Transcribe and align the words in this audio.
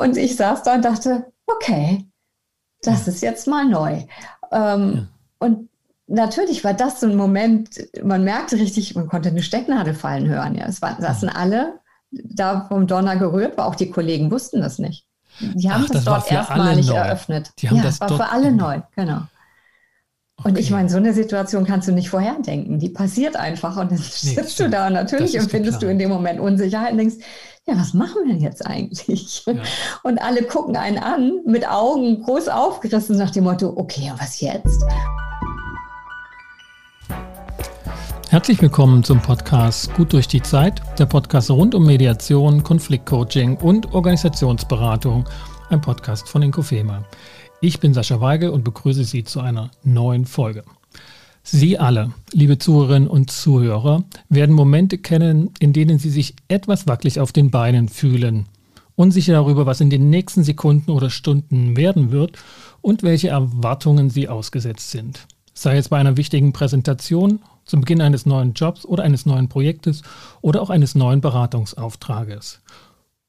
Und 0.00 0.16
ich 0.16 0.36
saß 0.36 0.62
da 0.62 0.74
und 0.74 0.84
dachte, 0.84 1.32
okay, 1.46 2.06
das 2.82 3.06
ist 3.06 3.22
jetzt 3.22 3.46
mal 3.46 3.66
neu. 3.66 4.04
Ähm, 4.50 4.94
ja. 4.94 5.06
Und 5.38 5.68
natürlich 6.06 6.64
war 6.64 6.74
das 6.74 7.00
so 7.00 7.06
ein 7.06 7.16
Moment, 7.16 7.70
man 8.02 8.24
merkte 8.24 8.56
richtig, 8.56 8.94
man 8.94 9.08
konnte 9.08 9.28
eine 9.28 9.42
Stecknadel 9.42 9.94
fallen 9.94 10.28
hören. 10.28 10.54
Ja. 10.54 10.66
Es 10.66 10.80
war, 10.82 11.00
saßen 11.00 11.28
alle 11.28 11.80
da 12.10 12.66
vom 12.68 12.86
Donner 12.86 13.16
gerührt, 13.16 13.52
aber 13.58 13.66
auch 13.66 13.74
die 13.74 13.90
Kollegen 13.90 14.30
wussten 14.30 14.60
das 14.60 14.78
nicht. 14.78 15.06
Die 15.40 15.70
haben 15.70 15.84
Ach, 15.84 15.92
das, 15.92 16.04
das 16.04 16.04
dort 16.04 16.32
erstmalig 16.32 16.90
eröffnet. 16.90 17.50
Die 17.58 17.68
haben 17.68 17.76
ja, 17.76 17.82
das 17.84 18.00
war 18.00 18.08
für 18.08 18.28
alle 18.28 18.52
neu, 18.52 18.80
genau. 18.96 19.22
Okay. 20.40 20.48
Und 20.48 20.58
ich 20.58 20.70
meine, 20.70 20.88
so 20.88 20.96
eine 20.96 21.12
Situation 21.12 21.66
kannst 21.66 21.86
du 21.86 21.92
nicht 21.92 22.08
vorherdenken. 22.08 22.78
Die 22.78 22.88
passiert 22.88 23.36
einfach 23.36 23.76
und 23.76 23.90
dann 23.92 23.98
nee, 23.98 24.34
sitzt 24.34 24.58
du 24.58 24.70
da 24.70 24.86
und 24.86 24.94
natürlich 24.94 25.36
empfindest 25.36 25.82
du 25.82 25.86
in 25.86 25.98
dem 25.98 26.08
Moment 26.08 26.40
Unsicherheit 26.40 26.92
und 26.92 26.98
denkst, 26.98 27.16
ja, 27.66 27.76
was 27.76 27.92
machen 27.92 28.22
wir 28.24 28.32
denn 28.32 28.42
jetzt 28.42 28.66
eigentlich? 28.66 29.44
Ja. 29.44 29.54
Und 30.02 30.18
alle 30.18 30.42
gucken 30.44 30.76
einen 30.76 30.96
an 30.96 31.40
mit 31.44 31.68
Augen 31.68 32.22
groß 32.22 32.48
aufgerissen 32.48 33.18
nach 33.18 33.30
dem 33.30 33.44
Motto, 33.44 33.74
okay, 33.76 34.12
was 34.16 34.40
jetzt? 34.40 34.82
Herzlich 38.30 38.62
willkommen 38.62 39.04
zum 39.04 39.20
Podcast 39.20 39.92
Gut 39.92 40.14
durch 40.14 40.26
die 40.26 40.40
Zeit, 40.40 40.80
der 40.98 41.04
Podcast 41.04 41.50
rund 41.50 41.74
um 41.74 41.84
Mediation, 41.84 42.62
Konfliktcoaching 42.62 43.58
und 43.58 43.92
Organisationsberatung, 43.92 45.28
ein 45.68 45.82
Podcast 45.82 46.30
von 46.30 46.40
Inkofema. 46.40 47.04
Ich 47.62 47.78
bin 47.78 47.92
Sascha 47.92 48.22
Weigel 48.22 48.48
und 48.48 48.64
begrüße 48.64 49.04
Sie 49.04 49.22
zu 49.22 49.40
einer 49.40 49.70
neuen 49.84 50.24
Folge. 50.24 50.64
Sie 51.42 51.78
alle, 51.78 52.12
liebe 52.32 52.56
Zuhörerinnen 52.56 53.06
und 53.06 53.30
Zuhörer, 53.30 54.04
werden 54.30 54.54
Momente 54.54 54.96
kennen, 54.96 55.50
in 55.58 55.74
denen 55.74 55.98
Sie 55.98 56.08
sich 56.08 56.34
etwas 56.48 56.86
wackelig 56.86 57.20
auf 57.20 57.32
den 57.32 57.50
Beinen 57.50 57.90
fühlen, 57.90 58.46
unsicher 58.96 59.34
darüber, 59.34 59.66
was 59.66 59.82
in 59.82 59.90
den 59.90 60.08
nächsten 60.08 60.42
Sekunden 60.42 60.90
oder 60.90 61.10
Stunden 61.10 61.76
werden 61.76 62.12
wird 62.12 62.38
und 62.80 63.02
welche 63.02 63.28
Erwartungen 63.28 64.08
Sie 64.08 64.26
ausgesetzt 64.26 64.90
sind. 64.90 65.26
Sei 65.52 65.76
es 65.76 65.90
bei 65.90 65.98
einer 65.98 66.16
wichtigen 66.16 66.54
Präsentation 66.54 67.40
zum 67.66 67.82
Beginn 67.82 68.00
eines 68.00 68.24
neuen 68.24 68.54
Jobs 68.54 68.86
oder 68.86 69.02
eines 69.02 69.26
neuen 69.26 69.50
Projektes 69.50 70.00
oder 70.40 70.62
auch 70.62 70.70
eines 70.70 70.94
neuen 70.94 71.20
Beratungsauftrages. 71.20 72.62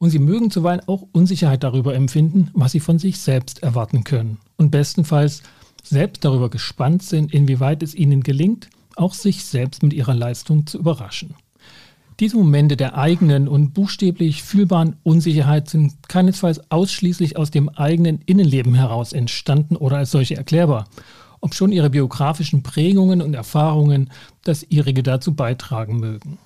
Und 0.01 0.09
Sie 0.09 0.17
mögen 0.17 0.49
zuweilen 0.49 0.81
auch 0.87 1.03
Unsicherheit 1.11 1.61
darüber 1.61 1.93
empfinden, 1.93 2.49
was 2.53 2.71
Sie 2.71 2.79
von 2.79 2.97
sich 2.97 3.19
selbst 3.19 3.61
erwarten 3.61 4.03
können. 4.03 4.39
Und 4.57 4.71
bestenfalls 4.71 5.43
selbst 5.83 6.25
darüber 6.25 6.49
gespannt 6.49 7.03
sind, 7.03 7.31
inwieweit 7.31 7.83
es 7.83 7.93
Ihnen 7.93 8.23
gelingt, 8.23 8.67
auch 8.95 9.13
sich 9.13 9.45
selbst 9.45 9.83
mit 9.83 9.93
Ihrer 9.93 10.15
Leistung 10.15 10.65
zu 10.65 10.79
überraschen. 10.79 11.35
Diese 12.19 12.35
Momente 12.35 12.77
der 12.77 12.97
eigenen 12.97 13.47
und 13.47 13.75
buchstäblich 13.75 14.41
fühlbaren 14.41 14.95
Unsicherheit 15.03 15.69
sind 15.69 15.93
keinesfalls 16.09 16.71
ausschließlich 16.71 17.37
aus 17.37 17.51
dem 17.51 17.69
eigenen 17.69 18.21
Innenleben 18.25 18.73
heraus 18.73 19.13
entstanden 19.13 19.75
oder 19.75 19.97
als 19.97 20.09
solche 20.09 20.35
erklärbar 20.35 20.87
ob 21.43 21.55
schon 21.55 21.71
ihre 21.71 21.89
biografischen 21.89 22.61
Prägungen 22.61 23.19
und 23.19 23.33
Erfahrungen 23.33 24.11
das 24.43 24.61
ihrige 24.61 25.01
dazu 25.01 25.33
beitragen 25.33 25.99
mögen. 25.99 26.37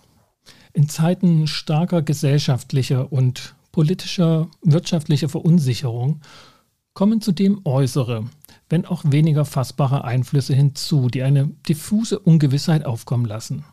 In 0.75 0.89
Zeiten 0.89 1.47
starker 1.47 2.01
gesellschaftlicher 2.01 3.09
und 3.09 3.55
politischer, 3.71 4.49
wirtschaftlicher 4.61 5.29
Verunsicherung 5.29 6.19
kommen 6.93 7.21
zudem 7.21 7.61
äußere, 7.63 8.25
wenn 8.67 8.85
auch 8.85 9.03
weniger 9.05 9.45
fassbare 9.45 10.03
Einflüsse 10.03 10.53
hinzu, 10.53 11.07
die 11.07 11.23
eine 11.23 11.47
diffuse 11.67 12.19
Ungewissheit 12.19 12.85
aufkommen 12.85 13.23
lassen. 13.23 13.63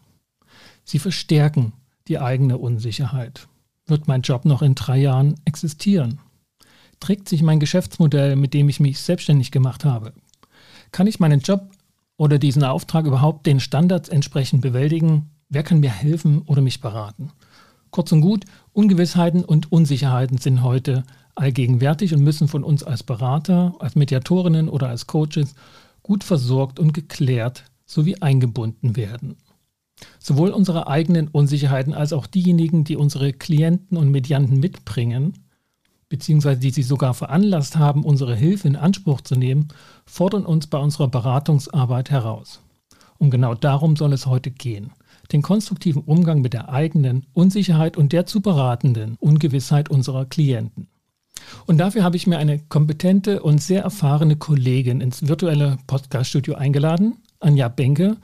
Sie 0.85 1.01
verstärken 1.01 1.73
die 2.07 2.21
eigene 2.21 2.59
Unsicherheit. 2.59 3.49
Wird 3.87 4.07
mein 4.07 4.23
Job 4.23 4.45
noch 4.45 4.63
in 4.63 4.77
drei 4.77 4.99
Jahren 4.99 5.35
existieren? 5.45 6.21
Trägt 7.01 7.29
sich 7.29 7.43
mein 7.43 7.59
Geschäftsmodell, 7.59 8.37
mit 8.37 8.55
dem 8.55 8.69
ich 8.69 8.79
mich 8.79 9.01
selbstständig 9.01 9.51
gemacht 9.51 9.85
habe, 9.85 10.13
kann 10.93 11.09
ich 11.09 11.19
meinen 11.19 11.41
Job 11.41 11.69
oder 12.17 12.39
diesen 12.39 12.63
Auftrag 12.63 13.07
überhaupt 13.07 13.45
den 13.47 13.59
Standards 13.59 14.09
entsprechend 14.09 14.61
bewältigen? 14.61 15.31
Wer 15.55 15.63
kann 15.63 15.81
mir 15.81 15.91
helfen 15.91 16.41
oder 16.47 16.63
mich 16.63 16.81
beraten? 16.81 17.31
Kurz 17.91 18.11
und 18.11 18.23
gut, 18.23 18.47
Ungewissheiten 18.73 19.45
und 19.45 19.71
Unsicherheiten 19.71 20.39
sind 20.39 20.63
heute 20.63 21.05
allgegenwärtig 21.35 22.15
und 22.15 22.25
müssen 22.25 22.49
von 22.49 22.65
uns 22.65 22.83
als 22.83 23.03
Berater, 23.03 23.75
als 23.79 23.95
Mediatorinnen 23.95 24.71
oder 24.71 24.89
als 24.89 25.07
Coaches 25.07 25.55
gut 26.03 26.25
versorgt 26.25 26.79
und 26.79 26.95
geklärt 26.95 27.65
sowie 27.85 28.17
eingebunden 28.23 28.97
werden. 28.97 29.37
Sowohl 30.19 30.53
unsere 30.53 30.87
eigenen 30.87 31.29
Unsicherheiten 31.29 31.93
als 31.93 32.15
auch 32.15 32.27
diejenigen, 32.27 32.85
die 32.85 32.97
unsere 32.97 33.35
Klienten 33.35 33.99
und 33.99 34.11
Medianten 34.11 34.59
mitbringen, 34.59 35.35
beziehungsweise 36.09 36.61
die 36.61 36.71
sie 36.71 36.83
sogar 36.83 37.13
veranlasst 37.13 37.77
haben, 37.77 38.05
unsere 38.05 38.35
Hilfe 38.35 38.69
in 38.69 38.77
Anspruch 38.77 39.21
zu 39.21 39.37
nehmen, 39.37 39.69
fordern 40.07 40.47
uns 40.47 40.67
bei 40.67 40.79
unserer 40.79 41.09
Beratungsarbeit 41.09 42.11
heraus. 42.11 42.61
Und 43.19 43.29
genau 43.29 43.55
darum 43.55 43.97
soll 43.97 44.15
es 44.15 44.25
heute 44.25 44.51
gehen. 44.51 44.93
Den 45.31 45.43
konstruktiven 45.43 46.03
Umgang 46.03 46.41
mit 46.41 46.53
der 46.53 46.71
eigenen 46.71 47.27
Unsicherheit 47.33 47.97
und 47.97 48.13
der 48.13 48.27
zu 48.27 48.41
beratenden 48.41 49.17
Ungewissheit 49.21 49.91
unserer 49.91 50.25
Klienten. 50.25 50.89
Und 51.67 51.79
dafür 51.79 52.03
habe 52.03 52.17
ich 52.17 52.27
mir 52.27 52.39
eine 52.39 52.59
kompetente 52.59 53.43
und 53.43 53.63
sehr 53.63 53.83
erfahrene 53.83 54.37
Kollegin 54.37 55.01
ins 55.01 55.27
virtuelle 55.29 55.79
Podcaststudio 55.87 56.55
eingeladen, 56.55 57.19
Anja 57.41 57.69
Benke, 57.69 58.17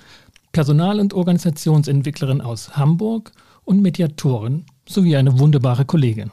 Personal- 0.53 1.01
und 1.01 1.15
Organisationsentwicklerin 1.15 2.41
aus 2.41 2.77
Hamburg 2.77 3.33
und 3.65 3.83
Mediatorin 3.83 4.65
sowie 4.89 5.17
eine 5.17 5.39
wunderbare 5.39 5.85
Kollegin. 5.85 6.31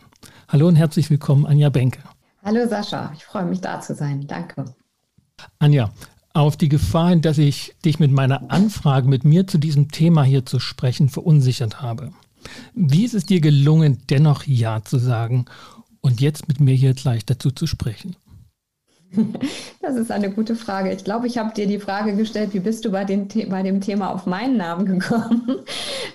Hallo 0.47 0.67
und 0.67 0.75
herzlich 0.75 1.09
willkommen, 1.09 1.45
Anja 1.45 1.69
Benke. 1.69 1.99
Hallo 2.43 2.67
Sascha, 2.67 3.11
ich 3.15 3.25
freue 3.25 3.45
mich 3.45 3.61
da 3.61 3.81
zu 3.81 3.95
sein. 3.95 4.25
Danke. 4.27 4.65
Anja, 5.59 5.91
auf 6.35 6.57
die 6.57 6.69
Gefahr 6.69 7.09
hin, 7.09 7.21
dass 7.21 7.37
ich 7.37 7.75
dich 7.85 7.99
mit 7.99 8.11
meiner 8.11 8.51
Anfrage, 8.51 9.07
mit 9.07 9.23
mir 9.23 9.47
zu 9.47 9.57
diesem 9.57 9.89
Thema 9.89 10.23
hier 10.23 10.45
zu 10.45 10.59
sprechen, 10.59 11.09
verunsichert 11.09 11.81
habe. 11.81 12.11
Wie 12.73 13.05
ist 13.05 13.13
es 13.13 13.25
dir 13.25 13.39
gelungen, 13.39 13.99
dennoch 14.09 14.43
Ja 14.45 14.83
zu 14.83 14.97
sagen 14.97 15.45
und 16.01 16.21
jetzt 16.21 16.47
mit 16.47 16.59
mir 16.59 16.75
hier 16.75 16.93
gleich 16.93 17.25
dazu 17.25 17.51
zu 17.51 17.67
sprechen? 17.67 18.15
Das 19.81 19.95
ist 19.95 20.11
eine 20.11 20.31
gute 20.31 20.55
Frage. 20.55 20.91
Ich 20.91 21.03
glaube, 21.03 21.27
ich 21.27 21.37
habe 21.37 21.53
dir 21.53 21.67
die 21.67 21.79
Frage 21.79 22.15
gestellt, 22.15 22.53
wie 22.53 22.59
bist 22.59 22.85
du 22.85 22.91
bei, 22.91 23.05
den, 23.05 23.27
bei 23.49 23.61
dem 23.61 23.81
Thema 23.81 24.11
auf 24.11 24.25
meinen 24.25 24.57
Namen 24.57 24.85
gekommen? 24.99 25.59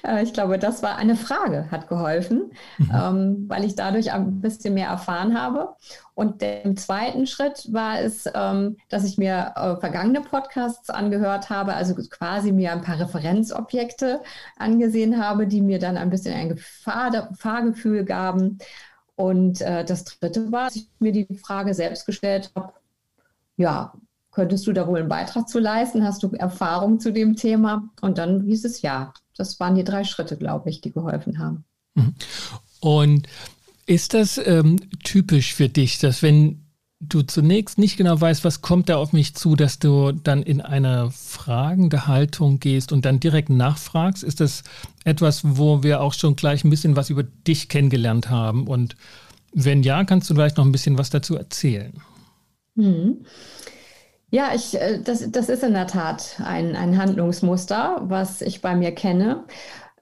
Äh, 0.05 0.25
ich 0.25 0.33
glaube, 0.33 0.59
das 0.59 0.83
war 0.83 0.97
eine 0.97 1.15
Frage, 1.15 1.71
hat 1.71 1.89
geholfen, 1.89 2.51
mhm. 2.79 2.91
Ähm, 2.93 3.45
weil 3.49 3.65
ich 3.65 3.77
dadurch 3.77 4.13
ein 4.13 4.41
bisschen 4.41 4.75
mehr 4.75 4.89
erfahren 4.89 5.41
habe. 5.41 5.77
Und 6.15 6.43
im 6.43 6.77
zweiten 6.77 7.27
Schritt 7.27 7.73
war 7.73 8.01
es, 8.01 8.29
ähm, 8.35 8.77
dass 8.89 9.05
ich 9.05 9.17
mir 9.17 9.53
äh, 9.57 9.77
vergangene 9.77 10.21
Podcasts 10.21 10.91
angehört 10.91 11.49
habe, 11.49 11.75
also 11.75 11.95
quasi 11.95 12.53
mir 12.53 12.73
ein 12.73 12.83
paar 12.83 12.99
Referenzobjekte 12.99 14.21
angesehen 14.59 15.25
habe, 15.25 15.47
die 15.47 15.63
mir 15.63 15.79
dann 15.79 15.97
ein 15.97 16.11
bisschen 16.11 16.35
ein 16.35 16.59
Fahrgefühl 16.59 18.05
gaben. 18.05 18.59
Und 19.17 19.61
äh, 19.61 19.85
das 19.85 20.05
dritte 20.05 20.51
war, 20.51 20.65
dass 20.65 20.77
ich 20.77 20.89
mir 20.99 21.13
die 21.13 21.27
Frage 21.37 21.75
selbst 21.75 22.07
gestellt 22.07 22.51
habe, 22.57 22.73
ja, 23.61 23.93
könntest 24.31 24.67
du 24.67 24.73
da 24.73 24.87
wohl 24.87 25.01
einen 25.01 25.09
Beitrag 25.09 25.49
zu 25.49 25.59
leisten? 25.59 26.05
Hast 26.05 26.23
du 26.23 26.31
Erfahrung 26.33 26.99
zu 26.99 27.13
dem 27.13 27.37
Thema? 27.37 27.89
Und 28.01 28.19
dann 28.19 28.43
hieß 28.43 28.65
es 28.65 28.83
ja. 28.83 29.13
Das 29.37 29.61
waren 29.61 29.75
die 29.75 29.85
drei 29.85 30.05
Schritte, 30.05 30.37
glaube 30.37 30.71
ich, 30.71 30.81
die 30.81 30.93
geholfen 30.93 31.39
haben. 31.39 31.65
Mhm. 31.95 32.15
Und 32.81 33.29
ist 33.87 34.15
das 34.15 34.39
ähm, 34.39 34.77
typisch 35.03 35.55
für 35.55 35.69
dich, 35.69 35.99
dass 35.99 36.23
wenn 36.23 36.65
du 37.01 37.23
zunächst 37.23 37.79
nicht 37.79 37.97
genau 37.97 38.21
weißt, 38.21 38.45
was 38.45 38.61
kommt 38.61 38.89
da 38.89 38.97
auf 38.97 39.13
mich 39.13 39.35
zu, 39.35 39.57
dass 39.57 39.79
du 39.79 40.13
dann 40.13 40.43
in 40.43 40.61
eine 40.61 41.11
fragende 41.11 42.07
Haltung 42.07 42.61
gehst 42.61 42.93
und 42.93 43.05
dann 43.05 43.21
direkt 43.21 43.51
nachfragst? 43.51 44.23
Ist 44.23 44.41
das 44.41 44.63
etwas, 45.05 45.41
wo 45.45 45.83
wir 45.83 46.03
auch 46.03 46.13
schon 46.13 46.37
gleich 46.37 46.63
ein 46.65 46.71
bisschen 46.71 46.97
was 46.97 47.11
über 47.11 47.23
dich 47.23 47.69
kennengelernt 47.69 48.29
haben? 48.29 48.67
Und 48.67 48.97
wenn 49.53 49.83
ja, 49.83 50.05
kannst 50.05 50.31
du 50.31 50.35
vielleicht 50.35 50.59
noch 50.59 50.65
ein 50.65 50.73
bisschen 50.73 50.99
was 50.99 51.11
dazu 51.11 51.37
erzählen? 51.37 51.93
Mhm. 52.75 53.25
Ja, 54.31 54.51
ich, 54.55 54.81
äh, 54.81 55.01
das, 55.03 55.31
das 55.31 55.49
ist 55.49 55.63
in 55.65 55.75
der 55.75 55.87
Tat 55.87 56.41
ein, 56.45 56.77
ein 56.77 56.97
Handlungsmuster, 56.97 58.03
was 58.05 58.43
ich 58.43 58.61
bei 58.63 58.77
mir 58.77 58.93
kenne. 58.93 59.45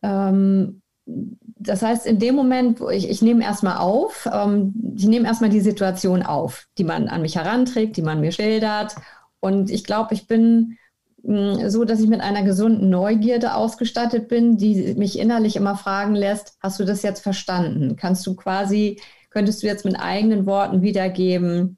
Ähm, 0.03 0.83
das 1.07 1.83
heißt, 1.83 2.07
in 2.07 2.19
dem 2.19 2.35
Moment, 2.35 2.81
wo 2.81 2.91
ich, 2.91 3.09
ich 3.09 3.23
nehme 3.23 3.43
erstmal 3.43 3.79
auf, 3.79 4.29
ähm, 4.31 4.75
ich 4.97 5.07
nehme 5.07 5.27
erstmal 5.27 5.51
die 5.51 5.61
Situation 5.61 6.23
auf, 6.23 6.67
die 6.77 6.85
man 6.85 7.09
an 7.09 7.23
mich 7.23 7.37
heranträgt, 7.37 7.97
die 7.97 8.03
man 8.03 8.21
mir 8.21 8.33
schildert. 8.33 8.95
Und 9.41 9.71
ich 9.71 9.85
glaube, 9.85 10.13
ich 10.15 10.27
bin 10.27 10.77
mm, 11.23 11.69
so, 11.69 11.85
dass 11.85 12.01
ich 12.01 12.09
mit 12.09 12.21
einer 12.21 12.43
gesunden 12.43 12.91
Neugierde 12.91 13.55
ausgestattet 13.55 14.29
bin, 14.29 14.59
die 14.59 14.95
mich 14.95 15.19
innerlich 15.19 15.57
immer 15.57 15.77
fragen 15.77 16.15
lässt, 16.15 16.57
hast 16.61 16.79
du 16.79 16.85
das 16.85 17.03
jetzt 17.03 17.23
verstanden? 17.23 17.97
Kannst 17.97 18.27
du 18.27 18.37
quasi, 18.37 19.01
könntest 19.31 19.63
du 19.63 19.67
jetzt 19.67 19.87
mit 19.87 19.99
eigenen 19.99 20.45
Worten 20.45 20.83
wiedergeben, 20.83 21.78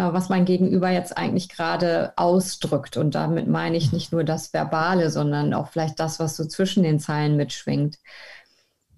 was 0.00 0.28
mein 0.28 0.44
Gegenüber 0.44 0.90
jetzt 0.90 1.16
eigentlich 1.16 1.48
gerade 1.48 2.12
ausdrückt. 2.16 2.96
Und 2.96 3.14
damit 3.14 3.46
meine 3.46 3.76
ich 3.76 3.92
nicht 3.92 4.12
nur 4.12 4.24
das 4.24 4.52
Verbale, 4.54 5.10
sondern 5.10 5.52
auch 5.54 5.68
vielleicht 5.68 6.00
das, 6.00 6.18
was 6.18 6.36
so 6.36 6.44
zwischen 6.44 6.82
den 6.82 6.98
Zeilen 6.98 7.36
mitschwingt. 7.36 7.98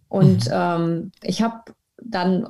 Und 0.08 0.46
mhm. 0.46 0.52
ähm, 0.52 1.12
ich 1.23 1.43
habe 1.43 1.62
dann 2.00 2.46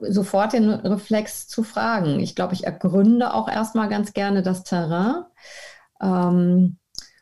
sofort 0.00 0.52
den 0.52 0.68
Reflex 0.68 1.46
zu 1.46 1.62
fragen. 1.62 2.20
Ich 2.20 2.34
glaube, 2.34 2.54
ich 2.54 2.64
ergründe 2.64 3.32
auch 3.32 3.48
erstmal 3.48 3.88
ganz 3.88 4.12
gerne 4.12 4.42
das 4.42 4.64
Terrain. 4.64 5.24
Ähm, 6.00 6.76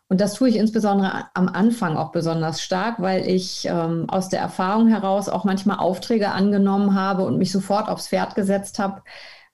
und 0.08 0.20
das 0.20 0.34
tue 0.34 0.48
ich 0.48 0.56
insbesondere 0.56 1.26
am 1.34 1.48
Anfang 1.48 1.96
auch 1.96 2.12
besonders 2.12 2.62
stark, 2.62 3.00
weil 3.00 3.28
ich 3.28 3.66
ähm, 3.66 4.08
aus 4.08 4.28
der 4.28 4.40
Erfahrung 4.40 4.86
heraus 4.86 5.28
auch 5.28 5.44
manchmal 5.44 5.78
Aufträge 5.78 6.30
angenommen 6.30 6.94
habe 6.94 7.24
und 7.24 7.38
mich 7.38 7.50
sofort 7.50 7.88
aufs 7.88 8.08
Pferd 8.08 8.36
gesetzt 8.36 8.78
habe, 8.78 9.02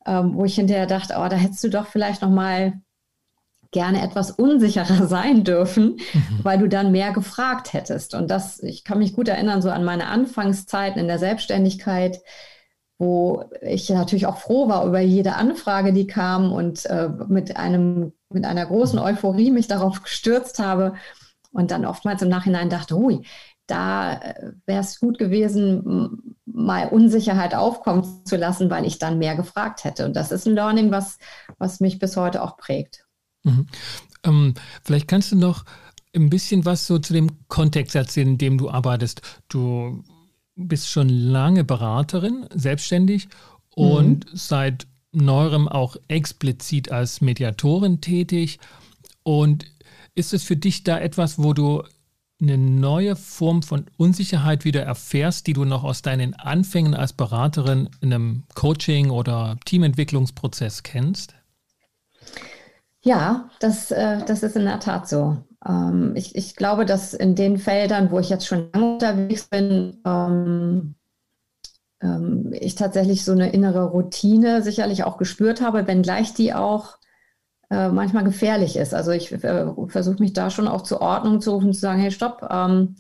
ähm, 0.07 0.35
wo 0.35 0.45
ich 0.45 0.55
hinterher 0.55 0.87
dachte, 0.87 1.15
oh, 1.19 1.29
da 1.29 1.37
hättest 1.37 1.63
du 1.65 1.69
doch 1.69 1.87
vielleicht 1.87 2.23
noch 2.23 2.31
mal 2.31 2.75
gerne 3.73 4.03
etwas 4.03 4.31
unsicherer 4.31 5.07
sein 5.09 5.45
dürfen, 5.45 5.99
mhm. 6.13 6.41
weil 6.43 6.59
du 6.59 6.69
dann 6.69 6.93
mehr 6.93 7.13
gefragt 7.13 7.73
hättest. 7.73 8.15
Und 8.15 8.31
das, 8.31 8.63
ich 8.63 8.85
kann 8.85 8.99
mich 8.99 9.15
gut 9.15 9.29
erinnern, 9.29 9.63
so 9.63 9.71
an 9.71 9.85
meine 9.85 10.07
Anfangszeiten 10.07 11.01
in 11.01 11.09
der 11.09 11.19
Selbstständigkeit, 11.19 12.21
wo 12.99 13.51
ich 13.61 13.89
natürlich 13.91 14.27
auch 14.27 14.39
froh 14.39 14.69
war 14.69 14.87
über 14.87 15.01
jede 15.01 15.35
Anfrage, 15.35 15.93
die 15.93 16.07
kam 16.07 16.53
und 16.53 16.87
äh, 16.87 17.09
mit 17.27 17.57
einem, 17.57 18.13
mit 18.31 18.45
einer 18.45 18.65
großen 18.65 18.99
Euphorie 18.99 19.51
mich 19.51 19.67
darauf 19.67 20.03
gestürzt 20.03 20.61
habe 20.61 20.95
und 21.51 21.71
dann 21.71 21.85
oftmals 21.85 22.23
im 22.23 22.29
Nachhinein 22.29 22.71
dachte, 22.71 22.95
hui, 22.95 23.23
da 23.73 24.15
äh, 24.15 24.53
wäre 24.67 24.81
es 24.81 25.01
gut 25.01 25.19
gewesen, 25.19 26.37
mal 26.45 26.89
Unsicherheit 26.89 27.55
aufkommen 27.55 28.25
zu 28.25 28.37
lassen, 28.37 28.71
weil 28.71 28.85
ich 28.85 28.99
dann 28.99 29.19
mehr 29.19 29.35
gefragt 29.35 29.85
hätte. 29.85 30.05
Und 30.05 30.15
das 30.15 30.31
ist 30.31 30.47
ein 30.47 30.55
Learning, 30.55 30.91
was, 30.91 31.19
was 31.59 31.81
mich 31.81 31.99
bis 31.99 32.17
heute 32.17 32.43
auch 32.43 32.57
prägt. 32.57 33.07
Mhm. 33.45 33.67
Ähm, 34.25 34.55
vielleicht 34.85 35.09
kannst 35.09 35.33
du 35.33 35.37
noch 35.37 35.65
ein 36.15 36.29
bisschen 36.29 36.67
was 36.67 36.87
so 36.87 36.99
zu 36.99 37.15
dem 37.15 37.31
Kontext 37.49 37.95
erzählen, 37.95 38.29
in 38.29 38.39
dem 38.39 38.59
du 38.59 38.69
arbeitest. 38.69 39.23
Du 39.49 40.05
bist 40.55 40.89
schon 40.89 41.09
lange 41.09 41.65
Beraterin, 41.65 42.47
selbstständig 42.55 43.29
und 43.71 44.31
mhm. 44.31 44.37
seit 44.37 44.87
neuerem 45.13 45.67
auch 45.67 45.97
explizit 46.09 46.93
als 46.93 47.23
Mediatorin 47.23 48.03
tätig. 48.03 48.59
Und 49.23 49.65
ist 50.15 50.35
es 50.35 50.43
für 50.43 50.57
dich 50.57 50.85
da 50.85 50.99
etwas, 50.99 51.39
wo 51.39 51.55
du 51.55 51.83
eine 52.43 52.59
neue 52.59 53.17
Form 53.17 53.63
von 53.63 53.87
Unsicherheit 53.97 54.65
wieder 54.65 54.83
erfährst, 54.83 55.47
die 55.47 55.53
du 55.53 55.65
noch 55.65 55.85
aus 55.85 56.03
deinen 56.03 56.35
Anfängen 56.35 56.95
als 56.95 57.13
Beraterin 57.13 57.89
in 58.01 58.13
einem 58.13 58.43
Coaching 58.55 59.11
oder 59.11 59.57
Teamentwicklungsprozess 59.65 60.83
kennst? 60.83 61.35
Ja, 63.01 63.49
das, 63.61 63.91
äh, 63.91 64.25
das 64.27 64.43
ist 64.43 64.57
in 64.57 64.65
der 64.65 64.81
Tat 64.81 65.09
so. 65.09 65.39
Ähm, 65.67 66.13
ich, 66.17 66.35
ich 66.35 66.57
glaube, 66.57 66.85
dass 66.85 67.15
in 67.15 67.35
den 67.35 67.59
Feldern, 67.59 68.11
wo 68.11 68.19
ich 68.19 68.29
jetzt 68.29 68.47
schon 68.47 68.71
lange 68.73 68.95
unterwegs 68.95 69.49
bin, 69.49 70.01
ähm, 70.05 70.95
ähm, 72.01 72.53
ich 72.53 72.75
tatsächlich 72.75 73.25
so 73.25 73.33
eine 73.33 73.51
innere 73.51 73.85
Routine 73.85 74.63
sicherlich 74.63 75.05
auch 75.05 75.17
gespürt 75.17 75.61
habe, 75.61 75.87
wenngleich 75.87 76.35
die 76.35 76.55
auch 76.55 76.99
äh, 77.73 77.89
manchmal 77.89 78.25
gefährlich 78.25 78.77
ist. 78.77 78.93
Also 78.93 79.13
ich 79.13 79.33
äh, 79.33 79.67
versuche 79.89 80.21
mich 80.21 80.35
da 80.35 80.51
schon 80.51 80.69
auch 80.69 80.83
zur 80.83 81.01
Ordnung 81.01 81.41
zu 81.41 81.53
rufen, 81.53 81.73
zu 81.73 81.81
sagen, 81.81 82.01
hey, 82.01 82.11
stopp, 82.11 82.47
ähm, 82.51 82.97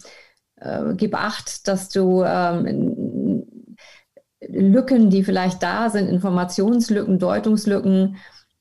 äh, 0.56 0.94
gib 0.94 1.14
acht, 1.14 1.68
dass 1.68 1.90
du 1.90 2.22
ähm, 2.24 3.44
Lücken, 4.40 5.10
die 5.10 5.24
vielleicht 5.24 5.62
da 5.62 5.90
sind, 5.90 6.08
Informationslücken, 6.08 7.18
Deutungslücken, 7.18 8.16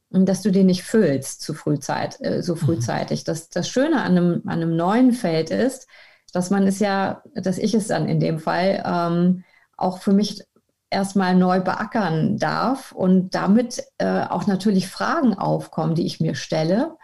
dass 0.10 0.42
du 0.42 0.52
den 0.52 0.66
nicht 0.66 0.84
füllst 0.84 1.42
zu 1.42 1.54
frühzeit, 1.54 2.20
äh, 2.20 2.44
so 2.44 2.56
mhm. 2.56 2.60
frühzeitig. 2.60 3.24
Das, 3.24 3.50
das 3.50 3.70
Schöne 3.70 4.02
an 4.02 4.18
einem, 4.18 4.42
an 4.46 4.62
einem 4.62 4.76
neuen 4.76 5.14
Feld 5.14 5.50
ist, 5.50 5.88
dass 6.34 6.50
man 6.50 6.68
es 6.68 6.80
ja, 6.80 7.24
dass 7.36 7.58
ich 7.58 7.74
es 7.74 7.88
dann 7.88 8.10
in 8.10 8.20
dem 8.20 8.40
Fall 8.40 8.84
ähm, 8.86 9.46
auch 9.78 10.00
für 10.00 10.12
mich 10.12 10.44
erstmal 10.92 11.36
neu 11.36 11.62
beackern 11.62 12.38
darf 12.38 12.92
und 12.92 13.34
damit 13.34 13.84
äh, 13.98 14.24
auch 14.24 14.46
natürlich 14.46 14.88
Fragen 14.88 15.34
aufkommen, 15.34 15.96
die 15.96 16.06
ich 16.06 16.20
mir 16.20 16.36
stelle, 16.36 16.98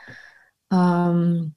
ähm, 0.71 1.55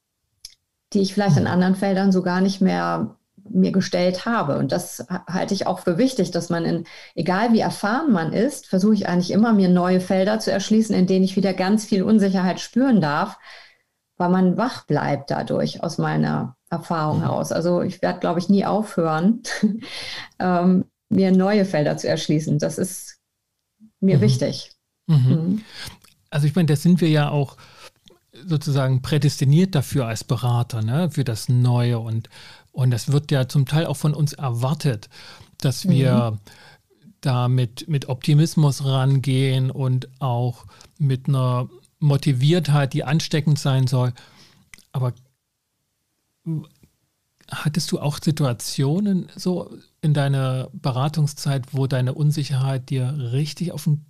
die 0.92 1.00
ich 1.00 1.12
vielleicht 1.12 1.36
in 1.36 1.46
anderen 1.46 1.74
Feldern 1.74 2.12
so 2.12 2.22
gar 2.22 2.40
nicht 2.40 2.60
mehr 2.60 3.16
mir 3.48 3.72
gestellt 3.72 4.26
habe. 4.26 4.58
Und 4.58 4.72
das 4.72 5.06
halte 5.28 5.54
ich 5.54 5.66
auch 5.66 5.80
für 5.80 5.98
wichtig, 5.98 6.30
dass 6.30 6.50
man 6.50 6.64
in, 6.64 6.84
egal 7.14 7.52
wie 7.52 7.60
erfahren 7.60 8.12
man 8.12 8.32
ist, 8.32 8.66
versuche 8.66 8.94
ich 8.94 9.08
eigentlich 9.08 9.32
immer, 9.32 9.52
mir 9.52 9.68
neue 9.68 10.00
Felder 10.00 10.38
zu 10.38 10.52
erschließen, 10.52 10.94
in 10.94 11.06
denen 11.06 11.24
ich 11.24 11.36
wieder 11.36 11.52
ganz 11.52 11.84
viel 11.84 12.02
Unsicherheit 12.02 12.60
spüren 12.60 13.00
darf, 13.00 13.38
weil 14.16 14.30
man 14.30 14.56
wach 14.56 14.86
bleibt 14.86 15.30
dadurch 15.30 15.82
aus 15.82 15.98
meiner 15.98 16.56
Erfahrung 16.68 17.18
mhm. 17.18 17.22
heraus. 17.22 17.50
Also 17.50 17.82
ich 17.82 18.02
werde, 18.02 18.20
glaube 18.20 18.38
ich, 18.38 18.48
nie 18.48 18.64
aufhören, 18.64 19.42
ähm, 20.38 20.84
mir 21.10 21.32
neue 21.32 21.64
Felder 21.64 21.96
zu 21.96 22.08
erschließen. 22.08 22.58
Das 22.58 22.78
ist 22.78 23.18
mir 24.00 24.18
mhm. 24.18 24.22
wichtig. 24.22 24.72
Mhm. 25.06 25.16
mhm. 25.16 25.62
Also 26.32 26.46
ich 26.46 26.54
meine, 26.54 26.66
da 26.66 26.76
sind 26.76 27.00
wir 27.00 27.08
ja 27.08 27.28
auch 27.28 27.56
sozusagen 28.46 29.02
prädestiniert 29.02 29.74
dafür 29.74 30.06
als 30.06 30.22
Berater, 30.22 30.80
ne, 30.80 31.10
für 31.10 31.24
das 31.24 31.48
Neue 31.48 31.98
und 31.98 32.28
und 32.72 32.90
das 32.90 33.10
wird 33.10 33.30
ja 33.30 33.48
zum 33.48 33.66
Teil 33.66 33.86
auch 33.86 33.96
von 33.96 34.14
uns 34.14 34.32
erwartet, 34.32 35.08
dass 35.58 35.88
wir 35.88 36.32
mhm. 36.32 36.38
da 37.20 37.48
mit, 37.48 37.88
mit 37.88 38.08
Optimismus 38.08 38.84
rangehen 38.84 39.70
und 39.70 40.08
auch 40.20 40.66
mit 40.98 41.28
einer 41.28 41.68
Motiviertheit, 41.98 42.92
die 42.92 43.04
ansteckend 43.04 43.58
sein 43.58 43.86
soll. 43.86 44.12
Aber 44.92 45.12
hattest 47.50 47.90
du 47.92 47.98
auch 47.98 48.18
Situationen 48.22 49.28
so 49.36 49.76
in 50.00 50.14
deiner 50.14 50.70
Beratungszeit, 50.72 51.72
wo 51.72 51.86
deine 51.86 52.14
Unsicherheit 52.14 52.90
dir 52.90 53.32
richtig 53.32 53.72
auf 53.72 53.84
den 53.84 54.06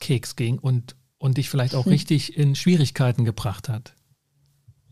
Keks 0.00 0.36
ging 0.36 0.58
und, 0.58 0.96
und 1.18 1.36
dich 1.38 1.50
vielleicht 1.50 1.74
auch 1.74 1.84
hm. 1.84 1.92
richtig 1.92 2.36
in 2.36 2.54
Schwierigkeiten 2.54 3.24
gebracht 3.24 3.68
hat? 3.68 3.95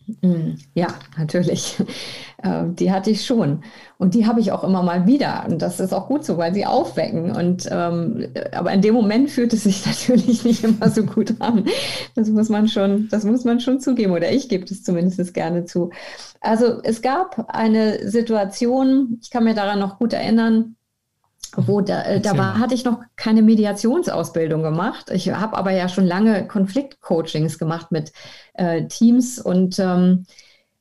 Mm, 0.07 0.57
ja, 0.75 0.89
natürlich. 1.17 1.77
Ähm, 2.43 2.77
die 2.77 2.93
hatte 2.93 3.11
ich 3.11 3.25
schon. 3.25 3.63
Und 3.97 4.13
die 4.13 4.27
habe 4.27 4.39
ich 4.39 4.53
auch 4.53 4.65
immer 4.65 4.83
mal 4.83 5.07
wieder. 5.07 5.47
Und 5.49 5.63
das 5.63 5.81
ist 5.81 5.95
auch 5.95 6.09
gut 6.09 6.27
so, 6.27 6.37
weil 6.37 6.53
sie 6.53 6.67
aufwecken. 6.67 7.31
Und 7.35 7.67
ähm, 7.71 8.27
aber 8.53 8.71
in 8.73 8.83
dem 8.83 8.93
Moment 8.93 9.31
fühlt 9.31 9.55
es 9.55 9.63
sich 9.63 9.87
natürlich 9.87 10.45
nicht 10.45 10.63
immer 10.63 10.91
so 10.91 11.05
gut 11.05 11.41
an. 11.41 11.65
Das 12.15 12.29
muss 12.29 12.51
man 12.51 12.69
schon, 12.69 13.09
das 13.11 13.25
muss 13.25 13.45
man 13.45 13.61
schon 13.61 13.81
zugeben. 13.81 14.13
Oder 14.13 14.31
ich 14.31 14.51
gebe 14.51 14.65
es 14.65 14.83
zumindest 14.83 15.33
gerne 15.33 15.65
zu. 15.65 15.91
Also 16.41 16.83
es 16.83 17.01
gab 17.01 17.47
eine 17.49 18.11
Situation, 18.11 19.19
ich 19.23 19.31
kann 19.31 19.45
mir 19.45 19.55
daran 19.55 19.79
noch 19.79 19.99
gut 19.99 20.13
erinnern, 20.13 20.77
wo 21.57 21.81
da, 21.81 22.03
äh, 22.03 22.21
da 22.21 22.37
war, 22.37 22.59
hatte 22.59 22.75
ich 22.75 22.85
noch 22.85 23.01
keine 23.17 23.43
Mediationsausbildung 23.43 24.63
gemacht. 24.63 25.11
Ich 25.11 25.31
habe 25.31 25.57
aber 25.57 25.71
ja 25.73 25.89
schon 25.89 26.07
lange 26.07 26.47
Konfliktcoachings 26.47 27.59
gemacht 27.59 27.93
mit 27.93 28.13
äh, 28.55 28.87
Teams 28.87 29.39
und 29.39 29.79
ähm, 29.79 30.27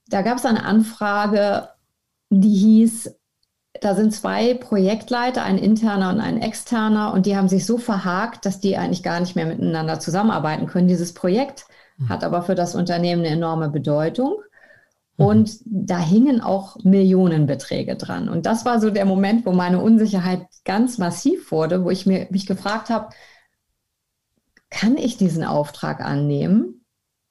da 0.09 0.21
gab 0.21 0.37
es 0.37 0.45
eine 0.45 0.65
Anfrage, 0.65 1.69
die 2.29 2.55
hieß, 2.55 3.15
da 3.81 3.95
sind 3.95 4.13
zwei 4.13 4.53
Projektleiter, 4.53 5.43
ein 5.43 5.57
interner 5.57 6.09
und 6.09 6.19
ein 6.19 6.41
externer, 6.41 7.13
und 7.13 7.25
die 7.25 7.35
haben 7.35 7.49
sich 7.49 7.65
so 7.65 7.77
verhakt, 7.77 8.45
dass 8.45 8.59
die 8.59 8.77
eigentlich 8.77 9.03
gar 9.03 9.19
nicht 9.19 9.35
mehr 9.35 9.45
miteinander 9.45 9.99
zusammenarbeiten 9.99 10.67
können. 10.67 10.87
Dieses 10.87 11.13
Projekt 11.13 11.65
mhm. 11.97 12.09
hat 12.09 12.23
aber 12.23 12.43
für 12.43 12.55
das 12.55 12.75
Unternehmen 12.75 13.25
eine 13.25 13.33
enorme 13.33 13.69
Bedeutung. 13.69 14.35
Mhm. 15.17 15.25
Und 15.25 15.57
da 15.65 15.99
hingen 15.99 16.41
auch 16.41 16.77
Millionenbeträge 16.83 17.95
dran. 17.95 18.29
Und 18.29 18.45
das 18.45 18.65
war 18.65 18.79
so 18.79 18.89
der 18.89 19.05
Moment, 19.05 19.45
wo 19.45 19.51
meine 19.51 19.81
Unsicherheit 19.81 20.47
ganz 20.65 20.97
massiv 20.97 21.51
wurde, 21.51 21.83
wo 21.83 21.89
ich 21.89 22.05
mir, 22.05 22.27
mich 22.29 22.45
gefragt 22.45 22.89
habe, 22.89 23.09
kann 24.69 24.97
ich 24.97 25.17
diesen 25.17 25.43
Auftrag 25.43 26.01
annehmen? 26.01 26.85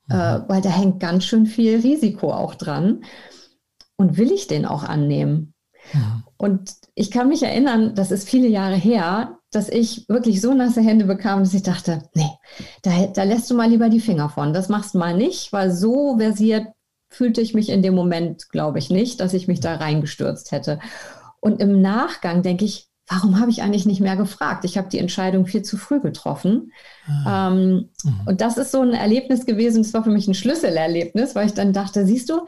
Mhm. 0.07 0.15
Äh, 0.15 0.49
weil 0.49 0.63
da 0.63 0.71
hängt 0.71 1.01
ganz 1.01 1.25
schön 1.25 1.47
viel 1.47 1.81
Risiko 1.81 2.33
auch 2.33 2.55
dran. 2.55 3.05
Und 3.97 4.17
will 4.17 4.33
ich 4.33 4.47
den 4.47 4.65
auch 4.65 4.85
annehmen? 4.85 5.55
Mhm. 5.93 6.23
Und 6.37 6.73
ich 6.95 7.11
kann 7.11 7.29
mich 7.29 7.43
erinnern, 7.43 7.95
das 7.95 8.11
ist 8.11 8.29
viele 8.29 8.49
Jahre 8.49 8.77
her, 8.77 9.39
dass 9.51 9.69
ich 9.69 10.09
wirklich 10.09 10.41
so 10.41 10.55
nasse 10.55 10.81
Hände 10.81 11.05
bekam, 11.05 11.41
dass 11.41 11.55
ich 11.55 11.63
dachte, 11.63 12.09
nee, 12.15 12.31
da, 12.83 13.07
da 13.07 13.23
lässt 13.23 13.51
du 13.51 13.55
mal 13.55 13.69
lieber 13.69 13.91
die 13.91 14.01
Finger 14.01 14.29
von. 14.29 14.53
Das 14.53 14.69
machst 14.69 14.95
du 14.95 14.99
mal 14.99 15.17
nicht, 15.17 15.53
weil 15.53 15.71
so 15.71 16.17
versiert 16.19 16.67
fühlte 17.13 17.41
ich 17.41 17.55
mich 17.55 17.69
in 17.69 17.83
dem 17.83 17.95
Moment, 17.95 18.49
glaube 18.49 18.79
ich 18.79 18.91
nicht, 18.91 19.21
dass 19.21 19.35
ich 19.35 19.49
mich 19.49 19.61
da 19.61 19.77
reingestürzt 19.77 20.51
hätte. 20.53 20.79
Und 21.41 21.61
im 21.61 21.81
Nachgang 21.81 22.43
denke 22.43 22.65
ich, 22.65 22.89
warum 23.09 23.39
habe 23.39 23.51
ich 23.51 23.63
eigentlich 23.63 23.87
nicht 23.87 24.01
mehr 24.01 24.17
gefragt? 24.17 24.65
Ich 24.65 24.79
habe 24.79 24.89
die 24.89 24.99
Entscheidung 24.99 25.47
viel 25.47 25.63
zu 25.63 25.77
früh 25.77 26.01
getroffen. 26.01 26.73
Ah. 27.07 27.49
Ähm, 27.49 27.91
mhm. 28.05 28.21
Und 28.27 28.41
das 28.41 28.57
ist 28.57 28.73
so 28.73 28.81
ein 28.81 28.95
Erlebnis 28.95 29.45
gewesen, 29.45 29.83
das 29.83 29.93
war 29.93 30.05
für 30.05 30.11
mich 30.11 30.29
ein 30.29 30.35
Schlüsselerlebnis, 30.35 31.35
weil 31.35 31.47
ich 31.47 31.55
dann 31.55 31.73
dachte, 31.73 32.07
siehst 32.07 32.31
du, 32.31 32.47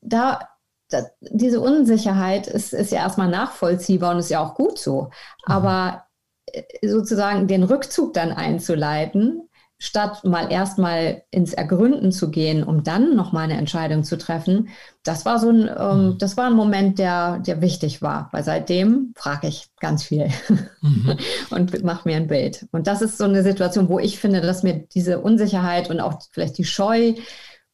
da, 0.00 0.40
da 0.88 1.04
diese 1.20 1.60
Unsicherheit 1.60 2.46
ist, 2.46 2.72
ist 2.72 2.92
ja 2.92 2.98
erstmal 2.98 3.28
nachvollziehbar 3.28 4.14
und 4.14 4.20
ist 4.20 4.30
ja 4.30 4.40
auch 4.40 4.54
gut 4.54 4.78
so. 4.78 5.02
Mhm. 5.02 5.08
Aber 5.52 6.04
äh, 6.46 6.62
sozusagen 6.86 7.46
den 7.46 7.64
Rückzug 7.64 8.14
dann 8.14 8.32
einzuleiten, 8.32 9.49
statt 9.82 10.24
mal 10.24 10.52
erstmal 10.52 11.22
ins 11.30 11.54
Ergründen 11.54 12.12
zu 12.12 12.30
gehen, 12.30 12.62
um 12.62 12.84
dann 12.84 13.16
nochmal 13.16 13.44
eine 13.44 13.56
Entscheidung 13.56 14.04
zu 14.04 14.18
treffen, 14.18 14.68
das 15.04 15.24
war 15.24 15.38
so 15.38 15.48
ein, 15.48 15.70
ähm, 15.74 16.06
mhm. 16.06 16.18
das 16.18 16.36
war 16.36 16.48
ein 16.48 16.52
Moment, 16.52 16.98
der, 16.98 17.38
der 17.38 17.62
wichtig 17.62 18.02
war, 18.02 18.28
weil 18.30 18.44
seitdem 18.44 19.14
frage 19.16 19.48
ich 19.48 19.70
ganz 19.80 20.04
viel 20.04 20.28
mhm. 20.82 21.16
und 21.48 21.82
mache 21.82 22.06
mir 22.06 22.16
ein 22.16 22.26
Bild. 22.26 22.68
Und 22.72 22.86
das 22.86 23.00
ist 23.00 23.16
so 23.16 23.24
eine 23.24 23.42
Situation, 23.42 23.88
wo 23.88 23.98
ich 23.98 24.18
finde, 24.20 24.42
dass 24.42 24.62
mir 24.62 24.86
diese 24.94 25.18
Unsicherheit 25.20 25.88
und 25.88 26.00
auch 26.00 26.20
vielleicht 26.30 26.58
die 26.58 26.64
Scheu 26.64 27.14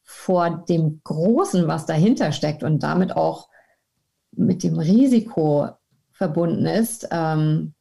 vor 0.01 0.63
dem 0.69 1.01
Großen, 1.03 1.67
was 1.67 1.85
dahinter 1.85 2.31
steckt 2.31 2.63
und 2.63 2.83
damit 2.83 3.17
auch 3.17 3.49
mit 4.31 4.63
dem 4.63 4.79
Risiko 4.79 5.67
verbunden 6.13 6.67
ist, 6.67 7.09
ähm, 7.11 7.73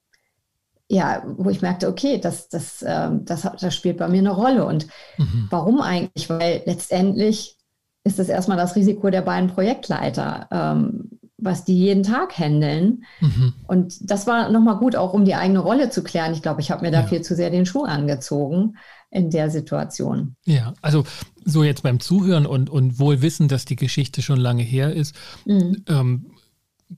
ja, 0.89 1.23
wo 1.37 1.51
ich 1.51 1.63
merkte, 1.63 1.89
okay, 1.89 2.19
das, 2.19 2.49
das, 2.49 2.85
ähm, 2.87 3.25
das, 3.25 3.43
das 3.61 3.75
spielt 3.75 3.97
bei 3.97 4.09
mir 4.09 4.19
eine 4.19 4.31
Rolle. 4.31 4.65
Und 4.65 4.87
mhm. 5.19 5.49
warum 5.51 5.81
eigentlich? 5.81 6.31
Weil 6.31 6.63
letztendlich 6.67 7.57
ist 8.05 8.19
es 8.19 8.29
erstmal 8.29 8.57
das 8.57 8.77
Risiko 8.77 9.11
der 9.11 9.23
beiden 9.23 9.51
Projektleiter, 9.51 10.47
ähm, 10.53 11.11
was 11.39 11.65
die 11.65 11.77
jeden 11.77 12.05
Tag 12.05 12.39
handeln. 12.39 13.05
Mhm. 13.21 13.55
Und 13.67 14.11
das 14.11 14.27
war 14.27 14.49
nochmal 14.49 14.77
gut, 14.77 14.95
auch 14.95 15.13
um 15.13 15.25
die 15.25 15.35
eigene 15.35 15.59
Rolle 15.59 15.91
zu 15.91 16.03
klären. 16.03 16.33
Ich 16.33 16.43
glaube, 16.43 16.61
ich 16.61 16.71
habe 16.71 16.85
mir 16.85 16.93
da 16.93 17.01
ja. 17.01 17.07
viel 17.07 17.23
zu 17.23 17.35
sehr 17.35 17.51
den 17.51 17.67
Schuh 17.67 17.85
angezogen 17.85 18.77
in 19.11 19.31
der 19.31 19.51
Situation. 19.51 20.37
Ja, 20.45 20.75
also 20.83 21.05
so 21.45 21.65
jetzt 21.65 21.83
beim 21.83 22.01
Zuhören 22.01 22.47
und, 22.47 22.71
und 22.71 22.99
wohl 22.99 23.23
wissen, 23.23 23.49
dass 23.49 23.65
die 23.65 23.77
Geschichte 23.77 24.23
schon 24.23 24.39
lange 24.39 24.63
her 24.63 24.93
ist, 24.93 25.15
mhm. 25.45 25.85
ähm, 25.89 26.31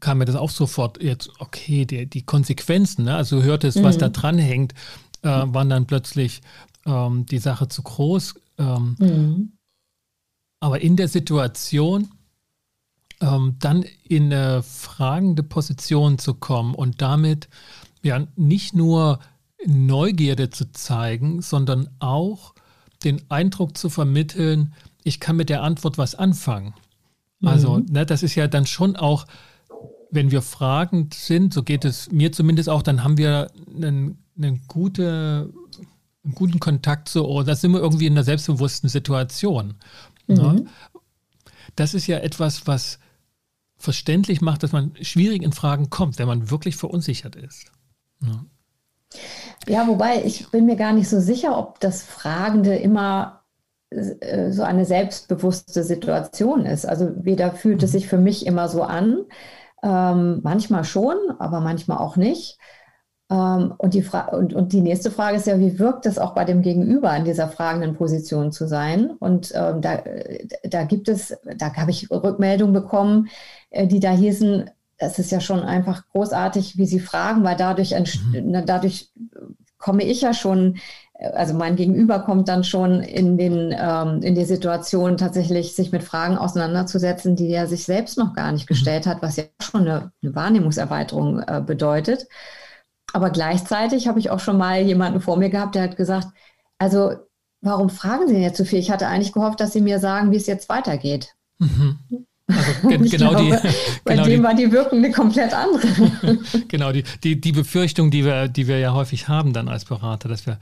kam 0.00 0.18
mir 0.18 0.24
das 0.24 0.36
auch 0.36 0.50
sofort 0.50 1.02
jetzt, 1.02 1.30
okay, 1.38 1.84
die, 1.84 2.06
die 2.06 2.22
Konsequenzen, 2.22 3.04
ne? 3.04 3.16
also 3.16 3.42
hörtest, 3.42 3.78
mhm. 3.78 3.84
was 3.84 3.98
da 3.98 4.08
dran 4.08 4.38
hängt, 4.38 4.72
äh, 5.22 5.28
waren 5.28 5.70
dann 5.70 5.86
plötzlich 5.86 6.42
ähm, 6.86 7.26
die 7.26 7.38
Sache 7.38 7.68
zu 7.68 7.82
groß. 7.82 8.34
Ähm, 8.58 8.96
mhm. 8.98 9.52
Aber 10.60 10.80
in 10.80 10.96
der 10.96 11.08
Situation 11.08 12.10
ähm, 13.20 13.56
dann 13.58 13.84
in 14.04 14.32
eine 14.32 14.62
fragende 14.62 15.42
Position 15.42 16.18
zu 16.18 16.34
kommen 16.34 16.74
und 16.74 17.00
damit 17.02 17.48
ja 18.02 18.26
nicht 18.36 18.74
nur 18.74 19.18
Neugierde 19.66 20.50
zu 20.50 20.70
zeigen, 20.72 21.42
sondern 21.42 21.88
auch 21.98 22.54
den 23.04 23.22
Eindruck 23.28 23.76
zu 23.76 23.90
vermitteln, 23.90 24.74
ich 25.02 25.20
kann 25.20 25.36
mit 25.36 25.48
der 25.48 25.62
Antwort 25.62 25.98
was 25.98 26.14
anfangen. 26.14 26.74
Also, 27.42 27.78
mhm. 27.78 27.86
ne, 27.86 28.06
das 28.06 28.22
ist 28.22 28.34
ja 28.34 28.48
dann 28.48 28.66
schon 28.66 28.96
auch 28.96 29.26
wenn 30.10 30.30
wir 30.30 30.42
fragend 30.42 31.14
sind, 31.14 31.52
so 31.52 31.62
geht 31.62 31.84
es 31.84 32.10
mir 32.10 32.32
zumindest 32.32 32.68
auch, 32.68 32.82
dann 32.82 33.04
haben 33.04 33.18
wir 33.18 33.50
einen, 33.74 34.24
einen, 34.36 34.62
gute, 34.66 35.52
einen 36.24 36.34
guten 36.34 36.60
Kontakt 36.60 37.08
zu, 37.08 37.26
oh, 37.26 37.42
da 37.42 37.54
sind 37.54 37.72
wir 37.72 37.80
irgendwie 37.80 38.06
in 38.06 38.14
einer 38.14 38.24
selbstbewussten 38.24 38.88
Situation. 38.88 39.74
Ne? 40.26 40.42
Mhm. 40.42 40.54
Ne? 40.54 40.66
Das 41.76 41.94
ist 41.94 42.06
ja 42.06 42.18
etwas, 42.18 42.66
was 42.66 42.98
verständlich 43.76 44.40
macht, 44.40 44.62
dass 44.62 44.72
man 44.72 44.92
schwierig 45.00 45.42
in 45.42 45.52
Fragen 45.52 45.90
kommt, 45.90 46.18
wenn 46.18 46.26
man 46.26 46.50
wirklich 46.50 46.76
verunsichert 46.76 47.36
ist. 47.36 47.70
Ne? 48.20 48.44
Ja, 49.66 49.86
wobei 49.86 50.24
ich 50.24 50.50
bin 50.50 50.66
mir 50.66 50.76
gar 50.76 50.92
nicht 50.92 51.08
so 51.08 51.20
sicher, 51.20 51.56
ob 51.56 51.80
das 51.80 52.02
Fragende 52.02 52.74
immer 52.74 53.42
äh, 53.90 54.50
so 54.50 54.62
eine 54.62 54.84
selbstbewusste 54.84 55.84
Situation 55.84 56.66
ist. 56.66 56.86
Also 56.86 57.12
weder 57.16 57.52
fühlt 57.52 57.82
es 57.82 57.92
mhm. 57.92 57.98
sich 57.98 58.08
für 58.08 58.18
mich 58.18 58.46
immer 58.46 58.68
so 58.68 58.82
an, 58.82 59.24
ähm, 59.82 60.40
manchmal 60.42 60.84
schon, 60.84 61.16
aber 61.38 61.60
manchmal 61.60 61.98
auch 61.98 62.16
nicht. 62.16 62.58
Ähm, 63.30 63.74
und, 63.76 63.94
die 63.94 64.04
und, 64.32 64.54
und 64.54 64.72
die 64.72 64.80
nächste 64.80 65.10
Frage 65.10 65.36
ist 65.36 65.46
ja, 65.46 65.58
wie 65.58 65.78
wirkt 65.78 66.06
es 66.06 66.18
auch 66.18 66.34
bei 66.34 66.44
dem 66.44 66.62
Gegenüber 66.62 67.14
in 67.14 67.24
dieser 67.24 67.48
fragenden 67.48 67.94
Position 67.94 68.52
zu 68.52 68.66
sein? 68.66 69.10
Und 69.18 69.52
ähm, 69.54 69.80
da, 69.82 70.02
da 70.64 70.84
gibt 70.84 71.08
es, 71.08 71.36
da 71.56 71.74
habe 71.74 71.90
ich 71.90 72.10
Rückmeldungen 72.10 72.72
bekommen, 72.72 73.28
äh, 73.70 73.86
die 73.86 74.00
da 74.00 74.10
hießen, 74.12 74.70
es 74.96 75.18
ist 75.18 75.30
ja 75.30 75.40
schon 75.40 75.60
einfach 75.60 76.08
großartig, 76.08 76.76
wie 76.76 76.86
Sie 76.86 77.00
fragen, 77.00 77.44
weil 77.44 77.56
dadurch, 77.56 77.94
mhm. 78.32 78.66
dadurch 78.66 79.12
komme 79.78 80.02
ich 80.02 80.22
ja 80.22 80.34
schon 80.34 80.78
also 81.18 81.52
mein 81.54 81.74
Gegenüber 81.74 82.20
kommt 82.20 82.48
dann 82.48 82.62
schon 82.62 83.00
in, 83.02 83.36
den, 83.36 83.74
ähm, 83.76 84.22
in 84.22 84.34
die 84.36 84.44
Situation, 84.44 85.16
tatsächlich 85.16 85.74
sich 85.74 85.90
mit 85.90 86.04
Fragen 86.04 86.38
auseinanderzusetzen, 86.38 87.34
die 87.34 87.50
er 87.50 87.66
sich 87.66 87.84
selbst 87.84 88.18
noch 88.18 88.34
gar 88.34 88.52
nicht 88.52 88.64
mhm. 88.64 88.74
gestellt 88.74 89.06
hat, 89.06 89.20
was 89.20 89.36
ja 89.36 89.44
schon 89.60 89.82
eine, 89.82 90.12
eine 90.22 90.34
Wahrnehmungserweiterung 90.34 91.40
äh, 91.40 91.60
bedeutet. 91.64 92.26
Aber 93.12 93.30
gleichzeitig 93.30 94.06
habe 94.06 94.20
ich 94.20 94.30
auch 94.30 94.40
schon 94.40 94.58
mal 94.58 94.80
jemanden 94.82 95.20
vor 95.20 95.36
mir 95.36 95.50
gehabt, 95.50 95.74
der 95.74 95.82
hat 95.82 95.96
gesagt, 95.96 96.28
also 96.78 97.14
warum 97.60 97.90
fragen 97.90 98.28
Sie 98.28 98.34
denn 98.34 98.42
jetzt 98.42 98.58
so 98.58 98.64
viel? 98.64 98.78
Ich 98.78 98.90
hatte 98.90 99.08
eigentlich 99.08 99.32
gehofft, 99.32 99.60
dass 99.60 99.72
Sie 99.72 99.80
mir 99.80 99.98
sagen, 99.98 100.30
wie 100.30 100.36
es 100.36 100.46
jetzt 100.46 100.68
weitergeht. 100.68 101.34
Mhm. 101.58 102.26
Also 102.48 102.72
gen 102.88 103.04
genau 103.04 103.30
glaube, 103.30 103.60
die. 103.62 103.68
Bei 104.04 104.12
genau 104.12 104.24
dem 104.24 104.38
die, 104.38 104.42
war 104.42 104.54
die 104.54 104.72
Wirkung 104.72 104.98
eine 104.98 105.12
komplett 105.12 105.52
andere. 105.52 106.38
genau, 106.68 106.92
die, 106.92 107.04
die, 107.22 107.40
die 107.40 107.52
Befürchtung, 107.52 108.10
die 108.10 108.24
wir, 108.24 108.48
die 108.48 108.66
wir 108.66 108.78
ja 108.78 108.94
häufig 108.94 109.28
haben 109.28 109.52
dann 109.52 109.68
als 109.68 109.84
Berater, 109.84 110.28
dass 110.28 110.46
wir 110.46 110.58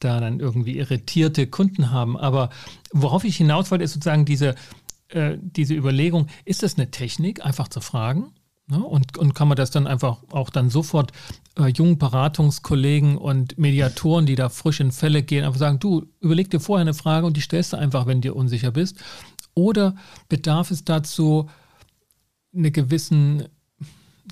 da 0.00 0.20
dann 0.20 0.40
irgendwie 0.40 0.78
irritierte 0.78 1.46
Kunden 1.46 1.90
haben. 1.90 2.16
Aber 2.18 2.50
worauf 2.92 3.24
ich 3.24 3.36
hinaus 3.36 3.70
wollte, 3.70 3.84
ist 3.84 3.94
sozusagen 3.94 4.24
diese, 4.24 4.54
äh, 5.08 5.36
diese 5.40 5.74
Überlegung, 5.74 6.28
ist 6.44 6.62
das 6.62 6.76
eine 6.76 6.90
Technik, 6.90 7.44
einfach 7.44 7.68
zu 7.68 7.80
fragen? 7.80 8.32
Ne? 8.70 8.78
Und, 8.78 9.18
und 9.18 9.34
kann 9.34 9.48
man 9.48 9.56
das 9.56 9.70
dann 9.70 9.86
einfach 9.86 10.18
auch 10.30 10.50
dann 10.50 10.70
sofort 10.70 11.12
äh, 11.58 11.66
jungen 11.68 11.98
Beratungskollegen 11.98 13.16
und 13.16 13.58
Mediatoren, 13.58 14.26
die 14.26 14.36
da 14.36 14.48
frisch 14.48 14.80
in 14.80 14.92
Fälle 14.92 15.22
gehen, 15.22 15.44
einfach 15.44 15.58
sagen, 15.58 15.78
du 15.80 16.06
überleg 16.20 16.50
dir 16.50 16.60
vorher 16.60 16.82
eine 16.82 16.94
Frage 16.94 17.26
und 17.26 17.36
die 17.36 17.40
stellst 17.40 17.72
du 17.72 17.78
einfach, 17.78 18.06
wenn 18.06 18.20
du 18.20 18.32
unsicher 18.32 18.70
bist. 18.70 18.98
Oder 19.60 19.94
bedarf 20.30 20.70
es 20.70 20.84
dazu 20.84 21.50
eine 22.54 22.70
gewissen 22.70 23.46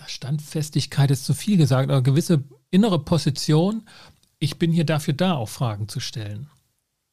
Standfestigkeit, 0.06 1.10
ist 1.10 1.26
zu 1.26 1.34
viel 1.34 1.58
gesagt, 1.58 1.90
aber 1.90 2.02
gewisse 2.02 2.44
innere 2.70 2.98
Position, 2.98 3.82
ich 4.38 4.58
bin 4.58 4.72
hier 4.72 4.84
dafür 4.84 5.12
da, 5.12 5.34
auch 5.34 5.48
Fragen 5.48 5.88
zu 5.88 6.00
stellen. 6.00 6.48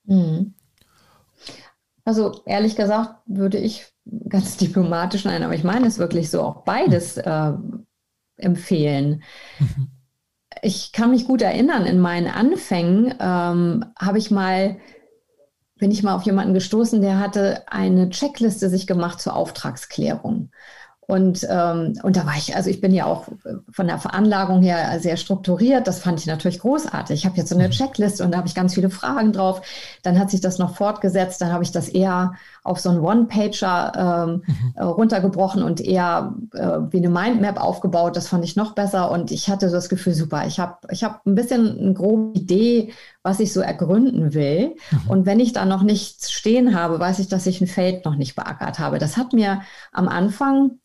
Mhm. 0.06 0.54
Also 2.06 2.42
ehrlich 2.46 2.76
gesagt 2.76 3.16
würde 3.26 3.58
ich 3.58 3.86
ganz 4.30 4.56
diplomatisch 4.58 5.26
nein, 5.26 5.44
aber 5.44 5.56
ich 5.56 5.64
meine 5.64 5.88
es 5.88 5.98
wirklich 5.98 6.30
so 6.30 6.42
auch 6.42 6.64
beides 6.64 7.18
äh, 7.18 7.54
empfehlen. 8.38 9.24
Mhm. 9.60 9.92
Ich 10.62 10.94
kann 10.94 11.12
mich 11.12 11.26
gut 11.26 11.42
erinnern, 11.42 11.86
in 11.86 12.00
meinen 12.00 12.28
Anfängen 12.28 13.14
ähm, 13.20 13.86
habe 14.00 14.18
ich 14.18 14.32
mal 14.32 14.78
bin 15.78 15.92
ich 15.92 16.04
mal 16.04 16.16
auf 16.16 16.24
jemanden 16.24 16.54
gestoßen, 16.54 17.02
der 17.02 17.20
hatte 17.20 17.64
eine 17.68 18.10
Checkliste 18.10 18.70
sich 18.70 18.88
gemacht 18.88 19.20
zur 19.20 19.36
Auftragsklärung. 19.36 20.52
Und, 21.08 21.46
ähm, 21.50 22.00
und 22.02 22.18
da 22.18 22.26
war 22.26 22.36
ich, 22.36 22.56
also 22.56 22.70
ich 22.70 22.82
bin 22.82 22.92
ja 22.92 23.06
auch 23.06 23.28
von 23.72 23.86
der 23.86 24.00
Veranlagung 24.00 24.64
her 24.64 25.00
sehr 25.00 25.18
strukturiert. 25.18 25.86
Das 25.86 26.00
fand 26.00 26.20
ich 26.20 26.26
natürlich 26.26 26.60
großartig. 26.60 27.20
Ich 27.20 27.26
habe 27.28 27.38
jetzt 27.38 27.50
so 27.50 27.56
eine 27.56 27.68
mhm. 27.68 27.72
Checkliste 27.72 28.24
und 28.24 28.32
da 28.32 28.40
habe 28.40 28.48
ich 28.48 28.56
ganz 28.56 28.74
viele 28.74 28.90
Fragen 28.90 29.32
drauf. 29.32 29.62
Dann 30.02 30.18
hat 30.18 30.32
sich 30.32 30.42
das 30.42 30.58
noch 30.58 30.76
fortgesetzt. 30.76 31.42
Dann 31.42 31.52
habe 31.52 31.64
ich 31.64 31.72
das 31.72 31.90
eher 31.90 32.34
auf 32.66 32.80
so 32.80 32.90
einen 32.90 33.00
One-Pager 33.00 34.26
ähm, 34.28 34.44
mhm. 34.46 34.74
Äh, 34.76 34.84
runtergebrochen 34.84 35.62
und 35.62 35.80
eher 35.80 36.36
äh, 36.54 36.80
wie 36.90 36.98
eine 36.98 37.10
Mindmap 37.10 37.62
aufgebaut. 37.62 38.18
Das 38.18 38.28
fand 38.28 38.44
ich 38.44 38.56
noch 38.56 38.74
besser. 38.74 39.12
Und 39.12 39.32
ich 39.32 39.50
hatte 39.50 39.70
so 39.70 39.76
das 39.76 39.88
Gefühl, 39.88 40.16
super, 40.16 40.46
ich 40.48 40.60
habe 40.60 40.78
ich 40.90 41.04
hab 41.04 41.24
ein 41.28 41.36
bisschen 41.36 41.78
eine 41.80 41.94
grobe 41.94 42.38
Idee, 42.38 42.92
was 43.22 43.40
ich 43.40 43.54
so 43.54 43.62
ergründen 43.62 44.34
will. 44.34 44.76
Mhm. 44.90 45.10
Und 45.10 45.26
wenn 45.28 45.40
ich 45.40 45.54
da 45.54 45.64
noch 45.64 45.84
nichts 45.84 46.32
stehen 46.32 46.76
habe, 46.76 47.00
weiß 47.00 47.20
ich, 47.20 47.28
dass 47.28 47.46
ich 47.46 47.62
ein 47.62 47.68
Feld 47.68 48.04
noch 48.04 48.16
nicht 48.16 48.36
beackert 48.36 48.80
habe. 48.80 48.98
Das 48.98 49.16
hat 49.16 49.34
mir 49.34 49.62
am 49.92 50.08
Anfang 50.08 50.80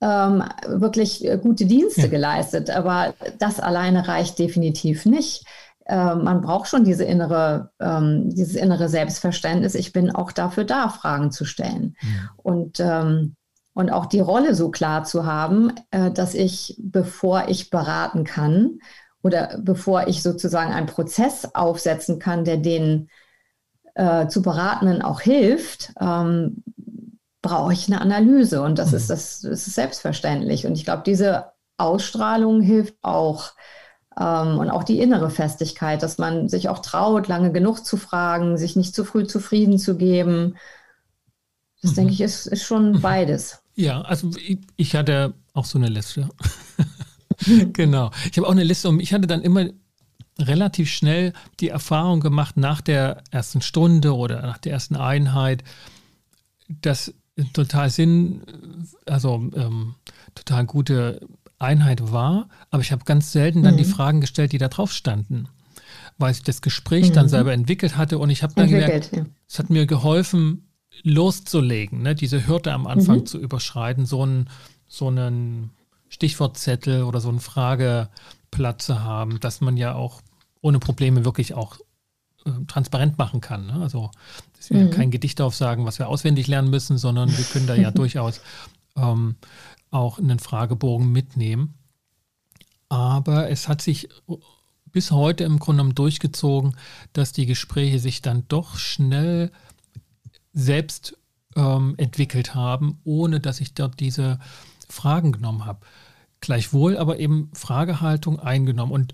ähm, 0.00 0.42
wirklich 0.66 1.22
äh, 1.22 1.36
gute 1.36 1.66
Dienste 1.66 2.02
ja. 2.02 2.06
geleistet. 2.08 2.70
Aber 2.70 3.12
das 3.38 3.60
alleine 3.60 4.08
reicht 4.08 4.38
definitiv 4.38 5.04
nicht. 5.04 5.44
Äh, 5.88 6.14
man 6.16 6.40
braucht 6.40 6.68
schon 6.68 6.84
diese 6.84 7.04
innere, 7.04 7.70
ähm, 7.80 8.30
dieses 8.30 8.56
innere 8.56 8.88
Selbstverständnis. 8.88 9.74
Ich 9.74 9.92
bin 9.92 10.10
auch 10.10 10.32
dafür 10.32 10.64
da, 10.64 10.88
Fragen 10.88 11.30
zu 11.30 11.44
stellen. 11.44 11.96
Ja. 12.00 12.30
Und, 12.36 12.80
ähm, 12.80 13.36
und 13.72 13.90
auch 13.90 14.06
die 14.06 14.20
Rolle 14.20 14.54
so 14.54 14.70
klar 14.70 15.04
zu 15.04 15.26
haben, 15.26 15.72
äh, 15.92 16.10
dass 16.10 16.34
ich, 16.34 16.76
bevor 16.82 17.48
ich 17.48 17.70
beraten 17.70 18.24
kann 18.24 18.80
oder 19.22 19.58
bevor 19.62 20.08
ich 20.08 20.22
sozusagen 20.22 20.72
einen 20.72 20.86
Prozess 20.86 21.48
aufsetzen 21.54 22.18
kann, 22.18 22.44
der 22.44 22.56
den 22.56 23.08
äh, 23.94 24.26
zu 24.26 24.42
Beratenden 24.42 25.02
auch 25.02 25.20
hilft, 25.20 25.92
ähm, 26.00 26.64
brauche 27.42 27.72
ich 27.72 27.86
eine 27.86 28.00
Analyse 28.00 28.60
und 28.60 28.78
das, 28.78 28.90
mhm. 28.90 28.96
ist, 28.96 29.10
das, 29.10 29.40
das 29.40 29.66
ist 29.68 29.74
selbstverständlich. 29.74 30.66
Und 30.66 30.72
ich 30.72 30.84
glaube, 30.84 31.02
diese 31.06 31.52
Ausstrahlung 31.76 32.60
hilft 32.60 32.96
auch. 33.02 33.52
Ähm, 34.18 34.58
und 34.58 34.70
auch 34.70 34.84
die 34.84 34.98
innere 34.98 35.30
Festigkeit, 35.30 36.02
dass 36.02 36.18
man 36.18 36.48
sich 36.48 36.68
auch 36.68 36.78
traut, 36.80 37.28
lange 37.28 37.52
genug 37.52 37.84
zu 37.84 37.96
fragen, 37.96 38.56
sich 38.56 38.76
nicht 38.76 38.94
zu 38.94 39.04
früh 39.04 39.26
zufrieden 39.26 39.78
zu 39.78 39.96
geben. 39.96 40.56
Das 41.82 41.92
mhm. 41.92 41.96
denke 41.96 42.12
ich, 42.14 42.20
ist, 42.20 42.46
ist 42.46 42.64
schon 42.64 42.92
mhm. 42.92 43.00
beides. 43.00 43.62
Ja, 43.74 44.00
also 44.02 44.30
ich, 44.36 44.58
ich 44.76 44.96
hatte 44.96 45.34
auch 45.52 45.66
so 45.66 45.78
eine 45.78 45.88
Liste. 45.88 46.28
genau. 47.72 48.10
Ich 48.30 48.38
habe 48.38 48.46
auch 48.46 48.52
eine 48.52 48.64
Liste 48.64 48.88
und 48.88 49.00
ich 49.00 49.12
hatte 49.12 49.26
dann 49.26 49.42
immer 49.42 49.66
relativ 50.38 50.90
schnell 50.90 51.32
die 51.60 51.68
Erfahrung 51.68 52.20
gemacht 52.20 52.56
nach 52.56 52.80
der 52.80 53.22
ersten 53.30 53.60
Stunde 53.60 54.14
oder 54.14 54.42
nach 54.42 54.58
der 54.58 54.72
ersten 54.72 54.96
Einheit, 54.96 55.62
dass 56.68 57.14
total 57.52 57.90
Sinn, 57.90 58.42
also 59.04 59.34
ähm, 59.54 59.94
total 60.34 60.64
gute 60.64 61.20
Einheit 61.58 62.12
war, 62.12 62.48
aber 62.70 62.82
ich 62.82 62.92
habe 62.92 63.04
ganz 63.04 63.32
selten 63.32 63.62
dann 63.62 63.74
mhm. 63.74 63.78
die 63.78 63.84
Fragen 63.84 64.20
gestellt, 64.20 64.52
die 64.52 64.58
da 64.58 64.68
drauf 64.68 64.92
standen, 64.92 65.48
weil 66.18 66.34
sich 66.34 66.42
das 66.42 66.62
Gespräch 66.62 67.10
mhm. 67.10 67.14
dann 67.14 67.28
selber 67.28 67.52
entwickelt 67.52 67.96
hatte 67.96 68.18
und 68.18 68.30
ich 68.30 68.42
habe 68.42 68.54
dann 68.54 68.68
gemerkt, 68.68 69.14
ja. 69.14 69.24
es 69.48 69.58
hat 69.58 69.70
mir 69.70 69.86
geholfen, 69.86 70.68
loszulegen, 71.02 72.02
ne, 72.02 72.14
diese 72.14 72.46
Hürde 72.46 72.72
am 72.72 72.86
Anfang 72.86 73.20
mhm. 73.20 73.26
zu 73.26 73.38
überschreiten, 73.38 74.06
so 74.06 74.22
einen, 74.22 74.48
so 74.88 75.08
einen 75.08 75.70
Stichwortzettel 76.08 77.02
oder 77.02 77.20
so 77.20 77.28
einen 77.28 77.40
Frageplatz 77.40 78.86
zu 78.86 79.02
haben, 79.02 79.40
dass 79.40 79.60
man 79.60 79.76
ja 79.76 79.94
auch 79.94 80.22
ohne 80.60 80.78
Probleme 80.78 81.24
wirklich 81.24 81.54
auch 81.54 81.78
äh, 82.44 82.50
transparent 82.66 83.18
machen 83.18 83.40
kann. 83.40 83.66
Ne? 83.66 83.74
Also 83.82 84.10
dass 84.56 84.70
wir 84.70 84.84
mhm. 84.84 84.90
kein 84.90 85.10
Gedicht 85.10 85.40
aufsagen, 85.40 85.84
was 85.84 85.98
wir 85.98 86.08
auswendig 86.08 86.46
lernen 86.46 86.70
müssen, 86.70 86.98
sondern 86.98 87.36
wir 87.36 87.44
können 87.44 87.66
da 87.66 87.74
ja 87.74 87.90
durchaus 87.92 88.40
ähm, 88.96 89.36
auch 89.90 90.18
einen 90.18 90.38
Fragebogen 90.38 91.10
mitnehmen. 91.10 91.74
Aber 92.88 93.50
es 93.50 93.68
hat 93.68 93.82
sich 93.82 94.08
bis 94.92 95.10
heute 95.10 95.44
im 95.44 95.58
Grunde 95.58 95.82
genommen 95.82 95.94
durchgezogen, 95.94 96.76
dass 97.12 97.32
die 97.32 97.46
Gespräche 97.46 97.98
sich 97.98 98.22
dann 98.22 98.44
doch 98.48 98.78
schnell 98.78 99.50
selbst 100.52 101.18
ähm, 101.54 101.94
entwickelt 101.98 102.54
haben, 102.54 103.00
ohne 103.04 103.40
dass 103.40 103.60
ich 103.60 103.74
dort 103.74 104.00
diese 104.00 104.38
Fragen 104.88 105.32
genommen 105.32 105.64
habe. 105.64 105.80
Gleichwohl 106.40 106.96
aber 106.96 107.18
eben 107.18 107.50
Fragehaltung 107.52 108.38
eingenommen. 108.38 108.92
Und 108.92 109.12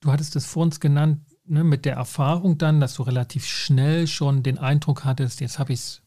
du 0.00 0.12
hattest 0.12 0.36
es 0.36 0.46
vor 0.46 0.62
uns 0.62 0.80
genannt, 0.80 1.20
ne, 1.46 1.64
mit 1.64 1.84
der 1.84 1.94
Erfahrung 1.94 2.58
dann, 2.58 2.80
dass 2.80 2.94
du 2.94 3.02
relativ 3.02 3.46
schnell 3.46 4.06
schon 4.06 4.42
den 4.42 4.58
Eindruck 4.58 5.04
hattest, 5.04 5.40
jetzt 5.40 5.58
habe 5.58 5.72
ich 5.72 5.80
es, 5.80 6.02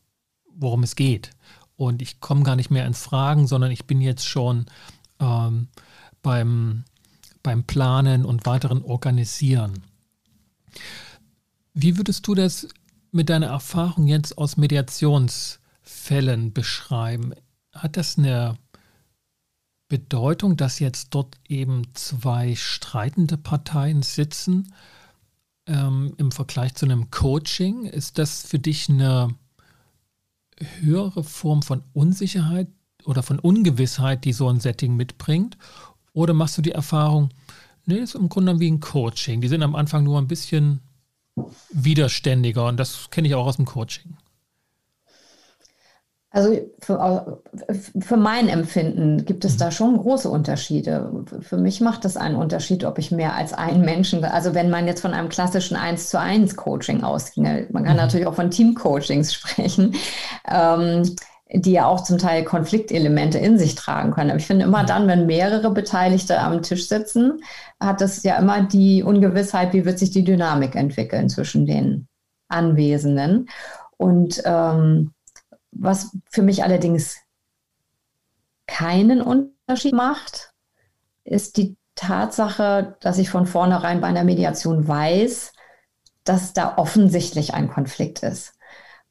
worum 0.55 0.84
es 0.84 0.96
geht 0.96 1.32
und 1.88 2.02
ich 2.02 2.20
komme 2.20 2.44
gar 2.44 2.56
nicht 2.56 2.72
mehr 2.72 2.86
ins 2.86 3.02
Fragen, 3.02 3.48
sondern 3.48 3.72
ich 3.72 3.86
bin 3.86 4.02
jetzt 4.02 4.28
schon 4.28 4.66
ähm, 5.20 5.68
beim, 6.22 6.84
beim 7.42 7.63
Planen 7.63 8.25
und 8.25 8.46
weiteren 8.46 8.84
Organisieren. 8.84 9.84
Wie 11.74 11.98
würdest 11.98 12.28
du 12.28 12.36
das 12.36 12.68
mit 13.12 13.30
deiner 13.30 13.48
Erfahrung 13.48 14.08
jetzt 14.08 14.38
aus 14.38 14.58
Mediationsfällen 14.58 16.54
beschreiben? 16.54 17.34
Hat 17.74 17.98
das 17.98 18.18
eine 18.18 18.58
Bedeutung, 19.88 20.58
dass 20.58 20.80
jetzt 20.80 21.10
dort 21.12 21.38
eben 21.48 21.84
zwei 21.94 22.56
streitende 22.56 23.38
Parteien 23.38 24.02
sitzen 24.02 24.74
ähm, 25.68 26.13
im 26.18 26.32
Vergleich 26.32 26.75
zu 26.75 26.86
einem 26.86 27.12
Coaching? 27.12 27.86
Ist 27.86 28.18
das 28.18 28.44
für 28.44 28.60
dich 28.60 28.90
eine 28.90 29.36
höhere 30.82 31.24
Form 31.24 31.62
von 31.62 31.84
Unsicherheit 31.93 32.67
oder 33.05 33.24
von 33.24 33.39
Ungewissheit, 33.39 34.25
die 34.25 34.34
so 34.34 34.50
ein 34.50 34.60
Setting 34.60 34.96
mitbringt? 34.96 35.58
Oder 36.13 36.34
machst 36.34 36.58
du 36.58 36.62
die 36.62 36.72
Erfahrung, 36.72 37.29
nee, 37.86 37.98
ist 37.98 38.15
im 38.15 38.29
Grunde 38.29 38.60
wie 38.60 38.70
ein 38.72 38.79
Coaching. 38.79 39.41
Die 39.41 39.48
sind 39.48 39.63
am 39.63 39.75
Anfang 39.75 40.03
nur 40.03 40.20
ein 40.20 40.27
bisschen 40.27 40.82
widerständiger 41.72 42.67
und 42.67 42.77
das 42.77 43.10
kenne 43.10 43.27
ich 43.27 43.36
auch 43.36 43.48
aus 43.48 43.55
dem 43.55 43.65
Coaching. 43.65 44.17
Also 46.36 46.60
für, 46.80 47.44
für, 48.00 48.18
mein 48.18 48.50
Empfinden 48.50 49.24
gibt 49.24 49.46
es 49.46 49.56
da 49.56 49.68
mhm. 49.68 49.72
schon 49.72 49.98
große 49.98 50.28
Unterschiede. 50.28 51.24
Für 51.42 51.58
mich 51.58 51.80
macht 51.80 52.06
das 52.06 52.18
einen 52.18 52.38
Unterschied, 52.38 52.86
ob 52.86 52.98
ich 52.98 53.12
mehr 53.12 53.36
als 53.36 53.54
einen 53.54 53.86
Menschen, 53.86 54.25
also 54.25 54.56
wenn 54.56 54.72
man 54.72 54.88
jetzt 54.88 55.02
von 55.02 55.13
einem 55.13 55.30
klassischen 55.30 55.78
1 55.78 56.10
zu 56.10 56.20
1 56.20 56.56
Coaching 56.56 57.04
ausginge, 57.04 57.68
man 57.72 57.84
kann 57.84 57.94
mhm. 57.94 58.02
natürlich 58.02 58.25
auch 58.25 58.34
von 58.34 58.50
Team-Coachings 58.50 59.32
sprechen, 59.32 59.94
ähm, 60.50 61.16
die 61.54 61.74
ja 61.74 61.86
auch 61.86 62.02
zum 62.04 62.18
Teil 62.18 62.44
Konfliktelemente 62.44 63.38
in 63.38 63.60
sich 63.60 63.75
tragen 63.75 64.10
können. 64.10 64.32
Aber 64.32 64.40
ich 64.40 64.48
finde 64.48 64.66
immer 64.66 64.84
dann, 64.86 65.08
wenn 65.08 65.28
mehrere 65.28 65.70
Beteiligte 65.70 66.40
am 66.40 66.63
Tisch 66.63 66.88
sitzen, 66.88 67.44
hat 67.80 68.02
das 68.02 68.24
ja 68.24 68.38
immer 68.38 68.63
die 68.63 69.04
Ungewissheit, 69.04 69.72
wie 69.74 69.86
wird 69.86 70.00
sich 70.00 70.10
die 70.10 70.24
Dynamik 70.24 70.74
entwickeln 70.74 71.30
zwischen 71.30 71.68
den 71.68 72.08
Anwesenden. 72.48 73.50
Und 73.98 74.42
ähm, 74.46 75.12
was 75.75 76.16
für 76.29 76.42
mich 76.42 76.64
allerdings 76.64 77.18
keinen 78.68 79.22
Unterschied 79.22 79.94
macht, 79.94 80.53
ist 81.24 81.57
die 81.57 81.75
Tatsache, 81.96 82.98
dass 83.01 83.18
ich 83.18 83.29
von 83.29 83.46
vornherein 83.46 84.01
bei 84.01 84.07
einer 84.07 84.24
Mediation 84.24 84.88
weiß, 84.88 85.53
dass 86.24 86.53
da 86.53 86.77
offensichtlich 86.77 87.53
ein 87.53 87.70
Konflikt 87.70 88.24
ist. 88.24 88.53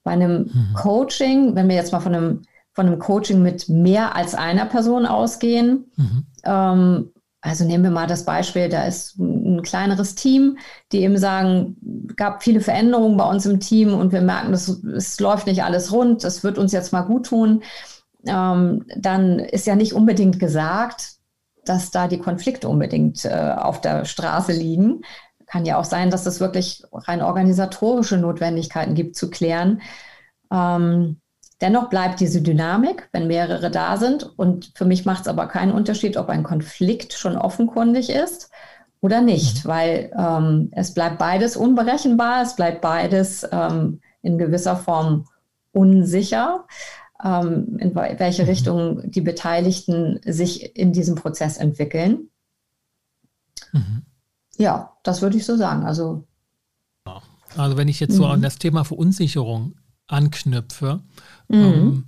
Bei 0.03 0.12
einem 0.12 0.51
mhm. 0.53 0.75
Coaching, 0.75 1.55
wenn 1.55 1.68
wir 1.68 1.77
jetzt 1.77 1.92
mal 1.92 2.01
von 2.01 2.14
einem, 2.14 2.42
von 2.72 2.87
einem 2.87 2.98
Coaching 2.98 3.42
mit 3.42 3.68
mehr 3.68 4.16
als 4.16 4.35
einer 4.35 4.66
Person 4.66 5.07
ausgehen, 5.07 5.92
mhm. 5.96 6.27
ähm, 6.44 7.12
also 7.42 7.64
nehmen 7.64 7.83
wir 7.83 7.90
mal 7.90 8.07
das 8.07 8.24
Beispiel, 8.24 8.68
da 8.68 8.85
ist 8.85 9.18
ein 9.18 9.62
kleineres 9.62 10.14
Team, 10.14 10.59
die 10.92 11.02
eben 11.02 11.18
sagen, 11.18 11.76
gab 12.16 12.44
viele 12.44 12.61
Veränderungen 12.61 13.16
bei 13.16 13.28
uns 13.28 13.44
im 13.46 13.59
Team 13.59 13.92
und 13.92 14.12
wir 14.12 14.20
merken, 14.22 14.52
dass 14.52 14.68
es 14.68 15.18
läuft 15.18 15.48
nicht 15.48 15.64
alles 15.64 15.92
rund, 15.92 16.22
das 16.22 16.44
wird 16.44 16.57
uns 16.57 16.70
jetzt 16.70 16.92
mal 16.92 17.02
gut 17.02 17.26
tun. 17.26 17.64
Ähm, 18.24 18.87
dann 18.96 19.40
ist 19.40 19.66
ja 19.66 19.74
nicht 19.74 19.92
unbedingt 19.92 20.38
gesagt, 20.38 21.14
dass 21.64 21.90
da 21.90 22.07
die 22.07 22.20
Konflikte 22.20 22.68
unbedingt 22.68 23.24
äh, 23.24 23.55
auf 23.57 23.81
der 23.81 24.05
Straße 24.05 24.52
liegen. 24.52 25.02
Kann 25.46 25.66
ja 25.66 25.78
auch 25.78 25.85
sein, 25.85 26.11
dass 26.11 26.26
es 26.26 26.38
wirklich 26.38 26.85
rein 26.92 27.22
organisatorische 27.22 28.18
Notwendigkeiten 28.18 28.94
gibt 28.94 29.16
zu 29.16 29.31
klären. 29.31 29.83
Ähm, 30.52 31.20
Dennoch 31.62 31.88
bleibt 31.88 32.18
diese 32.18 32.42
Dynamik, 32.42 33.09
wenn 33.12 33.29
mehrere 33.29 33.70
da 33.70 33.96
sind. 33.96 34.25
Und 34.37 34.72
für 34.75 34.85
mich 34.85 35.07
macht 35.07 35.22
es 35.22 35.29
aber 35.29 35.46
keinen 35.46 35.70
Unterschied, 35.70 36.16
ob 36.16 36.29
ein 36.29 36.42
Konflikt 36.42 37.12
schon 37.12 37.37
offenkundig 37.37 38.11
ist 38.11 38.51
oder 39.01 39.20
nicht, 39.20 39.64
mhm. 39.64 39.68
weil 39.68 40.12
ähm, 40.18 40.68
es 40.72 40.92
bleibt 40.92 41.18
beides 41.18 41.57
unberechenbar, 41.57 42.42
es 42.42 42.57
bleibt 42.57 42.81
beides 42.81 43.46
ähm, 43.53 44.01
in 44.22 44.38
gewisser 44.38 44.77
Form 44.77 45.27
unsicher, 45.70 46.66
ähm, 47.25 47.77
in 47.79 47.94
welche 47.94 48.42
mhm. 48.42 48.48
Richtung 48.48 49.11
die 49.11 49.20
Beteiligten 49.20 50.20
sich 50.25 50.77
in 50.77 50.92
diesem 50.92 51.14
Prozess 51.14 51.59
entwickeln. 51.59 52.29
Mhm. 53.72 54.03
Ja, 54.57 54.96
das 55.05 55.22
würde 55.22 55.37
ich 55.37 55.46
so 55.46 55.57
sagen. 55.57 55.85
Also, 55.85 56.27
also 57.57 57.77
wenn 57.77 57.88
ich 57.88 58.01
jetzt 58.01 58.14
so 58.14 58.25
mhm. 58.25 58.31
an 58.33 58.42
das 58.42 58.59
Thema 58.59 58.85
Verunsicherung 58.85 59.77
anknüpfe, 60.07 61.01
Mhm. 61.53 61.62
Ähm, 61.62 62.05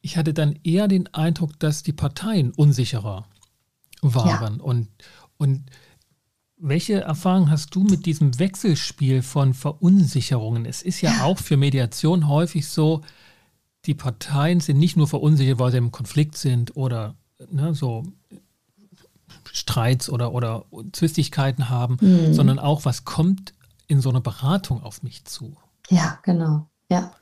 ich 0.00 0.16
hatte 0.16 0.34
dann 0.34 0.58
eher 0.62 0.86
den 0.86 1.12
Eindruck, 1.14 1.58
dass 1.58 1.82
die 1.82 1.92
Parteien 1.92 2.52
unsicherer 2.52 3.26
waren. 4.02 4.58
Ja. 4.58 4.62
Und, 4.62 4.88
und 5.36 5.64
welche 6.58 7.00
Erfahrungen 7.00 7.50
hast 7.50 7.74
du 7.74 7.82
mit 7.82 8.06
diesem 8.06 8.38
Wechselspiel 8.38 9.22
von 9.22 9.52
Verunsicherungen? 9.52 10.64
Es 10.64 10.82
ist 10.82 11.00
ja, 11.00 11.10
ja. 11.10 11.24
auch 11.24 11.38
für 11.38 11.56
Mediation 11.56 12.28
häufig 12.28 12.68
so, 12.68 13.02
die 13.84 13.94
Parteien 13.94 14.60
sind 14.60 14.78
nicht 14.78 14.96
nur 14.96 15.08
verunsichert, 15.08 15.58
weil 15.58 15.70
sie 15.70 15.78
im 15.78 15.92
Konflikt 15.92 16.36
sind 16.36 16.76
oder 16.76 17.14
ne, 17.50 17.74
so 17.74 18.04
Streits 19.52 20.10
oder, 20.10 20.32
oder 20.32 20.64
Zwistigkeiten 20.92 21.68
haben, 21.68 21.96
mhm. 22.00 22.34
sondern 22.34 22.58
auch, 22.58 22.84
was 22.84 23.04
kommt 23.04 23.54
in 23.86 24.00
so 24.00 24.10
einer 24.10 24.20
Beratung 24.20 24.82
auf 24.82 25.02
mich 25.02 25.24
zu. 25.24 25.56
Ja, 25.88 26.18
genau. 26.22 26.68
Ja. 26.90 27.12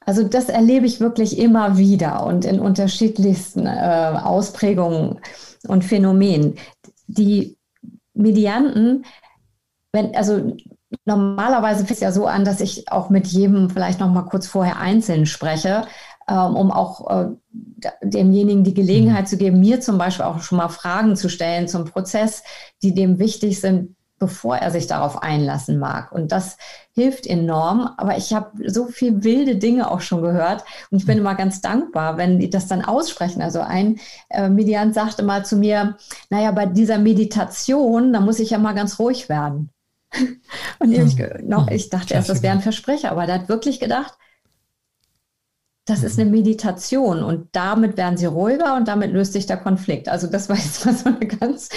Also 0.00 0.22
das 0.22 0.48
erlebe 0.48 0.86
ich 0.86 1.00
wirklich 1.00 1.38
immer 1.38 1.78
wieder 1.78 2.24
und 2.24 2.44
in 2.44 2.60
unterschiedlichsten 2.60 3.66
äh, 3.66 4.20
Ausprägungen 4.22 5.18
und 5.66 5.84
Phänomenen. 5.84 6.54
Die 7.08 7.58
Medianten, 8.14 9.04
wenn, 9.92 10.14
also 10.14 10.56
normalerweise 11.04 11.80
fängt 11.80 11.96
es 11.96 12.00
ja 12.00 12.12
so 12.12 12.26
an, 12.26 12.44
dass 12.44 12.60
ich 12.60 12.90
auch 12.90 13.10
mit 13.10 13.26
jedem 13.26 13.68
vielleicht 13.68 13.98
noch 13.98 14.12
mal 14.12 14.22
kurz 14.22 14.46
vorher 14.46 14.78
einzeln 14.78 15.26
spreche, 15.26 15.86
ähm, 16.28 16.54
um 16.54 16.70
auch 16.70 17.10
äh, 17.10 17.28
demjenigen 18.02 18.62
die 18.62 18.74
Gelegenheit 18.74 19.24
mhm. 19.24 19.28
zu 19.28 19.36
geben, 19.38 19.60
mir 19.60 19.80
zum 19.80 19.98
Beispiel 19.98 20.24
auch 20.24 20.40
schon 20.40 20.58
mal 20.58 20.68
Fragen 20.68 21.16
zu 21.16 21.28
stellen 21.28 21.66
zum 21.66 21.84
Prozess, 21.84 22.44
die 22.82 22.94
dem 22.94 23.18
wichtig 23.18 23.60
sind, 23.60 23.95
bevor 24.18 24.56
er 24.56 24.70
sich 24.70 24.86
darauf 24.86 25.22
einlassen 25.22 25.78
mag. 25.78 26.12
Und 26.12 26.32
das 26.32 26.56
hilft 26.92 27.26
enorm. 27.26 27.90
Aber 27.98 28.16
ich 28.16 28.32
habe 28.32 28.70
so 28.70 28.86
viel 28.86 29.22
wilde 29.24 29.56
Dinge 29.56 29.90
auch 29.90 30.00
schon 30.00 30.22
gehört 30.22 30.64
und 30.90 30.98
ich 30.98 31.06
bin 31.06 31.18
immer 31.18 31.34
ganz 31.34 31.60
dankbar, 31.60 32.16
wenn 32.16 32.38
die 32.38 32.48
das 32.48 32.66
dann 32.66 32.84
aussprechen. 32.84 33.42
Also 33.42 33.60
ein 33.60 33.98
äh, 34.30 34.48
Mediant 34.48 34.94
sagte 34.94 35.22
mal 35.22 35.44
zu 35.44 35.56
mir, 35.56 35.96
naja, 36.30 36.50
bei 36.52 36.66
dieser 36.66 36.98
Meditation, 36.98 38.12
da 38.12 38.20
muss 38.20 38.40
ich 38.40 38.50
ja 38.50 38.58
mal 38.58 38.74
ganz 38.74 38.98
ruhig 38.98 39.28
werden. 39.28 39.70
und 40.78 40.92
ich, 40.92 41.18
hm. 41.18 41.48
noch, 41.48 41.68
ich 41.68 41.90
dachte 41.90 42.14
erst, 42.14 42.28
das 42.28 42.42
wäre 42.42 42.54
ein 42.54 42.62
Versprecher, 42.62 43.10
aber 43.10 43.26
der 43.26 43.40
hat 43.40 43.48
wirklich 43.48 43.80
gedacht, 43.80 44.14
das 45.86 46.02
ist 46.02 46.18
eine 46.18 46.28
Meditation 46.28 47.22
und 47.22 47.48
damit 47.52 47.96
werden 47.96 48.16
sie 48.16 48.26
ruhiger 48.26 48.74
und 48.74 48.88
damit 48.88 49.12
löst 49.12 49.32
sich 49.32 49.46
der 49.46 49.56
Konflikt. 49.56 50.08
Also 50.08 50.26
das 50.26 50.48
war 50.48 50.56
jetzt 50.56 50.84
mal 50.84 50.94
so 50.94 51.06
eine 51.06 51.26
ganz 51.26 51.68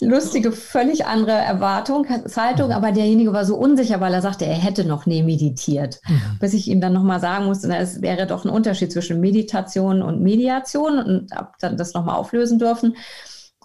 lustige, 0.00 0.52
völlig 0.52 1.06
andere 1.06 1.32
Erwartungshaltung, 1.32 2.72
aber 2.72 2.92
derjenige 2.92 3.32
war 3.32 3.44
so 3.44 3.56
unsicher, 3.56 4.00
weil 4.00 4.14
er 4.14 4.22
sagte, 4.22 4.44
er 4.44 4.54
hätte 4.54 4.84
noch 4.84 5.06
nie 5.06 5.22
meditiert. 5.22 6.00
Mhm. 6.06 6.38
Bis 6.40 6.54
ich 6.54 6.68
ihm 6.68 6.80
dann 6.80 6.92
nochmal 6.92 7.20
sagen 7.20 7.46
musste, 7.46 7.68
na, 7.68 7.78
es 7.78 8.02
wäre 8.02 8.26
doch 8.26 8.44
ein 8.44 8.50
Unterschied 8.50 8.92
zwischen 8.92 9.20
Meditation 9.20 10.02
und 10.02 10.22
Mediation 10.22 10.98
und 10.98 11.32
habe 11.32 11.52
dann 11.60 11.76
das 11.76 11.94
nochmal 11.94 12.16
auflösen 12.16 12.58
dürfen. 12.58 12.96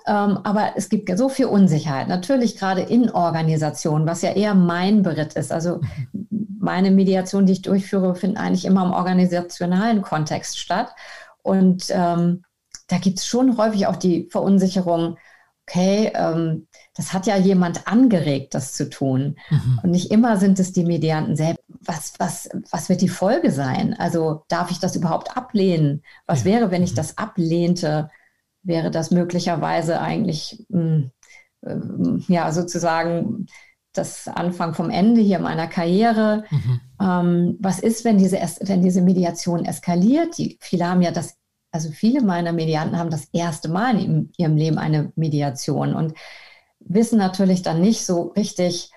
Ähm, 0.07 0.39
aber 0.43 0.73
es 0.75 0.89
gibt 0.89 1.15
so 1.17 1.29
viel 1.29 1.45
Unsicherheit. 1.45 2.07
Natürlich 2.07 2.57
gerade 2.57 2.81
in 2.81 3.11
Organisationen, 3.11 4.07
was 4.07 4.21
ja 4.21 4.31
eher 4.31 4.55
mein 4.55 5.03
Beritt 5.03 5.33
ist. 5.33 5.51
Also 5.51 5.81
mhm. 6.21 6.57
meine 6.59 6.91
Mediation, 6.91 7.45
die 7.45 7.53
ich 7.53 7.61
durchführe, 7.61 8.15
finden 8.15 8.37
eigentlich 8.37 8.65
immer 8.65 8.85
im 8.85 8.91
organisationalen 8.91 10.01
Kontext 10.01 10.57
statt. 10.57 10.93
Und 11.41 11.85
ähm, 11.89 12.43
da 12.87 12.97
gibt 12.97 13.19
es 13.19 13.27
schon 13.27 13.57
häufig 13.57 13.87
auch 13.87 13.95
die 13.95 14.27
Verunsicherung, 14.31 15.17
okay, 15.69 16.11
ähm, 16.15 16.67
das 16.95 17.13
hat 17.13 17.27
ja 17.27 17.37
jemand 17.37 17.87
angeregt, 17.87 18.53
das 18.55 18.73
zu 18.73 18.89
tun. 18.89 19.37
Mhm. 19.49 19.79
Und 19.83 19.91
nicht 19.91 20.11
immer 20.11 20.37
sind 20.37 20.59
es 20.59 20.73
die 20.73 20.83
Medianten 20.83 21.35
selbst. 21.35 21.63
Was, 21.81 22.13
was, 22.17 22.49
was 22.71 22.89
wird 22.89 23.01
die 23.01 23.09
Folge 23.09 23.51
sein? 23.51 23.93
Also 23.97 24.43
darf 24.47 24.71
ich 24.71 24.79
das 24.79 24.95
überhaupt 24.95 25.37
ablehnen? 25.37 26.01
Was 26.25 26.39
ja. 26.39 26.45
wäre, 26.45 26.71
wenn 26.71 26.83
ich 26.83 26.91
mhm. 26.91 26.97
das 26.97 27.17
ablehnte? 27.17 28.09
Wäre 28.63 28.91
das 28.91 29.11
möglicherweise 29.11 30.01
eigentlich, 30.01 30.65
mh, 30.69 31.09
hm, 31.63 32.25
äh, 32.27 32.33
ja, 32.33 32.51
sozusagen 32.51 33.47
das 33.93 34.27
Anfang 34.27 34.73
vom 34.73 34.89
Ende 34.89 35.21
hier 35.21 35.39
meiner 35.39 35.67
Karriere. 35.67 36.43
Mhm. 36.49 36.81
Ähm, 37.01 37.57
was 37.59 37.79
ist, 37.79 38.05
wenn 38.05 38.17
diese, 38.17 38.37
wenn 38.61 38.81
diese 38.81 39.01
Mediation 39.01 39.65
eskaliert? 39.65 40.37
Die, 40.37 40.57
viele 40.61 40.87
haben 40.87 41.01
ja 41.01 41.11
das 41.11 41.38
also 41.71 41.91
viele 41.91 42.21
meiner 42.21 42.51
Medianten 42.51 42.97
haben 42.97 43.09
das 43.09 43.25
erste 43.31 43.69
Mal 43.69 43.99
in 43.99 44.31
ihrem 44.37 44.55
Leben 44.55 44.77
eine 44.77 45.11
Mediation 45.15 45.93
und 45.93 46.13
wissen 46.79 47.17
natürlich 47.17 47.61
dann 47.61 47.81
nicht 47.81 48.05
so 48.05 48.33
richtig, 48.35 48.91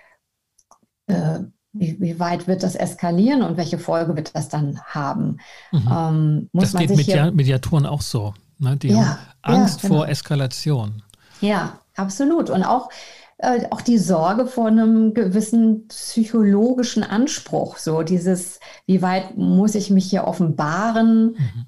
äh, 1.06 1.40
wie, 1.72 2.00
wie, 2.00 2.18
weit 2.18 2.46
wird 2.46 2.62
das 2.62 2.74
eskalieren 2.74 3.42
und 3.42 3.56
welche 3.56 3.78
Folge 3.78 4.16
wird 4.16 4.34
das 4.34 4.48
dann 4.48 4.80
haben. 4.84 5.38
Mhm. 5.70 5.88
Ähm, 5.90 6.50
das 6.52 6.74
geht 6.74 6.90
mit 6.90 7.06
hier, 7.06 7.30
Mediatoren 7.32 7.86
auch 7.86 8.02
so. 8.02 8.34
Ne? 8.58 8.76
Die 8.76 8.88
ja, 8.88 8.96
haben 8.96 9.18
Angst 9.42 9.82
ja, 9.82 9.88
genau. 9.88 10.00
vor 10.00 10.08
Eskalation. 10.08 11.02
Ja, 11.40 11.80
absolut. 11.96 12.50
Und 12.50 12.62
auch, 12.62 12.90
äh, 13.38 13.66
auch 13.70 13.80
die 13.80 13.98
Sorge 13.98 14.46
vor 14.46 14.68
einem 14.68 15.14
gewissen 15.14 15.88
psychologischen 15.88 17.02
Anspruch. 17.02 17.78
So 17.78 18.02
dieses, 18.02 18.60
wie 18.86 19.02
weit 19.02 19.36
muss 19.36 19.74
ich 19.74 19.90
mich 19.90 20.08
hier 20.08 20.24
offenbaren? 20.24 21.32
Mhm 21.32 21.66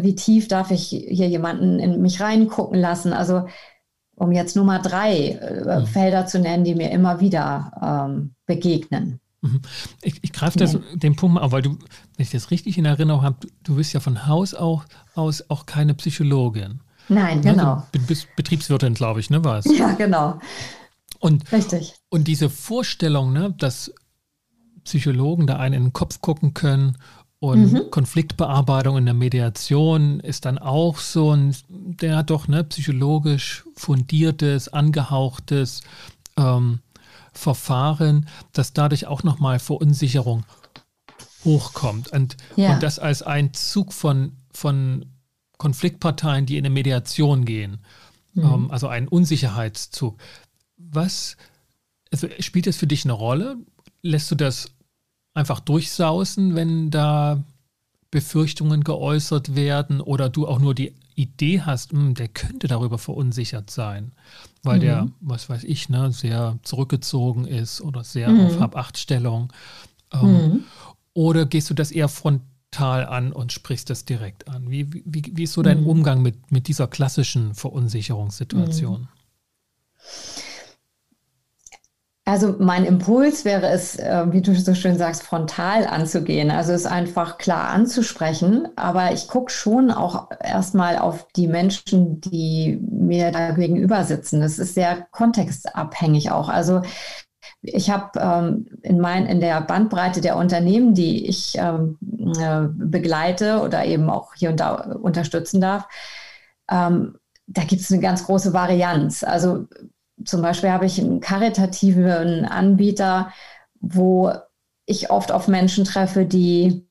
wie 0.00 0.14
tief 0.14 0.48
darf 0.48 0.70
ich 0.70 0.88
hier 0.88 1.28
jemanden 1.28 1.78
in 1.78 2.00
mich 2.00 2.20
reingucken 2.20 2.78
lassen. 2.78 3.12
Also 3.12 3.46
um 4.14 4.32
jetzt 4.32 4.56
nur 4.56 4.64
mal 4.64 4.78
drei 4.78 5.30
äh, 5.30 5.80
mhm. 5.80 5.86
Felder 5.86 6.26
zu 6.26 6.38
nennen, 6.38 6.64
die 6.64 6.74
mir 6.74 6.90
immer 6.90 7.20
wieder 7.20 8.08
ähm, 8.08 8.34
begegnen. 8.46 9.20
Mhm. 9.40 9.60
Ich, 10.00 10.22
ich 10.22 10.32
greife 10.32 10.58
das, 10.58 10.78
den 10.94 11.16
Punkt 11.16 11.34
mal 11.34 11.40
auf, 11.40 11.52
weil 11.52 11.62
du, 11.62 11.70
wenn 11.70 12.24
ich 12.24 12.30
das 12.30 12.50
richtig 12.50 12.78
in 12.78 12.84
Erinnerung 12.84 13.22
habe, 13.22 13.36
du, 13.40 13.48
du 13.64 13.76
bist 13.76 13.92
ja 13.92 14.00
von 14.00 14.26
Haus 14.26 14.54
auch, 14.54 14.84
aus 15.14 15.50
auch 15.50 15.66
keine 15.66 15.94
Psychologin. 15.94 16.80
Nein, 17.08 17.40
ne? 17.40 17.52
genau. 17.52 17.82
Du 17.92 18.00
bist 18.06 18.28
Betriebswirtin, 18.36 18.94
glaube 18.94 19.20
ich, 19.20 19.30
ne, 19.30 19.44
was? 19.44 19.64
Ja, 19.76 19.92
genau. 19.92 20.38
Und, 21.18 21.50
Richtig. 21.52 21.94
Und 22.08 22.28
diese 22.28 22.50
Vorstellung, 22.50 23.32
ne, 23.32 23.54
dass 23.58 23.92
Psychologen 24.84 25.46
da 25.46 25.56
einen 25.56 25.74
in 25.74 25.82
den 25.84 25.92
Kopf 25.92 26.20
gucken 26.20 26.54
können 26.54 26.96
und 27.42 27.72
mhm. 27.72 27.90
Konfliktbearbeitung 27.90 28.98
in 28.98 29.04
der 29.04 29.14
Mediation 29.14 30.20
ist 30.20 30.44
dann 30.44 30.58
auch 30.58 30.98
so 30.98 31.34
ein, 31.34 31.52
der 31.68 32.18
hat 32.18 32.30
doch 32.30 32.46
ne, 32.46 32.62
psychologisch 32.62 33.64
fundiertes, 33.74 34.68
angehauchtes 34.68 35.80
ähm, 36.36 36.78
Verfahren, 37.32 38.28
das 38.52 38.74
dadurch 38.74 39.08
auch 39.08 39.24
nochmal 39.24 39.58
Verunsicherung 39.58 40.44
hochkommt. 41.44 42.12
Und, 42.12 42.36
ja. 42.54 42.74
und 42.74 42.82
das 42.84 43.00
als 43.00 43.22
ein 43.22 43.52
Zug 43.54 43.92
von, 43.92 44.36
von 44.52 45.06
Konfliktparteien, 45.58 46.46
die 46.46 46.58
in 46.58 46.64
eine 46.64 46.72
Mediation 46.72 47.44
gehen. 47.44 47.80
Mhm. 48.34 48.44
Ähm, 48.44 48.70
also 48.70 48.86
ein 48.86 49.08
Unsicherheitszug. 49.08 50.16
Was, 50.76 51.36
also 52.12 52.28
spielt 52.38 52.68
das 52.68 52.76
für 52.76 52.86
dich 52.86 53.04
eine 53.04 53.14
Rolle? 53.14 53.56
Lässt 54.00 54.30
du 54.30 54.36
das 54.36 54.70
einfach 55.34 55.60
durchsausen, 55.60 56.54
wenn 56.54 56.90
da 56.90 57.42
Befürchtungen 58.10 58.84
geäußert 58.84 59.54
werden 59.54 60.00
oder 60.00 60.28
du 60.28 60.46
auch 60.46 60.58
nur 60.58 60.74
die 60.74 60.94
Idee 61.14 61.62
hast, 61.62 61.92
mh, 61.92 62.00
hm, 62.00 62.14
der 62.14 62.28
könnte 62.28 62.68
darüber 62.68 62.98
verunsichert 62.98 63.70
sein, 63.70 64.12
weil 64.62 64.76
mhm. 64.76 64.80
der, 64.80 65.08
was 65.20 65.48
weiß 65.48 65.64
ich, 65.64 65.88
ne, 65.88 66.12
sehr 66.12 66.58
zurückgezogen 66.62 67.46
ist 67.46 67.80
oder 67.80 68.04
sehr 68.04 68.28
mhm. 68.28 68.46
auf 68.46 68.60
Hab-Acht-Stellung. 68.60 69.52
Ähm, 70.12 70.20
mhm. 70.22 70.64
Oder 71.14 71.46
gehst 71.46 71.68
du 71.70 71.74
das 71.74 71.90
eher 71.90 72.08
frontal 72.08 73.06
an 73.06 73.32
und 73.32 73.52
sprichst 73.52 73.90
das 73.90 74.04
direkt 74.04 74.48
an? 74.48 74.70
Wie, 74.70 74.92
wie, 74.92 75.32
wie 75.34 75.42
ist 75.42 75.52
so 75.52 75.62
dein 75.62 75.82
mhm. 75.82 75.88
Umgang 75.88 76.22
mit, 76.22 76.50
mit 76.50 76.68
dieser 76.68 76.86
klassischen 76.86 77.54
Verunsicherungssituation? 77.54 79.02
Mhm. 79.02 79.08
Also 82.24 82.54
mein 82.60 82.84
Impuls 82.84 83.44
wäre 83.44 83.66
es, 83.66 83.96
äh, 83.98 84.24
wie 84.30 84.42
du 84.42 84.54
so 84.54 84.74
schön 84.74 84.96
sagst, 84.96 85.24
frontal 85.24 85.86
anzugehen. 85.86 86.52
Also 86.52 86.72
es 86.72 86.86
einfach 86.86 87.36
klar 87.36 87.70
anzusprechen. 87.70 88.68
Aber 88.76 89.12
ich 89.12 89.26
gucke 89.26 89.50
schon 89.50 89.90
auch 89.90 90.28
erstmal 90.40 90.98
auf 90.98 91.26
die 91.34 91.48
Menschen, 91.48 92.20
die 92.20 92.78
mir 92.80 93.32
da 93.32 93.50
gegenüber 93.50 94.04
sitzen. 94.04 94.40
Das 94.40 94.60
ist 94.60 94.74
sehr 94.74 95.06
kontextabhängig 95.10 96.30
auch. 96.30 96.48
Also 96.48 96.82
ich 97.60 97.90
habe 97.90 98.18
ähm, 98.20 98.66
in, 98.82 99.00
mein, 99.00 99.26
in 99.26 99.40
der 99.40 99.60
Bandbreite 99.60 100.20
der 100.20 100.36
Unternehmen, 100.36 100.94
die 100.94 101.26
ich 101.26 101.56
ähm, 101.56 101.98
äh, 102.38 102.68
begleite 102.68 103.60
oder 103.62 103.84
eben 103.84 104.08
auch 104.10 104.34
hier 104.34 104.50
und 104.50 104.60
da 104.60 104.74
unterstützen 104.74 105.60
darf, 105.60 105.88
ähm, 106.70 107.16
da 107.46 107.62
gibt 107.64 107.82
es 107.82 107.90
eine 107.92 108.00
ganz 108.00 108.24
große 108.24 108.52
Varianz. 108.52 109.24
Also 109.24 109.66
zum 110.24 110.42
Beispiel 110.42 110.70
habe 110.70 110.86
ich 110.86 111.00
einen 111.00 111.20
karitativen 111.20 112.44
Anbieter, 112.44 113.32
wo 113.80 114.32
ich 114.86 115.10
oft 115.10 115.32
auf 115.32 115.48
Menschen 115.48 115.84
treffe, 115.84 116.24
die 116.24 116.86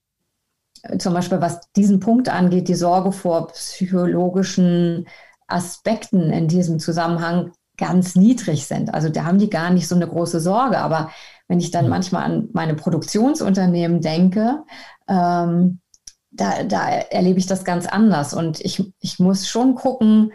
zum 0.98 1.14
Beispiel, 1.14 1.42
was 1.42 1.72
diesen 1.74 2.00
Punkt 2.00 2.30
angeht, 2.30 2.68
die 2.68 2.76
Sorge 2.76 3.12
vor 3.12 3.48
psychologischen 3.48 5.08
Aspekten 5.48 6.32
in 6.32 6.48
diesem 6.48 6.80
Zusammenhang 6.80 7.52
ganz 7.78 8.16
niedrig 8.16 8.66
sind. 8.66 8.94
Also 8.94 9.10
da 9.10 9.26
haben 9.26 9.40
die 9.40 9.50
gar 9.50 9.70
nicht 9.72 9.88
so 9.88 9.96
eine 9.96 10.08
große 10.08 10.40
Sorge. 10.40 10.80
Aber 10.80 11.12
wenn 11.48 11.60
ich 11.60 11.72
dann 11.72 11.90
manchmal 11.90 12.24
an 12.24 12.50
meine 12.54 12.76
Produktionsunternehmen 12.76 14.02
denke, 14.02 14.64
ähm, 15.08 15.80
da, 16.32 16.64
da 16.64 16.88
erlebe 16.90 17.40
ich 17.40 17.48
das 17.48 17.66
ganz 17.66 17.86
anders. 17.86 18.34
Und 18.34 18.62
ich, 18.62 18.94
ich 19.00 19.20
muss 19.20 19.48
schon 19.48 19.76
gucken, 19.76 20.32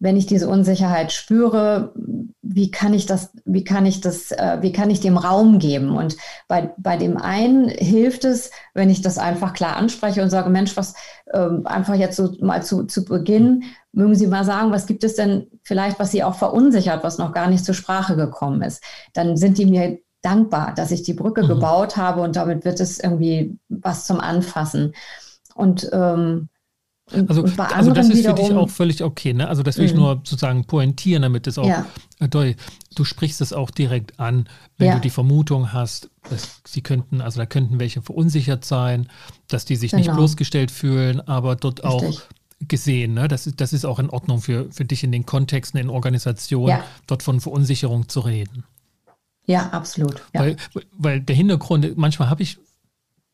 wenn 0.00 0.16
ich 0.16 0.26
diese 0.26 0.48
Unsicherheit 0.48 1.12
spüre, 1.12 1.92
wie 2.40 2.70
kann 2.70 2.94
ich 2.94 3.04
das, 3.04 3.30
wie 3.44 3.64
kann 3.64 3.84
ich 3.84 4.00
das, 4.00 4.32
äh, 4.32 4.58
wie 4.62 4.72
kann 4.72 4.90
ich 4.90 5.00
dem 5.00 5.18
Raum 5.18 5.58
geben? 5.58 5.96
Und 5.96 6.16
bei, 6.48 6.72
bei 6.78 6.96
dem 6.96 7.18
einen 7.18 7.68
hilft 7.68 8.24
es, 8.24 8.50
wenn 8.72 8.88
ich 8.88 9.02
das 9.02 9.18
einfach 9.18 9.52
klar 9.52 9.76
anspreche 9.76 10.22
und 10.22 10.30
sage, 10.30 10.48
Mensch, 10.48 10.76
was 10.76 10.94
ähm, 11.32 11.66
einfach 11.66 11.94
jetzt 11.94 12.16
so 12.16 12.34
mal 12.40 12.62
zu, 12.62 12.84
zu 12.84 13.04
Beginn, 13.04 13.64
mögen 13.92 14.14
Sie 14.14 14.26
mal 14.26 14.44
sagen, 14.44 14.72
was 14.72 14.86
gibt 14.86 15.04
es 15.04 15.16
denn 15.16 15.46
vielleicht, 15.62 15.98
was 15.98 16.10
Sie 16.10 16.24
auch 16.24 16.34
verunsichert, 16.34 17.04
was 17.04 17.18
noch 17.18 17.32
gar 17.32 17.48
nicht 17.48 17.64
zur 17.64 17.74
Sprache 17.74 18.16
gekommen 18.16 18.62
ist? 18.62 18.82
Dann 19.12 19.36
sind 19.36 19.58
die 19.58 19.66
mir 19.66 19.98
dankbar, 20.22 20.74
dass 20.74 20.90
ich 20.92 21.02
die 21.02 21.14
Brücke 21.14 21.44
mhm. 21.44 21.48
gebaut 21.48 21.96
habe 21.96 22.22
und 22.22 22.36
damit 22.36 22.64
wird 22.64 22.80
es 22.80 23.00
irgendwie 23.00 23.58
was 23.68 24.06
zum 24.06 24.18
Anfassen. 24.18 24.94
Und 25.54 25.90
ähm, 25.92 26.48
also, 27.28 27.44
also 27.58 27.92
das 27.92 28.08
ist 28.08 28.26
für 28.26 28.34
dich 28.34 28.52
auch 28.52 28.70
völlig 28.70 29.02
okay, 29.02 29.32
ne? 29.32 29.48
Also 29.48 29.62
das 29.62 29.78
will 29.78 29.86
ich 29.86 29.92
mhm. 29.92 30.00
nur 30.00 30.14
sozusagen 30.16 30.64
pointieren, 30.64 31.22
damit 31.22 31.46
es 31.46 31.58
auch 31.58 31.66
ja. 31.66 31.86
äh, 32.20 32.54
du 32.94 33.04
sprichst 33.04 33.40
es 33.40 33.52
auch 33.52 33.70
direkt 33.70 34.18
an, 34.20 34.48
wenn 34.78 34.88
ja. 34.88 34.94
du 34.94 35.00
die 35.00 35.10
Vermutung 35.10 35.72
hast, 35.72 36.10
dass 36.28 36.60
sie 36.66 36.82
könnten, 36.82 37.20
also 37.20 37.40
da 37.40 37.46
könnten 37.46 37.80
welche 37.80 38.02
verunsichert 38.02 38.64
sein, 38.64 39.08
dass 39.48 39.64
die 39.64 39.76
sich 39.76 39.90
genau. 39.90 40.02
nicht 40.02 40.12
bloßgestellt 40.14 40.70
fühlen, 40.70 41.20
aber 41.20 41.56
dort 41.56 41.84
Richtig. 41.84 41.90
auch 41.90 42.22
gesehen, 42.68 43.14
ne? 43.14 43.26
Das, 43.26 43.50
das 43.56 43.72
ist 43.72 43.84
auch 43.84 43.98
in 43.98 44.10
Ordnung 44.10 44.40
für, 44.40 44.70
für 44.70 44.84
dich 44.84 45.02
in 45.02 45.12
den 45.12 45.26
Kontexten, 45.26 45.80
in 45.80 45.90
Organisationen, 45.90 46.68
ja. 46.68 46.84
dort 47.06 47.22
von 47.22 47.40
Verunsicherung 47.40 48.08
zu 48.08 48.20
reden. 48.20 48.64
Ja, 49.46 49.70
absolut. 49.70 50.22
Weil, 50.32 50.56
weil 50.92 51.20
der 51.20 51.34
Hintergrund, 51.34 51.96
manchmal 51.96 52.30
habe 52.30 52.42
ich 52.42 52.58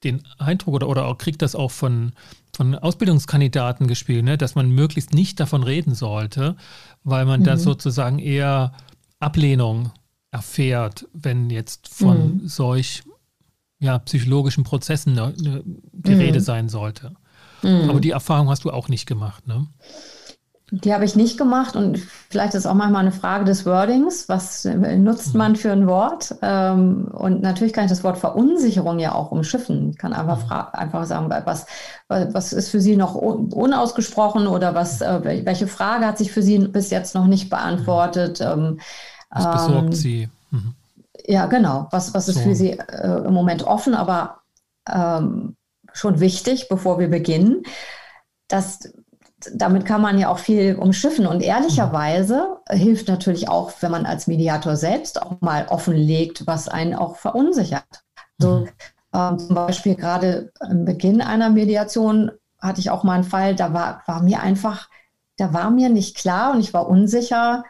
den 0.06 0.22
Eindruck 0.38 0.74
oder, 0.74 0.88
oder 0.88 1.06
auch 1.06 1.18
kriegt 1.18 1.42
das 1.42 1.54
auch 1.54 1.70
von, 1.70 2.12
von 2.54 2.74
Ausbildungskandidaten 2.74 3.86
gespielt, 3.86 4.24
ne, 4.24 4.38
dass 4.38 4.54
man 4.54 4.70
möglichst 4.70 5.12
nicht 5.12 5.40
davon 5.40 5.62
reden 5.62 5.94
sollte, 5.94 6.56
weil 7.04 7.24
man 7.24 7.40
mhm. 7.40 7.44
da 7.44 7.56
sozusagen 7.56 8.18
eher 8.18 8.72
Ablehnung 9.18 9.92
erfährt, 10.30 11.06
wenn 11.12 11.50
jetzt 11.50 11.88
von 11.88 12.42
mhm. 12.42 12.48
solch 12.48 13.02
ja, 13.78 13.98
psychologischen 13.98 14.64
Prozessen 14.64 15.14
ne, 15.14 15.34
ne, 15.36 15.62
die 15.64 16.14
mhm. 16.14 16.20
Rede 16.20 16.40
sein 16.40 16.68
sollte. 16.68 17.14
Mhm. 17.62 17.90
Aber 17.90 18.00
die 18.00 18.10
Erfahrung 18.10 18.48
hast 18.48 18.64
du 18.64 18.70
auch 18.70 18.88
nicht 18.88 19.06
gemacht, 19.06 19.46
ne? 19.46 19.66
Die 20.72 20.92
habe 20.92 21.04
ich 21.04 21.14
nicht 21.14 21.38
gemacht 21.38 21.76
und 21.76 21.96
vielleicht 22.28 22.54
ist 22.54 22.66
auch 22.66 22.74
manchmal 22.74 23.02
eine 23.02 23.12
Frage 23.12 23.44
des 23.44 23.64
Wordings. 23.66 24.28
Was 24.28 24.64
nutzt 24.64 25.32
man 25.36 25.54
für 25.54 25.70
ein 25.70 25.86
Wort? 25.86 26.34
Ähm, 26.42 27.06
und 27.12 27.40
natürlich 27.40 27.72
kann 27.72 27.84
ich 27.84 27.90
das 27.90 28.02
Wort 28.02 28.18
Verunsicherung 28.18 28.98
ja 28.98 29.14
auch 29.14 29.30
umschiffen. 29.30 29.90
Ich 29.90 29.98
kann 29.98 30.12
einfach, 30.12 30.44
mhm. 30.44 30.76
einfach 30.76 31.04
sagen, 31.04 31.30
was, 31.44 31.66
was 32.08 32.52
ist 32.52 32.70
für 32.70 32.80
Sie 32.80 32.96
noch 32.96 33.14
unausgesprochen 33.14 34.48
oder 34.48 34.74
was, 34.74 35.02
äh, 35.02 35.44
welche 35.44 35.68
Frage 35.68 36.04
hat 36.04 36.18
sich 36.18 36.32
für 36.32 36.42
Sie 36.42 36.58
bis 36.58 36.90
jetzt 36.90 37.14
noch 37.14 37.26
nicht 37.26 37.48
beantwortet? 37.48 38.40
Ähm, 38.40 38.80
was 39.30 39.52
besorgt 39.52 39.86
ähm, 39.86 39.92
Sie? 39.92 40.28
Mhm. 40.50 40.74
Ja, 41.28 41.46
genau. 41.46 41.86
Was, 41.92 42.12
was 42.12 42.26
ist 42.26 42.38
so. 42.38 42.42
für 42.42 42.56
Sie 42.56 42.72
äh, 42.72 43.24
im 43.24 43.32
Moment 43.32 43.62
offen, 43.62 43.94
aber 43.94 44.40
ähm, 44.90 45.54
schon 45.92 46.18
wichtig, 46.18 46.68
bevor 46.68 46.98
wir 46.98 47.08
beginnen? 47.08 47.62
Das 48.48 48.92
damit 49.54 49.84
kann 49.84 50.00
man 50.00 50.18
ja 50.18 50.28
auch 50.28 50.38
viel 50.38 50.76
umschiffen. 50.76 51.26
Und 51.26 51.42
ehrlicherweise 51.42 52.58
hilft 52.70 53.08
natürlich 53.08 53.48
auch, 53.48 53.72
wenn 53.80 53.90
man 53.90 54.06
als 54.06 54.26
Mediator 54.26 54.76
selbst 54.76 55.22
auch 55.22 55.40
mal 55.40 55.66
offenlegt, 55.68 56.46
was 56.46 56.68
einen 56.68 56.94
auch 56.94 57.16
verunsichert. 57.16 58.04
So, 58.38 58.60
mhm. 58.60 58.68
ähm, 59.14 59.38
zum 59.38 59.54
Beispiel 59.54 59.94
gerade 59.94 60.52
am 60.60 60.84
Beginn 60.84 61.20
einer 61.20 61.50
Mediation 61.50 62.30
hatte 62.60 62.80
ich 62.80 62.90
auch 62.90 63.04
mal 63.04 63.14
einen 63.14 63.24
Fall, 63.24 63.54
da 63.54 63.72
war, 63.72 64.02
war 64.06 64.22
mir 64.22 64.40
einfach, 64.40 64.88
da 65.36 65.52
war 65.52 65.70
mir 65.70 65.88
nicht 65.88 66.16
klar 66.16 66.52
und 66.52 66.60
ich 66.60 66.74
war 66.74 66.88
unsicher, 66.88 67.64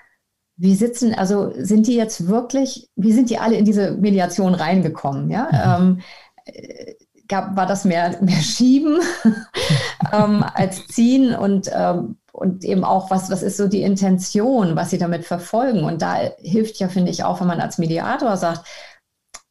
wie 0.57 0.75
sitzen, 0.75 1.15
also 1.15 1.53
sind 1.57 1.87
die 1.87 1.97
jetzt 1.97 2.29
wirklich, 2.29 2.89
wie 2.97 3.13
sind 3.13 3.31
die 3.31 3.39
alle 3.39 3.57
in 3.57 3.65
diese 3.65 3.93
Mediation 3.93 4.55
reingekommen? 4.55 5.31
Ja? 5.31 5.77
Mhm. 5.79 6.03
Ähm, 6.47 6.97
gab, 7.29 7.57
war 7.57 7.67
das 7.67 7.85
mehr, 7.85 8.17
mehr 8.23 8.41
Schieben 8.41 9.01
ähm, 10.13 10.45
als 10.55 10.87
Ziehen 10.89 11.35
und, 11.35 11.71
ähm, 11.73 12.17
und 12.33 12.65
eben 12.65 12.85
auch, 12.85 13.11
was, 13.11 13.31
was 13.31 13.43
ist 13.43 13.57
so 13.57 13.69
die 13.69 13.83
Intention, 13.83 14.77
was 14.77 14.91
sie 14.91 14.99
damit 14.99 15.25
verfolgen. 15.25 15.85
Und 15.85 16.03
da 16.03 16.17
hilft 16.39 16.79
ja, 16.79 16.89
finde 16.89 17.11
ich, 17.11 17.25
auch, 17.25 17.41
wenn 17.41 17.47
man 17.47 17.61
als 17.61 17.79
Mediator 17.79 18.37
sagt, 18.37 18.67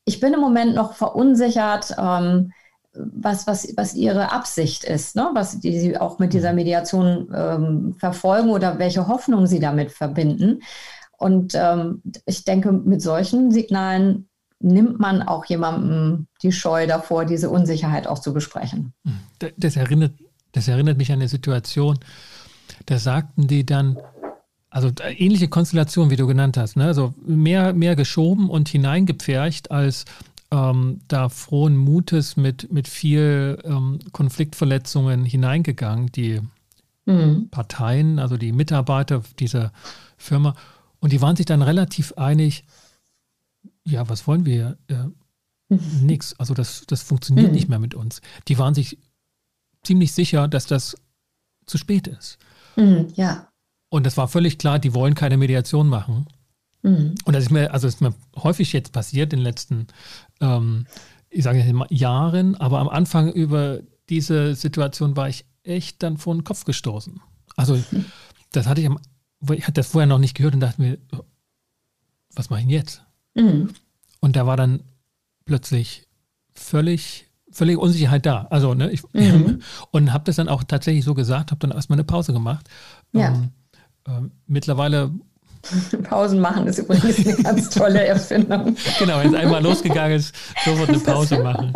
ich 0.06 0.20
bin 0.20 0.34
im 0.34 0.40
Moment 0.40 0.76
noch 0.76 0.94
verunsichert, 0.94 1.96
ähm, 1.98 2.52
was, 2.94 3.46
was, 3.48 3.74
was 3.76 3.94
ihre 3.96 4.32
Absicht 4.32 4.84
ist, 4.84 5.16
ne? 5.16 5.30
was 5.34 5.60
die 5.60 5.78
sie 5.80 5.98
auch 5.98 6.20
mit 6.20 6.34
dieser 6.34 6.54
Mediation 6.54 7.30
ähm, 7.36 7.96
verfolgen 8.00 8.52
oder 8.52 8.80
welche 8.80 9.08
Hoffnung 9.08 9.48
sie 9.48 9.60
damit 9.60 9.92
verbinden. 9.92 10.62
Und 11.18 11.56
ähm, 11.56 12.02
ich 12.26 12.44
denke, 12.44 12.72
mit 12.72 13.02
solchen 13.02 13.52
Signalen 13.52 14.30
nimmt 14.66 15.00
man 15.00 15.22
auch 15.22 15.46
jemandem 15.46 16.26
die 16.42 16.52
Scheu 16.52 16.88
davor, 16.88 17.26
diese 17.26 17.50
Unsicherheit 17.50 18.08
auch 18.08 18.20
zu 18.20 18.34
besprechen. 18.34 18.94
Das 19.58 19.76
erinnert, 19.76 20.14
das 20.54 20.68
erinnert 20.68 20.98
mich 20.98 21.12
an 21.12 21.20
eine 21.20 21.28
Situation, 21.28 22.00
da 22.88 22.98
sagten 22.98 23.48
die 23.48 23.66
dann, 23.66 23.98
also 24.72 24.90
ähnliche 25.00 25.48
Konstellation, 25.50 26.10
wie 26.10 26.16
du 26.16 26.26
genannt 26.26 26.58
hast, 26.58 26.78
ne? 26.78 26.86
also 26.86 27.14
mehr, 27.26 27.74
mehr 27.74 27.96
geschoben 27.96 28.50
und 28.50 28.68
hineingepfercht 28.68 29.70
als 29.70 30.06
ähm, 30.52 31.00
da 31.08 31.30
frohen 31.30 31.78
Mutes 31.78 32.36
mit, 32.36 32.72
mit 32.72 32.88
viel 32.88 33.60
ähm, 33.64 34.00
Konfliktverletzungen 34.14 35.26
hineingegangen, 35.26 36.12
die 36.12 36.42
mhm. 37.06 37.50
Parteien, 37.52 38.18
also 38.18 38.36
die 38.38 38.52
Mitarbeiter 38.52 39.22
dieser 39.40 39.72
Firma. 40.18 40.56
Und 41.00 41.12
die 41.12 41.22
waren 41.22 41.36
sich 41.36 41.46
dann 41.46 41.62
relativ 41.62 42.14
einig, 42.14 42.64
ja, 43.86 44.08
was 44.10 44.28
wollen 44.28 44.46
wir? 44.46 44.78
Äh, 44.88 45.06
nix. 46.02 46.34
Also 46.34 46.54
das, 46.54 46.84
das 46.88 47.04
funktioniert 47.04 47.48
mhm. 47.48 47.54
nicht 47.54 47.70
mehr 47.70 47.80
mit 47.80 47.96
uns. 47.96 48.22
Die 48.48 48.58
waren 48.58 48.74
sich 48.74 49.00
ziemlich 49.84 50.14
sicher, 50.14 50.48
dass 50.48 50.66
das 50.68 50.96
zu 51.66 51.78
spät 51.78 52.08
ist. 52.08 52.38
Mhm, 52.76 53.08
ja. 53.16 53.50
Und 53.90 54.06
das 54.06 54.18
war 54.18 54.28
völlig 54.28 54.58
klar, 54.58 54.80
die 54.80 54.94
wollen 54.94 55.16
keine 55.16 55.38
Mediation 55.38 55.88
machen. 55.88 56.28
Mhm. 56.82 57.16
Und 57.24 57.34
das 57.34 57.46
ist 57.46 57.52
mir, 57.52 57.74
also 57.74 57.88
ist 57.88 58.02
mir 58.02 58.14
häufig 58.36 58.74
jetzt 58.74 58.92
passiert 58.92 59.34
in 59.34 59.40
den 59.40 59.44
letzten, 59.44 59.88
ähm, 60.42 60.86
ich 61.30 61.44
sage 61.44 61.60
jetzt 61.60 61.74
mal 61.74 61.88
Jahren, 61.90 62.56
aber 62.56 62.80
am 62.80 62.90
Anfang 62.90 63.32
über 63.32 63.80
diese 64.10 64.56
Situation 64.56 65.16
war 65.16 65.30
ich 65.30 65.46
echt 65.64 66.04
dann 66.04 66.18
vor 66.18 66.36
den 66.36 66.44
Kopf 66.44 66.66
gestoßen. 66.66 67.22
Also 67.56 67.82
das 68.52 68.68
hatte 68.68 68.82
ich, 68.82 68.88
am, 68.88 69.00
ich 69.52 69.64
hatte 69.64 69.74
das 69.74 69.88
vorher 69.88 70.08
noch 70.08 70.20
nicht 70.20 70.36
gehört 70.36 70.54
und 70.54 70.60
dachte 70.60 70.82
mir, 70.82 70.98
was 72.36 72.50
mache 72.50 72.62
ich 72.62 72.68
jetzt? 72.68 73.05
Mhm. 73.36 73.70
Und 74.20 74.36
da 74.36 74.48
war 74.48 74.58
dann 74.58 74.82
plötzlich 75.46 76.08
völlig, 76.54 77.28
völlig 77.52 77.78
Unsicherheit 77.78 78.26
da. 78.26 78.48
Also, 78.50 78.74
ne, 78.74 78.90
ich, 78.90 79.04
mhm. 79.14 79.62
und 79.92 80.12
habe 80.12 80.24
das 80.26 80.38
dann 80.38 80.50
auch 80.50 80.64
tatsächlich 80.64 81.06
so 81.06 81.14
gesagt, 81.14 81.52
habe 81.52 81.60
dann 81.60 81.72
erstmal 81.72 81.98
eine 81.98 82.04
Pause 82.04 82.34
gemacht. 82.34 82.68
Ja. 83.12 83.28
Ähm, 83.28 83.52
äh, 84.08 84.30
mittlerweile 84.48 85.12
Pausen 86.04 86.40
machen 86.40 86.68
ist 86.68 86.80
übrigens 86.80 87.26
eine 87.26 87.44
ganz 87.44 87.70
tolle 87.70 88.06
Erfindung. 88.06 88.76
genau, 89.00 89.20
wenn 89.20 89.34
es 89.34 89.40
einmal 89.40 89.64
losgegangen 89.64 90.18
ist, 90.18 90.36
sofort 90.64 90.90
eine 90.90 91.00
Pause 91.00 91.40
machen. 91.44 91.74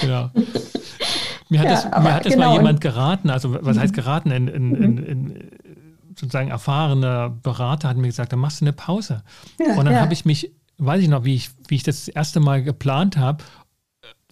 Genau. 0.00 0.30
Mir 1.48 1.60
hat 1.60 1.66
ja, 1.66 1.74
das, 1.74 1.84
mir 1.84 2.14
hat 2.14 2.26
das 2.26 2.32
genau. 2.32 2.50
mal 2.50 2.56
jemand 2.56 2.80
geraten, 2.80 3.30
also 3.30 3.56
was 3.60 3.76
heißt 3.76 3.92
geraten? 3.92 4.30
In, 4.30 4.46
in, 4.48 4.74
in, 4.74 4.98
in, 4.98 5.50
sozusagen 6.14 6.48
erfahrener 6.48 7.30
Berater 7.30 7.88
hat 7.88 7.96
mir 7.96 8.06
gesagt, 8.06 8.32
dann 8.32 8.38
machst 8.38 8.60
du 8.60 8.64
eine 8.64 8.72
Pause. 8.72 9.22
Ja, 9.58 9.76
und 9.76 9.84
dann 9.84 9.94
ja. 9.94 10.00
habe 10.00 10.12
ich 10.12 10.24
mich 10.24 10.52
weiß 10.80 11.02
ich 11.02 11.08
noch, 11.08 11.24
wie 11.24 11.34
ich, 11.34 11.50
wie 11.68 11.76
ich 11.76 11.82
das, 11.82 12.06
das 12.06 12.08
erste 12.08 12.40
Mal 12.40 12.62
geplant 12.62 13.16
habe, 13.16 13.44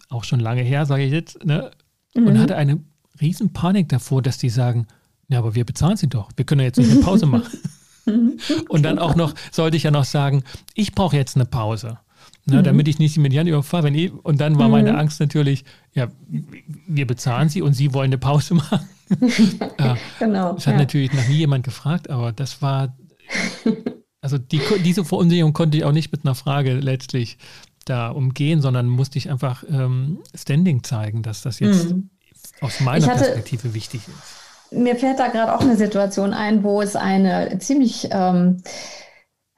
auch 0.09 0.23
schon 0.23 0.39
lange 0.39 0.61
her, 0.61 0.85
sage 0.85 1.03
ich 1.03 1.11
jetzt, 1.11 1.45
ne? 1.45 1.71
und 2.15 2.33
mhm. 2.33 2.39
hatte 2.39 2.55
eine 2.55 2.79
riesen 3.21 3.53
Panik 3.53 3.89
davor, 3.89 4.21
dass 4.21 4.37
die 4.37 4.49
sagen, 4.49 4.87
ja, 5.27 5.39
aber 5.39 5.55
wir 5.55 5.65
bezahlen 5.65 5.97
sie 5.97 6.07
doch, 6.07 6.29
wir 6.35 6.45
können 6.45 6.61
ja 6.61 6.67
jetzt 6.67 6.77
nicht 6.77 6.91
eine 6.91 7.01
Pause 7.01 7.25
machen. 7.27 7.59
und 8.69 8.83
dann 8.83 8.97
auch 8.97 9.15
noch, 9.15 9.35
sollte 9.51 9.77
ich 9.77 9.83
ja 9.83 9.91
noch 9.91 10.05
sagen, 10.05 10.43
ich 10.73 10.93
brauche 10.93 11.15
jetzt 11.15 11.35
eine 11.35 11.45
Pause. 11.45 11.99
Ne, 12.45 12.57
mhm. 12.57 12.63
damit 12.63 12.87
ich 12.87 12.99
nicht 12.99 13.17
mit 13.17 13.31
Jan 13.31 13.47
überfahre. 13.47 13.83
Wenn 13.83 13.95
ich, 13.95 14.11
und 14.11 14.41
dann 14.41 14.57
war 14.57 14.67
mhm. 14.67 14.71
meine 14.71 14.97
Angst 14.97 15.19
natürlich, 15.19 15.65
ja, 15.93 16.07
wir 16.87 17.05
bezahlen 17.05 17.49
sie 17.49 17.61
und 17.61 17.73
sie 17.73 17.93
wollen 17.93 18.09
eine 18.09 18.17
Pause 18.17 18.55
machen. 18.55 18.79
ja, 19.79 19.97
genau. 20.17 20.53
Das 20.53 20.65
hat 20.65 20.73
ja. 20.73 20.79
natürlich 20.79 21.13
noch 21.13 21.27
nie 21.27 21.37
jemand 21.37 21.63
gefragt, 21.63 22.09
aber 22.09 22.31
das 22.31 22.61
war 22.61 22.95
also 24.21 24.37
die, 24.37 24.61
diese 24.83 25.05
Verunsicherung 25.05 25.53
konnte 25.53 25.77
ich 25.77 25.83
auch 25.83 25.91
nicht 25.91 26.11
mit 26.11 26.25
einer 26.25 26.35
Frage 26.35 26.73
letztlich 26.73 27.37
da 27.85 28.09
umgehen, 28.09 28.61
sondern 28.61 28.87
musste 28.87 29.17
ich 29.17 29.29
einfach 29.29 29.63
ähm, 29.69 30.19
Standing 30.35 30.83
zeigen, 30.83 31.23
dass 31.23 31.41
das 31.41 31.59
jetzt 31.59 31.91
mhm. 31.91 32.09
aus 32.61 32.79
meiner 32.81 33.07
hatte, 33.07 33.23
Perspektive 33.23 33.73
wichtig 33.73 34.01
ist. 34.07 34.77
Mir 34.77 34.95
fällt 34.95 35.19
da 35.19 35.29
gerade 35.29 35.55
auch 35.55 35.61
eine 35.61 35.77
Situation 35.77 36.33
ein, 36.33 36.63
wo 36.63 36.81
es 36.81 36.95
eine 36.95 37.57
ziemlich 37.59 38.09
ähm, 38.11 38.61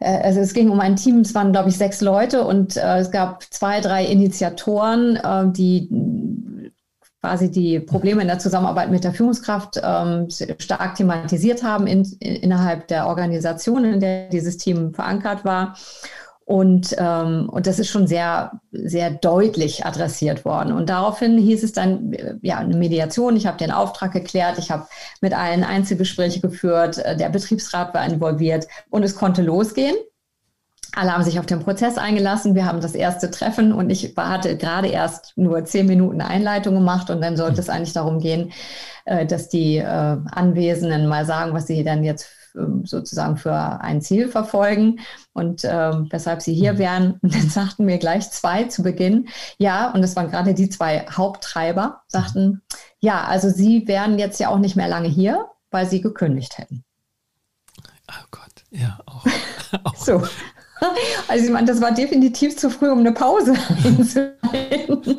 äh, 0.02 0.19
also 0.24 0.41
es 0.41 0.54
ging 0.54 0.69
um 0.69 0.80
ein 0.80 0.95
Team, 0.97 1.19
es 1.21 1.34
waren, 1.34 1.52
glaube 1.52 1.69
ich, 1.69 1.78
sechs 1.78 2.02
Leute 2.02 2.45
und 2.45 2.76
äh, 2.76 2.97
es 2.97 3.12
gab 3.12 3.43
zwei, 3.43 3.80
drei 3.80 4.06
Initiatoren, 4.06 5.15
äh, 5.15 5.52
die 5.52 5.89
quasi 7.21 7.51
die 7.51 7.79
Probleme 7.79 8.21
in 8.23 8.27
der 8.27 8.39
Zusammenarbeit 8.39 8.89
mit 8.89 9.03
der 9.03 9.13
Führungskraft 9.13 9.79
ähm, 9.84 10.27
stark 10.57 10.95
thematisiert 10.95 11.63
haben 11.63 11.86
in, 11.86 12.03
in, 12.19 12.36
innerhalb 12.36 12.88
der 12.88 13.07
Organisation, 13.07 13.86
in 13.86 13.99
der 13.99 14.27
dieses 14.29 14.57
Team 14.57 14.93
verankert 14.93 15.45
war. 15.45 15.75
Und, 16.43 16.95
ähm, 16.97 17.47
und 17.49 17.67
das 17.67 17.79
ist 17.79 17.89
schon 17.89 18.07
sehr, 18.07 18.60
sehr 18.71 19.12
deutlich 19.12 19.86
adressiert 19.86 20.43
worden. 20.43 20.73
Und 20.73 20.89
daraufhin 20.89 21.38
hieß 21.38 21.63
es 21.63 21.71
dann, 21.71 22.13
ja, 22.41 22.57
eine 22.57 22.75
Mediation. 22.75 23.38
Ich 23.38 23.45
habe 23.45 23.57
den 23.57 23.71
Auftrag 23.71 24.12
geklärt. 24.12 24.57
Ich 24.57 24.71
habe 24.71 24.88
mit 25.21 25.34
allen 25.34 25.63
Einzelgespräche 25.63 26.41
geführt. 26.41 26.97
Der 26.97 27.29
Betriebsrat 27.29 27.93
war 27.93 28.05
involviert 28.05 28.67
und 28.89 29.03
es 29.03 29.15
konnte 29.15 29.43
losgehen. 29.43 29.95
Alle 30.93 31.13
haben 31.13 31.23
sich 31.23 31.39
auf 31.39 31.45
den 31.45 31.60
Prozess 31.60 31.97
eingelassen. 31.97 32.54
Wir 32.54 32.65
haben 32.65 32.82
das 32.82 32.95
erste 32.95 33.32
Treffen 33.32 33.71
und 33.71 33.89
ich 33.89 34.13
hatte 34.17 34.58
gerade 34.58 34.89
erst 34.89 35.34
nur 35.38 35.63
zehn 35.63 35.88
Minuten 35.88 36.21
Einleitung 36.21 36.75
gemacht 36.75 37.10
und 37.10 37.21
dann 37.21 37.38
sollte 37.38 37.62
es 37.62 37.67
hm. 37.67 37.75
eigentlich 37.75 37.93
darum 37.93 38.19
gehen, 38.19 38.51
äh, 39.06 39.25
dass 39.25 39.47
die 39.47 39.77
äh, 39.77 39.86
Anwesenden 39.86 41.08
mal 41.08 41.25
sagen, 41.25 41.54
was 41.54 41.67
sie 41.67 41.84
dann 41.84 42.04
jetzt 42.04 42.27
ähm, 42.56 42.86
sozusagen 42.86 43.38
für 43.38 43.54
ein 43.54 44.01
Ziel 44.01 44.27
verfolgen 44.27 44.99
und 45.32 45.63
äh, 45.63 45.93
weshalb 46.10 46.41
sie 46.41 46.54
hier 46.54 46.71
hm. 46.71 46.80
wären. 46.80 47.19
Und 47.21 47.34
dann 47.34 47.49
sagten 47.49 47.86
mir 47.86 47.97
gleich 47.97 48.30
zwei 48.30 48.65
zu 48.65 48.84
Beginn, 48.84 49.30
ja, 49.58 49.91
und 49.91 50.01
das 50.01 50.17
waren 50.17 50.30
gerade 50.30 50.54
die 50.54 50.69
zwei 50.69 51.06
Haupttreiber, 51.10 52.01
sagten, 52.08 52.62
ja, 52.99 53.23
also 53.23 53.49
sie 53.49 53.88
wären 53.88 54.19
jetzt 54.19 54.41
ja 54.41 54.49
auch 54.49 54.60
nicht 54.60 54.75
mehr 54.75 54.89
lange 54.89 55.08
hier, 55.08 55.47
weil 55.71 55.86
sie 55.86 56.01
gekündigt 56.01 56.58
hätten. 56.58 56.84
Oh 58.10 58.25
Gott, 58.30 58.65
ja, 58.71 58.99
auch. 59.06 59.25
auch. 59.86 59.95
So, 59.95 60.21
also 61.27 61.45
ich 61.45 61.51
meine, 61.51 61.67
das 61.67 61.81
war 61.81 61.91
definitiv 61.91 62.57
zu 62.57 62.69
früh, 62.69 62.89
um 62.89 62.99
eine 62.99 63.11
Pause 63.11 63.53
einzuhalten. 63.83 65.17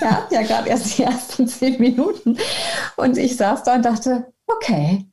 er 0.00 0.10
hat 0.10 0.32
ja 0.32 0.42
gerade 0.42 0.68
erst 0.68 0.98
die 0.98 1.02
ersten 1.02 1.46
zehn 1.46 1.80
Minuten. 1.80 2.36
Und 2.96 3.16
ich 3.16 3.36
saß 3.36 3.62
da 3.62 3.76
und 3.76 3.84
dachte, 3.84 4.32
okay, 4.46 5.06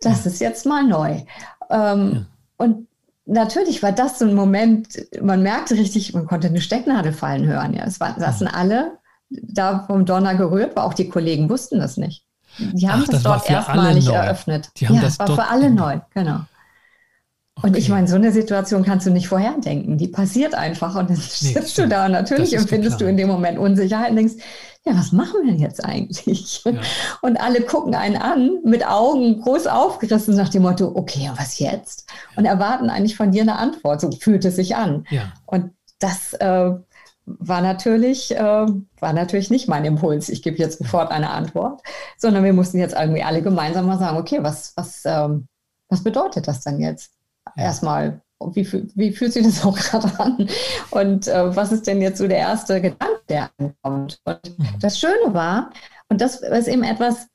das 0.00 0.26
ist 0.26 0.40
jetzt 0.40 0.66
mal 0.66 0.84
neu. 0.84 1.22
Ähm, 1.70 2.12
ja. 2.12 2.26
Und 2.58 2.88
natürlich 3.24 3.82
war 3.82 3.92
das 3.92 4.18
so 4.18 4.24
ein 4.26 4.34
Moment, 4.34 4.88
man 5.20 5.42
merkte 5.42 5.74
richtig, 5.74 6.14
man 6.14 6.26
konnte 6.26 6.48
eine 6.48 6.60
Stecknadel 6.60 7.12
fallen 7.12 7.46
hören. 7.46 7.74
Ja. 7.74 7.84
Es 7.84 8.00
war, 8.00 8.18
saßen 8.18 8.46
alle 8.46 8.98
da 9.28 9.84
vom 9.86 10.06
Donner 10.06 10.36
gerührt, 10.36 10.76
aber 10.76 10.84
auch 10.86 10.94
die 10.94 11.08
Kollegen 11.08 11.50
wussten 11.50 11.80
das 11.80 11.96
nicht. 11.96 12.24
Die 12.58 12.88
haben 12.88 13.02
Ach, 13.02 13.08
das, 13.08 13.22
das 13.22 13.22
dort 13.24 13.50
erstmalig 13.50 14.08
eröffnet. 14.08 14.70
Die 14.76 14.88
haben 14.88 14.96
ja, 14.96 15.02
das 15.02 15.18
war 15.18 15.26
für 15.26 15.48
alle 15.48 15.70
neu, 15.70 16.00
genau. 16.14 16.40
Okay. 17.58 17.68
Und 17.68 17.76
ich 17.78 17.88
meine, 17.88 18.06
so 18.06 18.16
eine 18.16 18.32
Situation 18.32 18.84
kannst 18.84 19.06
du 19.06 19.10
nicht 19.10 19.28
vorherdenken. 19.28 19.96
Die 19.96 20.08
passiert 20.08 20.54
einfach 20.54 20.94
und 20.94 21.08
dann 21.08 21.16
nee, 21.16 21.22
sitzt 21.52 21.78
du 21.78 21.88
da 21.88 22.04
und 22.04 22.12
natürlich 22.12 22.54
empfindest 22.54 23.00
du 23.00 23.06
in 23.06 23.16
dem 23.16 23.28
Moment 23.28 23.58
Unsicherheit 23.58 24.10
und 24.10 24.16
denkst, 24.16 24.34
ja, 24.84 24.94
was 24.94 25.10
machen 25.10 25.40
wir 25.42 25.52
denn 25.52 25.60
jetzt 25.60 25.84
eigentlich? 25.84 26.62
Ja. 26.64 26.72
Und 27.22 27.40
alle 27.40 27.62
gucken 27.62 27.94
einen 27.94 28.16
an 28.16 28.58
mit 28.62 28.86
Augen 28.86 29.40
groß 29.40 29.66
aufgerissen 29.66 30.36
nach 30.36 30.50
dem 30.50 30.62
Motto, 30.62 30.92
okay, 30.94 31.30
was 31.36 31.58
jetzt? 31.58 32.08
Und 32.36 32.44
erwarten 32.44 32.90
eigentlich 32.90 33.16
von 33.16 33.32
dir 33.32 33.42
eine 33.42 33.56
Antwort. 33.56 34.00
So 34.00 34.10
fühlt 34.12 34.44
es 34.44 34.56
sich 34.56 34.76
an. 34.76 35.06
Ja. 35.10 35.32
Und 35.46 35.72
das 35.98 36.34
äh, 36.34 36.70
war 37.24 37.62
natürlich, 37.62 38.36
äh, 38.36 38.38
war 39.00 39.12
natürlich 39.12 39.50
nicht 39.50 39.66
mein 39.66 39.84
Impuls. 39.84 40.28
Ich 40.28 40.42
gebe 40.42 40.58
jetzt 40.58 40.78
sofort 40.78 41.10
eine 41.10 41.30
Antwort, 41.30 41.80
sondern 42.18 42.44
wir 42.44 42.52
mussten 42.52 42.78
jetzt 42.78 42.94
irgendwie 42.94 43.22
alle 43.22 43.42
gemeinsam 43.42 43.86
mal 43.86 43.98
sagen, 43.98 44.18
okay, 44.18 44.38
was, 44.42 44.72
was, 44.76 45.02
ähm, 45.04 45.48
was 45.88 46.04
bedeutet 46.04 46.46
das 46.46 46.60
denn 46.60 46.80
jetzt? 46.80 47.15
Ja. 47.56 47.64
Erstmal, 47.64 48.20
wie, 48.52 48.66
wie 48.94 49.12
fühlt 49.12 49.32
sich 49.32 49.44
das 49.44 49.64
auch 49.64 49.76
gerade 49.76 50.20
an? 50.20 50.48
Und 50.90 51.28
äh, 51.28 51.54
was 51.54 51.72
ist 51.72 51.86
denn 51.86 52.00
jetzt 52.00 52.18
so 52.18 52.28
der 52.28 52.38
erste 52.38 52.80
Gedanke, 52.80 53.20
der 53.28 53.50
ankommt? 53.58 54.20
Und 54.24 54.58
mhm. 54.58 54.66
das 54.80 54.98
Schöne 54.98 55.34
war, 55.34 55.70
und 56.08 56.20
das 56.20 56.40
ist 56.40 56.68
eben 56.68 56.84
etwas, 56.84 57.28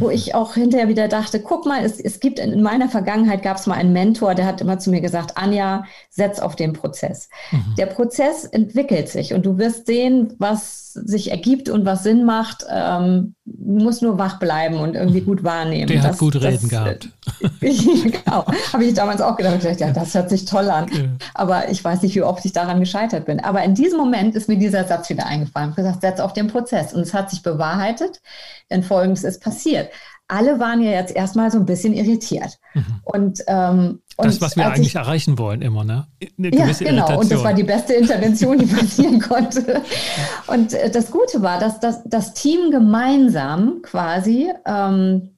wo 0.00 0.10
ich 0.10 0.34
auch 0.34 0.54
hinterher 0.54 0.88
wieder 0.88 1.08
dachte, 1.08 1.40
guck 1.40 1.66
mal, 1.66 1.84
es, 1.84 2.00
es 2.00 2.20
gibt 2.20 2.38
in 2.38 2.62
meiner 2.62 2.88
Vergangenheit 2.88 3.42
gab 3.42 3.56
es 3.56 3.66
mal 3.66 3.74
einen 3.74 3.92
Mentor, 3.92 4.34
der 4.34 4.46
hat 4.46 4.60
immer 4.60 4.78
zu 4.78 4.90
mir 4.90 5.00
gesagt, 5.00 5.36
Anja, 5.36 5.84
setz 6.10 6.38
auf 6.38 6.56
den 6.56 6.72
Prozess. 6.72 7.28
Mhm. 7.50 7.74
Der 7.76 7.86
Prozess 7.86 8.44
entwickelt 8.44 9.08
sich 9.08 9.34
und 9.34 9.44
du 9.44 9.58
wirst 9.58 9.86
sehen, 9.86 10.34
was 10.38 10.92
sich 10.92 11.30
ergibt 11.30 11.68
und 11.68 11.84
was 11.84 12.02
Sinn 12.02 12.24
macht. 12.24 12.64
Ähm, 12.70 13.34
du 13.44 13.84
musst 13.84 14.02
nur 14.02 14.18
wach 14.18 14.38
bleiben 14.38 14.78
und 14.78 14.94
irgendwie 14.94 15.20
gut 15.20 15.44
wahrnehmen. 15.44 15.88
Der 15.88 15.96
das, 15.98 16.06
hat 16.06 16.18
gut 16.18 16.36
reden 16.36 16.58
das, 16.62 16.68
gehabt. 16.68 17.08
genau, 17.60 18.44
habe 18.72 18.84
ich 18.84 18.94
damals 18.94 19.20
auch 19.20 19.36
gedacht, 19.36 19.60
gedacht, 19.60 19.80
ja, 19.80 19.90
das 19.90 20.14
hört 20.14 20.30
sich 20.30 20.44
toll 20.44 20.70
an. 20.70 20.88
Ja. 20.92 21.04
Aber 21.34 21.68
ich 21.70 21.82
weiß 21.82 22.02
nicht, 22.02 22.14
wie 22.14 22.22
oft 22.22 22.44
ich 22.44 22.52
daran 22.52 22.80
gescheitert 22.80 23.26
bin. 23.26 23.40
Aber 23.40 23.62
in 23.62 23.74
diesem 23.74 23.98
Moment 23.98 24.34
ist 24.34 24.48
mir 24.48 24.58
dieser 24.58 24.84
Satz 24.84 25.08
wieder 25.08 25.26
eingefallen. 25.26 25.70
Ich 25.70 25.76
habe 25.76 25.86
gesagt, 25.86 26.00
setz 26.02 26.20
auf 26.20 26.32
den 26.32 26.48
Prozess. 26.48 26.92
Und 26.92 27.00
es 27.00 27.14
hat 27.14 27.30
sich 27.30 27.42
bewahrheitet, 27.42 28.20
denn 28.70 28.82
Folgendes 28.82 29.24
ist 29.24 29.42
passiert 29.42 29.90
alle 30.28 30.60
waren 30.60 30.82
ja 30.82 30.90
jetzt 30.90 31.16
erstmal 31.16 31.50
so 31.50 31.58
ein 31.58 31.64
bisschen 31.64 31.94
irritiert. 31.94 32.58
Mhm. 32.74 32.84
Und, 33.02 33.42
ähm, 33.46 34.00
das, 34.18 34.40
was 34.40 34.56
wir 34.56 34.66
eigentlich 34.66 34.88
ich, 34.88 34.94
erreichen 34.96 35.38
wollen, 35.38 35.62
immer, 35.62 35.84
ne? 35.84 36.06
Eine 36.20 36.54
ja, 36.54 36.66
genau. 36.66 36.66
Irritation. 36.66 37.18
Und 37.18 37.30
das 37.30 37.44
war 37.44 37.54
die 37.54 37.62
beste 37.62 37.94
Intervention, 37.94 38.58
die 38.58 38.66
passieren 38.74 39.20
konnte. 39.20 39.82
Und 40.48 40.74
äh, 40.74 40.90
das 40.90 41.10
Gute 41.10 41.40
war, 41.40 41.58
dass 41.58 41.80
das, 41.80 42.02
das 42.04 42.34
Team 42.34 42.70
gemeinsam 42.70 43.80
quasi 43.82 44.52
ähm, 44.66 45.37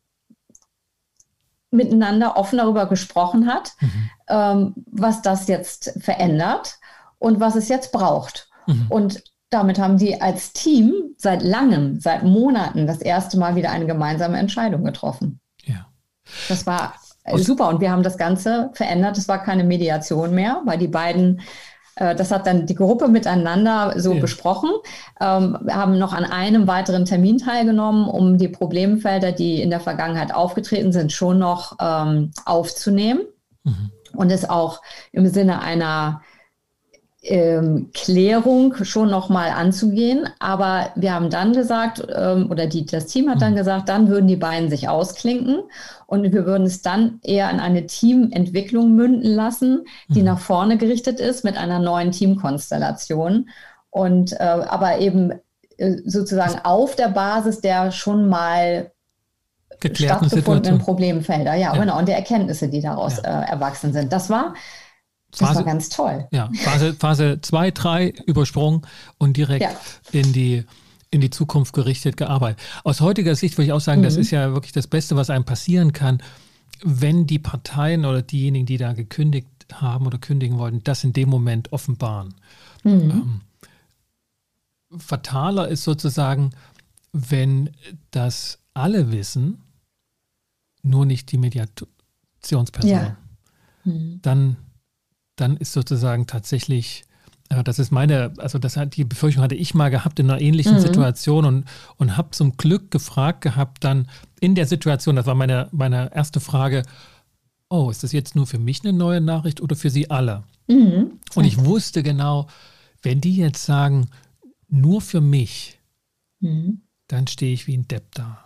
miteinander 1.71 2.37
offen 2.37 2.59
darüber 2.59 2.87
gesprochen 2.87 3.47
hat, 3.47 3.73
mhm. 3.81 4.11
ähm, 4.29 4.75
was 4.91 5.23
das 5.23 5.49
jetzt 5.49 5.95
verändert 6.01 6.79
und 7.19 7.41
was 7.41 7.55
es 7.55 7.69
jetzt 7.69 7.93
braucht. 7.93 8.49
Mhm. 8.67 8.87
Und 8.89 9.25
damit 9.51 9.79
haben 9.79 9.99
die 9.99 10.21
als 10.21 10.53
Team 10.53 11.15
seit 11.17 11.43
langem, 11.43 12.01
seit 12.01 12.23
Monaten 12.23 12.87
das 12.87 12.99
erste 12.99 13.39
Mal 13.39 13.57
wieder 13.57 13.71
eine 13.71 13.87
gemeinsame 13.87 14.39
Entscheidung 14.39 14.85
getroffen. 14.85 15.41
Ja. 15.65 15.87
Das 16.49 16.67
war 16.67 16.95
super 17.35 17.69
und 17.69 17.81
wir 17.81 17.91
haben 17.91 18.03
das 18.03 18.17
Ganze 18.17 18.71
verändert. 18.75 19.19
Es 19.19 19.29
war 19.29 19.43
keine 19.43 19.65
Mediation 19.65 20.35
mehr, 20.35 20.63
weil 20.65 20.79
die 20.79 20.89
beiden, 20.89 21.41
das 22.01 22.31
hat 22.31 22.47
dann 22.47 22.67
die 22.67 22.75
Gruppe 22.75 23.09
miteinander 23.09 23.95
so 23.97 24.15
ja. 24.15 24.21
besprochen. 24.21 24.71
Ähm, 25.21 25.59
wir 25.63 25.77
haben 25.77 25.99
noch 25.99 26.13
an 26.13 26.25
einem 26.25 26.67
weiteren 26.67 27.05
Termin 27.05 27.39
teilgenommen, 27.39 28.09
um 28.09 28.39
die 28.39 28.49
Problemfelder, 28.49 29.33
die 29.33 29.61
in 29.61 29.71
der 29.71 29.81
Vergangenheit 29.81 30.35
aufgetreten 30.35 30.93
sind, 30.93 31.13
schon 31.13 31.39
noch 31.39 31.77
ähm, 31.81 32.31
aufzunehmen. 32.47 33.21
Mhm. 33.65 33.91
Und 34.15 34.33
es 34.33 34.49
auch 34.49 34.83
im 35.13 35.27
Sinne 35.29 35.63
einer 35.63 36.23
ähm, 37.23 37.91
Klärung 37.93 38.83
schon 38.85 39.11
nochmal 39.11 39.51
anzugehen. 39.51 40.29
Aber 40.39 40.91
wir 40.95 41.13
haben 41.13 41.31
dann 41.31 41.53
gesagt, 41.53 42.07
ähm, 42.15 42.51
oder 42.51 42.67
die, 42.67 42.87
das 42.87 43.07
Team 43.07 43.29
hat 43.29 43.43
dann 43.43 43.53
mhm. 43.53 43.59
gesagt, 43.59 43.89
dann 43.89 44.09
würden 44.09 44.27
die 44.27 44.37
beiden 44.37 44.71
sich 44.71 44.89
ausklinken 44.89 45.63
und 46.07 46.23
wir 46.33 46.47
würden 46.47 46.67
es 46.67 46.83
dann 46.83 47.21
eher 47.23 47.51
in 47.51 47.61
eine 47.61 47.87
Teamentwicklung 47.87 48.95
münden 48.95 49.35
lassen, 49.35 49.85
die 50.09 50.21
mhm. 50.21 50.27
nach 50.27 50.39
vorne 50.39 50.79
gerichtet 50.79 51.21
ist 51.21 51.45
mit 51.45 51.57
einer 51.57 51.79
neuen 51.79 52.11
Teamkonstellation. 52.11 53.51
Und 53.91 54.33
äh, 54.33 54.45
aber 54.45 54.99
eben 54.99 55.33
äh, 55.77 55.97
sozusagen 56.05 56.61
auf 56.65 56.97
der 56.97 57.09
Basis 57.09 57.61
der 57.61 57.91
schon 57.91 58.29
mal 58.29 58.93
stattgefundenen 59.83 60.79
Problemfelder, 60.79 61.55
ja, 61.55 61.75
ja, 61.75 61.81
genau, 61.81 61.99
und 61.99 62.07
der 62.07 62.17
Erkenntnisse, 62.17 62.69
die 62.69 62.83
daraus 62.83 63.17
ja. 63.23 63.43
äh, 63.43 63.51
erwachsen 63.51 63.93
sind. 63.93 64.13
Das 64.13 64.29
war 64.29 64.55
das 65.31 65.41
Phase, 65.41 65.55
war 65.57 65.65
ganz 65.65 65.89
toll. 65.89 66.29
Ja, 66.33 66.51
Phase, 66.55 66.95
Phase 66.95 67.41
2, 67.41 67.71
3 67.71 68.09
übersprungen 68.27 68.83
und 69.19 69.37
direkt 69.37 69.63
ja. 69.63 69.71
in 70.13 70.33
die 70.33 70.65
in 71.13 71.21
die 71.21 71.31
Zukunft 71.31 71.73
gerichtet 71.73 72.17
gearbeitet. 72.17 72.61
Aus 72.85 73.01
heutiger 73.01 73.35
Sicht 73.35 73.59
würde 73.59 73.67
ich 73.67 73.73
auch 73.73 73.81
sagen, 73.81 74.01
mhm. 74.01 74.05
das 74.05 74.17
ist 74.17 74.31
ja 74.31 74.53
wirklich 74.53 74.73
das 74.73 74.87
Beste, 74.87 75.17
was 75.17 75.29
einem 75.29 75.45
passieren 75.45 75.93
kann, 75.93 76.23
wenn 76.85 77.27
die 77.27 77.39
Parteien 77.39 78.05
oder 78.05 78.23
diejenigen, 78.23 78.67
die 78.67 78.77
da 78.77 78.93
gekündigt 78.93 79.49
haben 79.73 80.07
oder 80.07 80.19
kündigen 80.19 80.59
wollten, 80.59 80.83
das 80.85 81.05
in 81.05 81.13
dem 81.13 81.29
Moment 81.29 81.73
offenbaren. 81.73 82.35
Mhm. 82.85 83.41
Ähm, 84.93 84.99
fataler 84.99 85.69
ist 85.69 85.85
sozusagen, 85.85 86.51
wenn 87.13 87.71
das 88.13 88.59
alle 88.73 89.11
wissen, 89.11 89.63
nur 90.83 91.07
nicht 91.07 91.33
die 91.33 91.39
Mediationsperson. 91.39 92.91
Ja. 92.91 93.17
Mhm. 93.85 94.21
Dann 94.23 94.57
dann 95.41 95.57
ist 95.57 95.73
sozusagen 95.73 96.27
tatsächlich, 96.27 97.05
äh, 97.49 97.65
das 97.65 97.79
ist 97.79 97.91
meine, 97.91 98.33
also 98.39 98.59
das 98.59 98.77
hat 98.77 98.97
die 98.97 99.05
Befürchtung 99.05 99.43
hatte 99.43 99.55
ich 99.55 99.75
mal 99.75 99.91
gehabt 99.91 100.19
in 100.19 100.31
einer 100.31 100.41
ähnlichen 100.41 100.75
mhm. 100.75 100.81
Situation 100.81 101.45
und, 101.45 101.65
und 101.97 102.17
habe 102.17 102.31
zum 102.31 102.57
Glück 102.57 102.91
gefragt 102.91 103.41
gehabt, 103.41 103.85
dann 103.85 104.09
in 104.41 104.55
der 104.55 104.67
Situation, 104.67 105.17
das 105.17 105.27
war 105.27 105.35
meine, 105.35 105.69
meine 105.73 106.15
erste 106.15 106.41
Frage, 106.41 106.85
oh, 107.69 107.91
ist 107.91 108.03
das 108.03 108.13
jetzt 108.13 108.35
nur 108.37 108.47
für 108.47 108.59
mich 108.59 108.85
eine 108.85 108.93
neue 108.93 109.21
Nachricht 109.21 109.61
oder 109.61 109.77
für 109.77 109.91
Sie 109.91 110.11
alle? 110.11 110.43
Mhm. 110.69 111.19
Und 111.35 111.45
ich 111.45 111.65
wusste 111.65 112.03
genau, 112.03 112.49
wenn 113.03 113.21
die 113.21 113.37
jetzt 113.37 113.65
sagen, 113.65 114.09
nur 114.69 115.01
für 115.01 115.21
mich, 115.21 115.79
mhm. 116.41 116.83
dann 117.09 117.27
stehe 117.27 117.53
ich 117.53 117.67
wie 117.67 117.77
ein 117.77 117.89
Depp 117.89 118.15
da. 118.15 118.45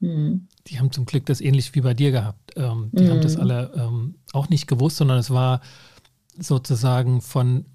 Mhm. 0.00 0.48
Die 0.66 0.78
haben 0.78 0.92
zum 0.92 1.06
Glück 1.06 1.26
das 1.26 1.40
ähnlich 1.40 1.74
wie 1.74 1.80
bei 1.80 1.94
dir 1.94 2.10
gehabt. 2.10 2.52
Ähm, 2.56 2.90
die 2.92 3.08
haben 3.08 3.20
das 3.20 3.36
mhm. 3.36 3.40
alle 3.40 3.72
ähm, 3.76 4.14
auch 4.32 4.48
nicht 4.48 4.66
gewusst, 4.66 4.96
sondern 4.96 5.18
es 5.18 5.30
war 5.30 5.60
sozusagen 6.38 7.20
von, 7.20 7.66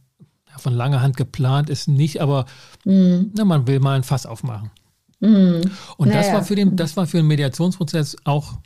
von 0.57 0.73
langer 0.73 1.01
Hand 1.01 1.17
geplant 1.17 1.69
ist 1.69 1.87
nicht, 1.87 2.21
aber 2.21 2.45
mhm. 2.85 3.31
na, 3.35 3.45
man 3.45 3.67
will 3.67 3.79
mal 3.79 3.95
ein 3.95 4.03
Fass 4.03 4.25
aufmachen. 4.25 4.71
Mhm. 5.19 5.61
Und 5.97 6.09
naja. 6.09 6.21
das 6.21 6.33
war 6.33 6.43
für 6.43 6.55
den, 6.55 6.75
das 6.75 6.97
war 6.97 7.07
für 7.07 7.17
den 7.17 7.27
Mediationsprozess 7.27 8.17
auch 8.23 8.57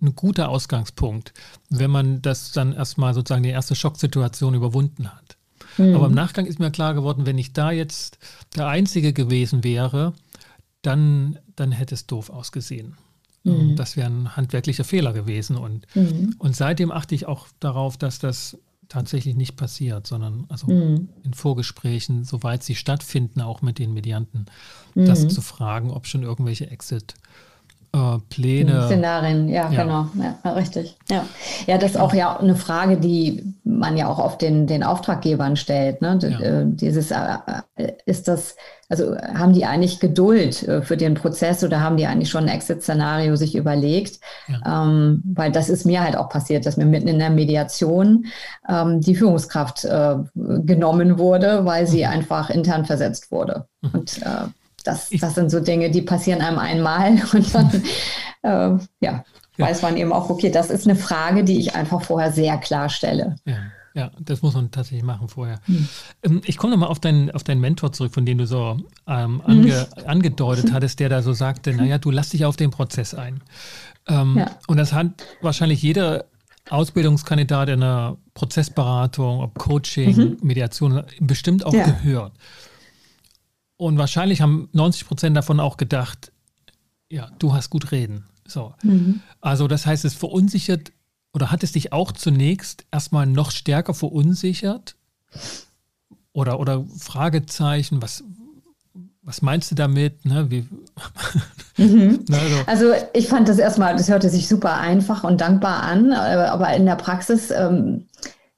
ein 0.00 0.14
guter 0.14 0.48
Ausgangspunkt, 0.48 1.32
wenn 1.70 1.90
man 1.90 2.22
das 2.22 2.52
dann 2.52 2.72
erstmal 2.72 3.14
sozusagen 3.14 3.44
die 3.44 3.50
erste 3.50 3.74
Schocksituation 3.74 4.54
überwunden 4.54 5.08
hat. 5.08 5.36
Mhm. 5.78 5.94
Aber 5.94 6.06
im 6.06 6.14
Nachgang 6.14 6.46
ist 6.46 6.58
mir 6.58 6.70
klar 6.70 6.94
geworden, 6.94 7.26
wenn 7.26 7.38
ich 7.38 7.52
da 7.52 7.70
jetzt 7.70 8.18
der 8.56 8.66
Einzige 8.66 9.12
gewesen 9.12 9.64
wäre, 9.64 10.12
dann, 10.82 11.38
dann 11.56 11.72
hätte 11.72 11.94
es 11.94 12.06
doof 12.06 12.30
ausgesehen. 12.30 12.96
Mhm. 13.44 13.76
Das 13.76 13.96
wäre 13.96 14.10
ein 14.10 14.36
handwerklicher 14.36 14.84
Fehler 14.84 15.12
gewesen. 15.12 15.56
Und, 15.56 15.86
mhm. 15.94 16.34
und 16.38 16.54
seitdem 16.56 16.90
achte 16.90 17.14
ich 17.14 17.26
auch 17.26 17.46
darauf, 17.60 17.96
dass 17.96 18.18
das 18.18 18.58
tatsächlich 18.92 19.34
nicht 19.34 19.56
passiert, 19.56 20.06
sondern 20.06 20.44
also 20.48 20.66
mhm. 20.68 21.08
in 21.22 21.34
Vorgesprächen, 21.34 22.24
soweit 22.24 22.62
sie 22.62 22.74
stattfinden, 22.74 23.40
auch 23.40 23.62
mit 23.62 23.78
den 23.78 23.94
Medianten, 23.94 24.46
mhm. 24.94 25.06
das 25.06 25.26
zu 25.28 25.40
fragen, 25.40 25.90
ob 25.90 26.06
schon 26.06 26.22
irgendwelche 26.22 26.70
Exit 26.70 27.14
äh, 27.14 27.51
Pläne. 28.30 28.86
Szenarien, 28.86 29.48
ja, 29.50 29.70
ja, 29.70 29.82
genau, 29.82 30.06
ja, 30.14 30.52
richtig. 30.52 30.96
Ja. 31.10 31.26
ja, 31.66 31.76
das 31.76 31.90
ist 31.90 31.96
auch 31.98 32.14
ja 32.14 32.38
eine 32.38 32.56
Frage, 32.56 32.96
die 32.96 33.54
man 33.64 33.98
ja 33.98 34.08
auch 34.08 34.18
auf 34.18 34.38
den, 34.38 34.66
den 34.66 34.82
Auftraggebern 34.82 35.56
stellt. 35.56 36.00
Ne? 36.00 36.18
Ja. 36.22 36.40
Äh, 36.40 36.64
dieses, 36.66 37.10
äh, 37.10 37.16
äh, 37.76 37.92
ist 38.06 38.28
das, 38.28 38.56
also 38.88 39.14
haben 39.18 39.52
die 39.52 39.66
eigentlich 39.66 40.00
Geduld 40.00 40.66
für 40.82 40.96
den 40.96 41.14
Prozess 41.14 41.62
oder 41.64 41.80
haben 41.80 41.98
die 41.98 42.06
eigentlich 42.06 42.30
schon 42.30 42.44
ein 42.44 42.54
Exit-Szenario 42.54 43.36
sich 43.36 43.54
überlegt? 43.54 44.20
Ja. 44.48 44.84
Ähm, 44.84 45.22
weil 45.24 45.52
das 45.52 45.68
ist 45.68 45.84
mir 45.84 46.02
halt 46.02 46.16
auch 46.16 46.30
passiert, 46.30 46.64
dass 46.64 46.78
mir 46.78 46.86
mitten 46.86 47.08
in 47.08 47.18
der 47.18 47.30
Mediation 47.30 48.24
ähm, 48.68 49.02
die 49.02 49.14
Führungskraft 49.14 49.84
äh, 49.84 50.16
genommen 50.34 51.18
wurde, 51.18 51.66
weil 51.66 51.86
sie 51.86 52.04
mhm. 52.04 52.10
einfach 52.10 52.48
intern 52.48 52.86
versetzt 52.86 53.30
wurde. 53.30 53.66
Mhm. 53.82 53.90
Und 53.92 54.22
äh, 54.22 54.48
das, 54.82 55.10
das 55.10 55.34
sind 55.34 55.50
so 55.50 55.60
Dinge, 55.60 55.90
die 55.90 56.02
passieren 56.02 56.40
einem 56.40 56.58
einmal 56.58 57.22
und 57.32 57.54
dann 57.54 57.82
äh, 58.42 58.84
ja, 59.00 59.24
weiß 59.58 59.82
man 59.82 59.96
eben 59.96 60.12
auch, 60.12 60.30
okay, 60.30 60.50
das 60.50 60.70
ist 60.70 60.86
eine 60.86 60.96
Frage, 60.96 61.44
die 61.44 61.58
ich 61.58 61.74
einfach 61.74 62.02
vorher 62.02 62.32
sehr 62.32 62.58
klar 62.58 62.88
stelle. 62.88 63.36
Ja. 63.44 63.56
Ja, 63.94 64.10
das 64.18 64.40
muss 64.40 64.54
man 64.54 64.70
tatsächlich 64.70 65.04
machen 65.04 65.28
vorher. 65.28 65.60
Hm. 65.66 66.40
Ich 66.46 66.56
komme 66.56 66.72
nochmal 66.72 66.88
auf 66.88 66.98
deinen, 66.98 67.30
auf 67.30 67.44
deinen 67.44 67.60
Mentor 67.60 67.92
zurück, 67.92 68.14
von 68.14 68.24
dem 68.24 68.38
du 68.38 68.46
so 68.46 68.78
ähm, 69.06 69.42
ange, 69.44 69.80
hm. 69.80 70.06
angedeutet 70.06 70.72
hattest, 70.72 70.98
der 70.98 71.10
da 71.10 71.20
so 71.20 71.34
sagte, 71.34 71.74
naja, 71.74 71.98
du 71.98 72.10
lass 72.10 72.30
dich 72.30 72.46
auf 72.46 72.56
den 72.56 72.70
Prozess 72.70 73.12
ein. 73.12 73.42
Ähm, 74.08 74.38
ja. 74.38 74.50
Und 74.66 74.78
das 74.78 74.94
hat 74.94 75.22
wahrscheinlich 75.42 75.82
jeder 75.82 76.24
Ausbildungskandidat 76.70 77.68
in 77.68 77.82
einer 77.82 78.16
Prozessberatung, 78.34 79.40
ob 79.40 79.58
Coaching, 79.58 80.16
mhm. 80.16 80.36
Mediation, 80.42 81.02
bestimmt 81.20 81.66
auch 81.66 81.74
ja. 81.74 81.84
gehört. 81.84 82.32
Und 83.82 83.98
wahrscheinlich 83.98 84.40
haben 84.40 84.68
90 84.74 85.08
Prozent 85.08 85.36
davon 85.36 85.58
auch 85.58 85.76
gedacht, 85.76 86.30
ja, 87.08 87.28
du 87.40 87.52
hast 87.52 87.68
gut 87.68 87.90
reden. 87.90 88.26
So. 88.46 88.74
Mhm. 88.84 89.22
Also 89.40 89.66
das 89.66 89.86
heißt, 89.86 90.04
es 90.04 90.14
verunsichert 90.14 90.92
oder 91.34 91.50
hat 91.50 91.64
es 91.64 91.72
dich 91.72 91.92
auch 91.92 92.12
zunächst 92.12 92.84
erstmal 92.92 93.26
noch 93.26 93.50
stärker 93.50 93.92
verunsichert? 93.92 94.94
Oder, 96.32 96.60
oder 96.60 96.84
Fragezeichen, 96.96 98.00
was, 98.00 98.22
was 99.20 99.42
meinst 99.42 99.72
du 99.72 99.74
damit? 99.74 100.24
Ne? 100.24 100.48
Wie, 100.48 100.68
mhm. 101.76 102.24
also. 102.32 102.56
also. 102.66 103.06
ich 103.14 103.26
fand 103.26 103.48
das 103.48 103.58
erstmal, 103.58 103.96
das 103.96 104.08
hörte 104.08 104.30
sich 104.30 104.46
super 104.46 104.74
einfach 104.76 105.24
und 105.24 105.40
dankbar 105.40 105.82
an, 105.82 106.12
aber 106.12 106.72
in 106.76 106.86
der 106.86 106.94
Praxis 106.94 107.50
ähm, 107.50 108.06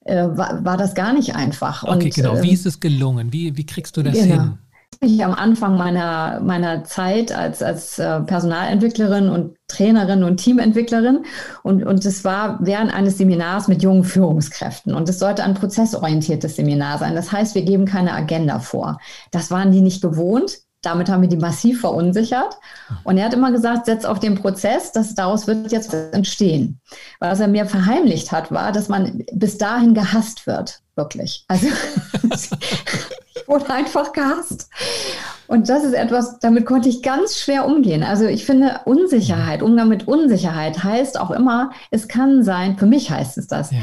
äh, 0.01 0.16
war, 0.16 0.62
war, 0.66 0.77
das 0.77 0.95
gar 0.95 1.14
nicht 1.14 1.35
einfach. 1.35 1.83
Okay, 1.83 2.05
und, 2.05 2.14
genau. 2.14 2.43
Wie 2.43 2.49
ähm, 2.49 2.55
ist 2.55 2.66
es 2.66 2.79
gelungen? 2.79 3.33
Wie, 3.33 3.57
wie 3.57 3.64
kriegst 3.64 3.97
du 3.97 4.03
das 4.03 4.12
genau. 4.12 4.35
hin? 4.35 4.59
Ich 5.05 5.22
am 5.22 5.34
Anfang 5.34 5.76
meiner, 5.76 6.40
meiner 6.40 6.84
Zeit 6.84 7.30
als, 7.30 7.62
als 7.62 7.98
äh, 7.98 8.20
Personalentwicklerin 8.20 9.28
und 9.28 9.55
Trainerin 9.68 10.24
und 10.24 10.38
Teamentwicklerin 10.38 11.26
und, 11.62 11.84
und 11.84 12.07
es 12.07 12.24
war 12.24 12.59
während 12.62 12.94
eines 12.94 13.18
Seminars 13.18 13.68
mit 13.68 13.82
jungen 13.82 14.05
Führungskräften 14.05 14.94
und 14.94 15.07
es 15.09 15.18
sollte 15.18 15.44
ein 15.44 15.55
prozessorientiertes 15.55 16.57
Seminar 16.57 16.98
sein. 16.98 17.14
Das 17.14 17.32
heißt, 17.32 17.55
wir 17.55 17.62
geben 17.62 17.84
keine 17.84 18.12
Agenda 18.12 18.61
vor. 18.61 18.98
Das 19.30 19.50
waren 19.50 19.72
die 19.72 19.82
nicht 19.82 20.00
gewohnt. 20.00 20.59
Damit 20.80 21.09
haben 21.09 21.22
wir 21.22 21.28
die 21.30 21.36
massiv 21.36 21.80
verunsichert. 21.80 22.59
Und 23.05 23.16
er 23.16 23.26
hat 23.26 23.34
immer 23.34 23.52
gesagt, 23.52 23.86
setz 23.86 24.05
auf 24.05 24.20
den 24.20 24.34
Prozess, 24.34 24.92
dass 24.92 25.14
daraus 25.14 25.46
wird 25.46 25.72
jetzt 25.72 25.94
entstehen. 26.12 26.80
Was 27.20 27.40
er 27.40 27.48
mir 27.48 27.64
verheimlicht 27.64 28.32
hat, 28.32 28.52
war, 28.52 28.70
dass 28.70 28.88
man 28.88 29.24
bis 29.32 29.57
dahin 29.57 29.94
gehasst 29.94 30.46
wird. 30.46 30.80
Wirklich. 30.94 31.44
Also 31.48 31.68
wurde 33.47 33.70
einfach 33.70 34.12
gehasst. 34.12 34.68
Und 35.47 35.68
das 35.68 35.84
ist 35.84 35.92
etwas, 35.92 36.38
damit 36.38 36.64
konnte 36.66 36.88
ich 36.88 37.03
ganz 37.03 37.38
schwer 37.38 37.66
umgehen. 37.66 38.03
Also 38.03 38.26
ich 38.26 38.47
finde 38.47 38.80
Unsicherheit, 38.86 39.62
Umgang 39.62 39.88
mit 39.88 40.09
Unsicherheit 40.09 40.82
heißt 40.82 41.20
auch 41.20 41.30
immer, 41.30 41.70
es 41.90 42.09
kann 42.09 42.42
sein, 42.42 42.78
für 42.78 42.86
mich 42.86 43.11
heißt 43.11 43.36
es 43.38 43.47
das, 43.47 43.70
ja. 43.70 43.78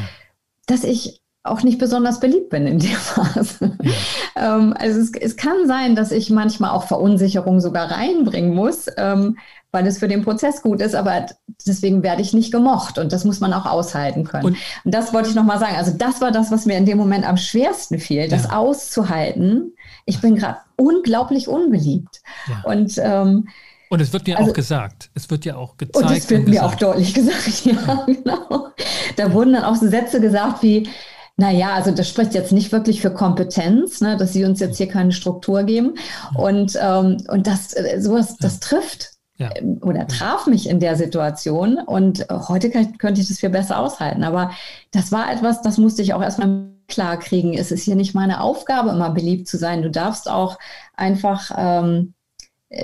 dass 0.66 0.82
ich 0.82 1.22
auch 1.44 1.62
nicht 1.62 1.78
besonders 1.78 2.20
beliebt 2.20 2.50
bin 2.50 2.66
in 2.66 2.78
der 2.78 2.96
Phase. 2.96 3.76
Ja. 3.82 4.56
ähm, 4.56 4.74
also 4.78 5.00
es, 5.00 5.12
es, 5.12 5.36
kann 5.36 5.66
sein, 5.66 5.96
dass 5.96 6.12
ich 6.12 6.30
manchmal 6.30 6.70
auch 6.70 6.84
Verunsicherung 6.84 7.60
sogar 7.60 7.90
reinbringen 7.90 8.54
muss, 8.54 8.86
ähm, 8.96 9.38
weil 9.72 9.86
es 9.86 9.98
für 9.98 10.08
den 10.08 10.22
Prozess 10.22 10.62
gut 10.62 10.80
ist, 10.80 10.94
aber 10.94 11.26
deswegen 11.68 12.02
werde 12.02 12.22
ich 12.22 12.32
nicht 12.32 12.52
gemocht 12.52 12.98
und 12.98 13.12
das 13.12 13.24
muss 13.24 13.40
man 13.40 13.52
auch 13.52 13.66
aushalten 13.66 14.24
können. 14.24 14.44
Und, 14.44 14.56
und 14.84 14.94
das 14.94 15.12
wollte 15.12 15.28
ich 15.28 15.34
nochmal 15.34 15.58
sagen. 15.58 15.76
Also 15.76 15.92
das 15.96 16.20
war 16.20 16.30
das, 16.30 16.50
was 16.50 16.66
mir 16.66 16.76
in 16.76 16.86
dem 16.86 16.98
Moment 16.98 17.26
am 17.26 17.36
schwersten 17.36 17.98
fiel, 17.98 18.28
das 18.28 18.50
auszuhalten. 18.50 19.72
Ich 20.04 20.20
bin 20.20 20.36
gerade 20.36 20.58
unglaublich 20.76 21.48
unbeliebt. 21.48 22.22
Ja. 22.48 22.70
Und 22.70 22.98
ähm, 22.98 23.48
und 23.92 24.00
es 24.00 24.10
wird 24.14 24.26
mir 24.26 24.38
also, 24.38 24.50
auch 24.50 24.54
gesagt. 24.54 25.10
Es 25.12 25.28
wird 25.28 25.44
ja 25.44 25.56
auch 25.56 25.76
gezeigt. 25.76 26.06
Und 26.06 26.16
es 26.16 26.30
wird 26.30 26.48
mir 26.48 26.64
auch 26.64 26.74
deutlich 26.76 27.12
gesagt, 27.12 27.64
ja, 27.66 28.06
genau. 28.06 28.68
Da 29.16 29.34
wurden 29.34 29.52
dann 29.52 29.64
auch 29.64 29.76
so 29.76 29.86
Sätze 29.86 30.18
gesagt 30.18 30.62
wie, 30.62 30.88
naja, 31.36 31.74
also 31.74 31.90
das 31.90 32.08
spricht 32.08 32.32
jetzt 32.32 32.52
nicht 32.52 32.72
wirklich 32.72 33.02
für 33.02 33.12
Kompetenz, 33.12 34.00
ne, 34.00 34.16
dass 34.16 34.32
sie 34.32 34.44
uns 34.44 34.60
jetzt 34.60 34.78
hier 34.78 34.88
keine 34.88 35.12
Struktur 35.12 35.64
geben. 35.64 35.94
Und, 36.34 36.78
ähm, 36.80 37.18
und 37.28 37.46
das, 37.46 37.74
äh, 37.74 38.00
sowas, 38.00 38.36
das 38.38 38.60
trifft 38.60 39.11
ja. 39.42 39.50
Ähm, 39.56 39.78
oder 39.82 40.06
traf 40.06 40.46
mich 40.46 40.68
in 40.68 40.80
der 40.80 40.96
Situation. 40.96 41.78
Und 41.78 42.26
heute 42.30 42.70
könnte 42.70 43.20
ich 43.20 43.28
das 43.28 43.40
viel 43.40 43.50
besser 43.50 43.78
aushalten. 43.78 44.24
Aber 44.24 44.52
das 44.90 45.12
war 45.12 45.30
etwas, 45.32 45.62
das 45.62 45.78
musste 45.78 46.02
ich 46.02 46.14
auch 46.14 46.22
erstmal 46.22 46.68
klar 46.88 47.18
kriegen. 47.18 47.54
Es 47.54 47.72
ist 47.72 47.84
hier 47.84 47.96
nicht 47.96 48.14
meine 48.14 48.40
Aufgabe, 48.40 48.90
immer 48.90 49.10
beliebt 49.10 49.48
zu 49.48 49.58
sein. 49.58 49.82
Du 49.82 49.90
darfst 49.90 50.28
auch 50.28 50.58
einfach 50.94 51.50
ähm, 51.56 52.14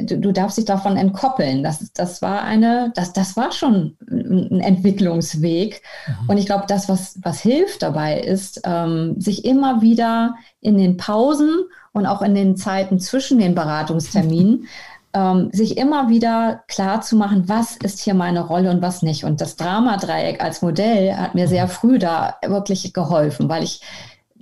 du, 0.03 0.19
du 0.19 0.33
darfst 0.33 0.59
dich 0.59 0.65
davon 0.65 0.97
entkoppeln. 0.97 1.63
Das, 1.63 1.93
das 1.93 2.23
war 2.23 2.43
eine, 2.43 2.93
das, 2.95 3.13
das 3.13 3.37
war 3.37 3.53
schon 3.53 3.97
ein 4.11 4.61
Entwicklungsweg. 4.61 5.83
Mhm. 6.07 6.29
Und 6.29 6.39
ich 6.39 6.47
glaube, 6.47 6.65
das, 6.69 6.89
was, 6.89 7.19
was 7.23 7.41
hilft 7.41 7.83
dabei, 7.83 8.21
ist, 8.21 8.61
ähm, 8.65 9.21
sich 9.21 9.45
immer 9.45 9.81
wieder 9.81 10.37
in 10.61 10.79
den 10.79 10.97
Pausen 10.97 11.51
und 11.93 12.07
auch 12.07 12.23
in 12.23 12.35
den 12.35 12.57
Zeiten 12.57 12.99
zwischen 13.01 13.39
den 13.39 13.55
Beratungsterminen 13.55 14.67
ähm, 15.15 15.51
sich 15.53 15.77
immer 15.77 16.09
wieder 16.09 16.63
klar 16.69 17.01
zu 17.01 17.17
machen, 17.17 17.49
was 17.49 17.77
ist 17.77 18.01
hier 18.01 18.15
meine 18.15 18.47
Rolle 18.47 18.71
und 18.71 18.83
was 18.83 19.03
nicht. 19.03 19.25
Und 19.25 19.41
das 19.41 19.57
Dramadreieck 19.57 20.43
als 20.43 20.63
Modell 20.63 21.15
hat 21.17 21.35
mir 21.35 21.49
sehr 21.49 21.67
mhm. 21.67 21.71
früh 21.71 21.99
da 21.99 22.37
wirklich 22.47 22.93
geholfen, 22.93 23.49
weil 23.49 23.63
ich 23.63 23.81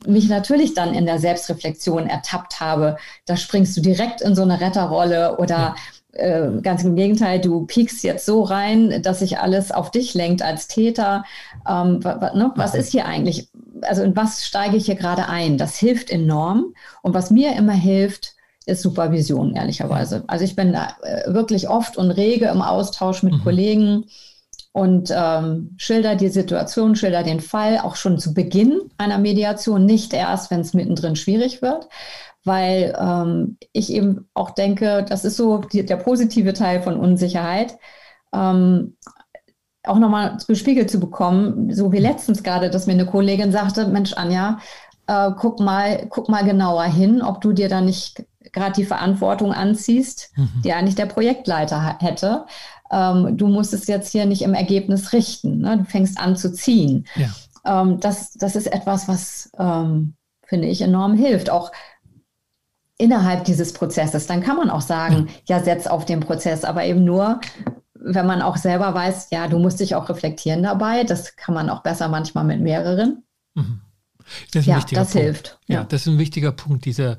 mich 0.06 0.28
natürlich 0.28 0.74
dann 0.74 0.94
in 0.94 1.06
der 1.06 1.18
Selbstreflexion 1.18 2.06
ertappt 2.06 2.60
habe, 2.60 2.96
da 3.24 3.36
springst 3.36 3.76
du 3.76 3.80
direkt 3.80 4.20
in 4.20 4.34
so 4.34 4.42
eine 4.42 4.60
Retterrolle 4.60 5.38
oder 5.38 5.74
äh, 6.12 6.60
ganz 6.62 6.84
im 6.84 6.96
Gegenteil, 6.96 7.40
du 7.40 7.66
piekst 7.66 8.02
jetzt 8.04 8.24
so 8.24 8.42
rein, 8.42 9.02
dass 9.02 9.20
sich 9.20 9.38
alles 9.38 9.72
auf 9.72 9.90
dich 9.90 10.14
lenkt 10.14 10.42
als 10.42 10.68
Täter. 10.68 11.24
Ähm, 11.68 12.00
ne? 12.00 12.52
Was 12.56 12.74
ist 12.74 12.92
hier 12.92 13.06
eigentlich? 13.06 13.48
Also 13.82 14.02
in 14.02 14.16
was 14.16 14.44
steige 14.46 14.76
ich 14.76 14.86
hier 14.86 14.94
gerade 14.94 15.28
ein? 15.28 15.58
Das 15.58 15.76
hilft 15.76 16.10
enorm. 16.10 16.74
Und 17.02 17.14
was 17.14 17.30
mir 17.30 17.54
immer 17.56 17.72
hilft, 17.72 18.35
ist 18.66 18.82
Supervision, 18.82 19.54
ehrlicherweise. 19.54 20.24
Also 20.26 20.44
ich 20.44 20.56
bin 20.56 20.72
da 20.72 20.96
äh, 21.02 21.32
wirklich 21.32 21.68
oft 21.68 21.96
und 21.96 22.10
rege 22.10 22.46
im 22.46 22.62
Austausch 22.62 23.22
mit 23.22 23.34
mhm. 23.34 23.42
Kollegen 23.42 24.04
und 24.72 25.10
ähm, 25.14 25.74
schilder 25.78 26.16
die 26.16 26.28
Situation, 26.28 26.96
schilder 26.96 27.22
den 27.22 27.40
Fall 27.40 27.78
auch 27.78 27.96
schon 27.96 28.18
zu 28.18 28.34
Beginn 28.34 28.82
einer 28.98 29.18
Mediation, 29.18 29.86
nicht 29.86 30.12
erst, 30.12 30.50
wenn 30.50 30.60
es 30.60 30.74
mittendrin 30.74 31.16
schwierig 31.16 31.62
wird, 31.62 31.88
weil 32.44 32.94
ähm, 33.00 33.56
ich 33.72 33.90
eben 33.90 34.28
auch 34.34 34.50
denke, 34.50 35.04
das 35.08 35.24
ist 35.24 35.36
so 35.36 35.58
die, 35.58 35.86
der 35.86 35.96
positive 35.96 36.52
Teil 36.52 36.82
von 36.82 36.98
Unsicherheit. 36.98 37.78
Ähm, 38.34 38.96
auch 39.84 39.98
nochmal 39.98 40.36
gespiegelt 40.48 40.90
zu 40.90 40.98
bekommen, 40.98 41.72
so 41.72 41.92
wie 41.92 41.98
letztens 41.98 42.42
gerade, 42.42 42.68
dass 42.68 42.88
mir 42.88 42.94
eine 42.94 43.06
Kollegin 43.06 43.52
sagte, 43.52 43.86
Mensch, 43.86 44.14
Anja, 44.14 44.58
äh, 45.06 45.30
guck 45.38 45.60
mal, 45.60 46.06
guck 46.10 46.28
mal 46.28 46.44
genauer 46.44 46.84
hin, 46.84 47.22
ob 47.22 47.40
du 47.40 47.52
dir 47.52 47.68
da 47.68 47.80
nicht 47.80 48.24
gerade 48.56 48.72
die 48.72 48.84
Verantwortung 48.84 49.52
anziehst, 49.52 50.32
mhm. 50.34 50.62
die 50.64 50.72
eigentlich 50.72 50.96
der 50.96 51.06
Projektleiter 51.06 51.98
hätte 52.00 52.46
ähm, 52.90 53.36
du 53.36 53.48
musst 53.48 53.74
es 53.74 53.86
jetzt 53.86 54.12
hier 54.12 54.26
nicht 54.26 54.42
im 54.42 54.54
Ergebnis 54.54 55.12
richten. 55.12 55.58
Ne? 55.58 55.78
Du 55.78 55.84
fängst 55.84 56.18
an 56.18 56.36
zu 56.36 56.52
ziehen. 56.52 57.06
Ja. 57.16 57.82
Ähm, 57.82 58.00
das, 58.00 58.32
das 58.34 58.56
ist 58.56 58.66
etwas, 58.66 59.08
was, 59.08 59.50
ähm, 59.58 60.14
finde 60.44 60.68
ich, 60.68 60.80
enorm 60.82 61.14
hilft. 61.14 61.50
Auch 61.50 61.72
innerhalb 62.98 63.44
dieses 63.44 63.72
Prozesses. 63.72 64.26
Dann 64.26 64.42
kann 64.42 64.56
man 64.56 64.70
auch 64.70 64.80
sagen, 64.80 65.28
ja, 65.46 65.62
setz 65.62 65.86
auf 65.86 66.04
den 66.04 66.20
Prozess, 66.20 66.64
aber 66.64 66.84
eben 66.84 67.04
nur, 67.04 67.40
wenn 67.94 68.26
man 68.26 68.40
auch 68.40 68.56
selber 68.56 68.94
weiß, 68.94 69.28
ja, 69.32 69.48
du 69.48 69.58
musst 69.58 69.80
dich 69.80 69.94
auch 69.94 70.08
reflektieren 70.08 70.62
dabei. 70.62 71.04
Das 71.04 71.36
kann 71.36 71.54
man 71.54 71.68
auch 71.68 71.82
besser 71.82 72.08
manchmal 72.08 72.44
mit 72.44 72.60
mehreren. 72.60 73.24
Mhm. 73.54 73.80
Das 74.52 74.66
ja, 74.66 74.80
das 74.80 75.12
Punkt. 75.12 75.12
hilft. 75.12 75.58
Ja. 75.66 75.76
ja. 75.76 75.84
das 75.84 76.02
ist 76.02 76.08
ein 76.08 76.18
wichtiger 76.18 76.52
Punkt, 76.52 76.84
dieser, 76.84 77.16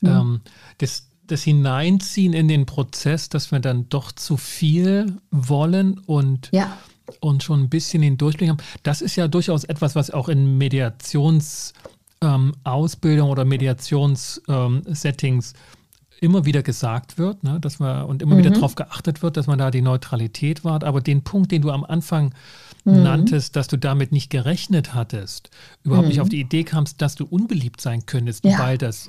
mhm. 0.00 0.08
ähm, 0.08 0.40
das, 0.78 1.08
das 1.26 1.42
Hineinziehen 1.42 2.32
in 2.32 2.48
den 2.48 2.64
Prozess, 2.66 3.28
dass 3.28 3.52
wir 3.52 3.60
dann 3.60 3.88
doch 3.88 4.10
zu 4.12 4.36
viel 4.36 5.16
wollen 5.30 5.98
und, 5.98 6.50
ja. 6.52 6.76
und 7.20 7.42
schon 7.42 7.60
ein 7.60 7.68
bisschen 7.68 8.02
den 8.02 8.18
Durchblick 8.18 8.50
haben. 8.50 8.58
Das 8.82 9.00
ist 9.00 9.16
ja 9.16 9.28
durchaus 9.28 9.64
etwas, 9.64 9.94
was 9.94 10.10
auch 10.10 10.28
in 10.28 10.58
Mediationsausbildung 10.58 11.72
ähm, 12.22 13.32
oder 13.32 13.44
Mediationssettings 13.44 15.52
ähm, 15.52 15.58
immer 16.20 16.44
wieder 16.44 16.62
gesagt 16.62 17.18
wird, 17.18 17.42
ne, 17.44 17.58
dass 17.60 17.78
man 17.78 18.04
und 18.04 18.22
immer 18.22 18.34
mhm. 18.34 18.38
wieder 18.38 18.50
darauf 18.50 18.74
geachtet 18.74 19.22
wird, 19.22 19.36
dass 19.36 19.46
man 19.46 19.58
da 19.58 19.70
die 19.70 19.82
Neutralität 19.82 20.64
wahrt. 20.64 20.84
Aber 20.84 21.00
den 21.00 21.22
Punkt, 21.22 21.52
den 21.52 21.62
du 21.62 21.70
am 21.70 21.84
Anfang 21.84 22.34
mhm. 22.84 23.02
nanntest, 23.02 23.56
dass 23.56 23.68
du 23.68 23.76
damit 23.76 24.12
nicht 24.12 24.30
gerechnet 24.30 24.94
hattest, 24.94 25.50
überhaupt 25.82 26.06
mhm. 26.06 26.10
nicht 26.10 26.20
auf 26.20 26.28
die 26.28 26.40
Idee 26.40 26.64
kamst, 26.64 27.02
dass 27.02 27.14
du 27.14 27.24
unbeliebt 27.24 27.80
sein 27.80 28.06
könntest, 28.06 28.44
ja. 28.44 28.58
weil 28.58 28.78
das 28.78 29.08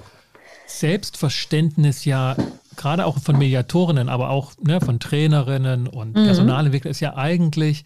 Selbstverständnis 0.67 2.05
ja 2.05 2.35
gerade 2.75 3.05
auch 3.05 3.19
von 3.19 3.37
Mediatorinnen, 3.37 4.09
aber 4.09 4.29
auch 4.29 4.53
ne, 4.61 4.81
von 4.81 4.99
Trainerinnen 4.99 5.87
und 5.87 6.09
mhm. 6.09 6.25
Personalentwicklern 6.25 6.91
ist 6.91 6.99
ja 6.99 7.15
eigentlich, 7.15 7.85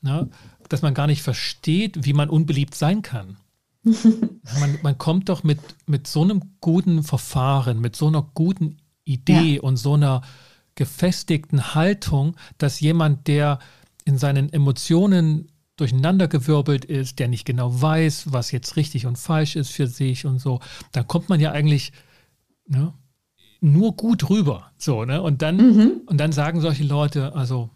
ne, 0.00 0.28
dass 0.68 0.82
man 0.82 0.94
gar 0.94 1.06
nicht 1.06 1.22
versteht, 1.22 2.04
wie 2.04 2.12
man 2.12 2.28
unbeliebt 2.28 2.74
sein 2.74 3.02
kann. 3.02 3.36
man, 3.84 4.78
man, 4.82 4.98
kommt 4.98 5.28
doch 5.28 5.44
mit, 5.44 5.60
mit 5.86 6.06
so 6.06 6.22
einem 6.22 6.56
guten 6.60 7.02
Verfahren, 7.04 7.80
mit 7.80 7.96
so 7.96 8.08
einer 8.08 8.28
guten 8.34 8.78
Idee 9.04 9.56
ja. 9.56 9.62
und 9.62 9.76
so 9.76 9.94
einer 9.94 10.22
gefestigten 10.74 11.74
Haltung, 11.74 12.36
dass 12.58 12.80
jemand, 12.80 13.26
der 13.28 13.58
in 14.04 14.18
seinen 14.18 14.52
Emotionen 14.52 15.48
durcheinandergewirbelt 15.76 16.84
ist, 16.84 17.18
der 17.18 17.28
nicht 17.28 17.44
genau 17.44 17.80
weiß, 17.80 18.32
was 18.32 18.50
jetzt 18.50 18.76
richtig 18.76 19.06
und 19.06 19.16
falsch 19.16 19.56
ist 19.56 19.70
für 19.70 19.86
sich 19.86 20.26
und 20.26 20.40
so, 20.40 20.60
dann 20.92 21.06
kommt 21.06 21.28
man 21.28 21.40
ja 21.40 21.52
eigentlich 21.52 21.92
ne, 22.68 22.92
nur 23.60 23.96
gut 23.96 24.30
rüber. 24.30 24.70
So, 24.76 25.04
ne? 25.04 25.22
Und 25.22 25.42
dann, 25.42 25.56
mhm. 25.56 25.92
und 26.06 26.18
dann 26.18 26.32
sagen 26.32 26.60
solche 26.60 26.84
Leute, 26.84 27.34
also 27.34 27.70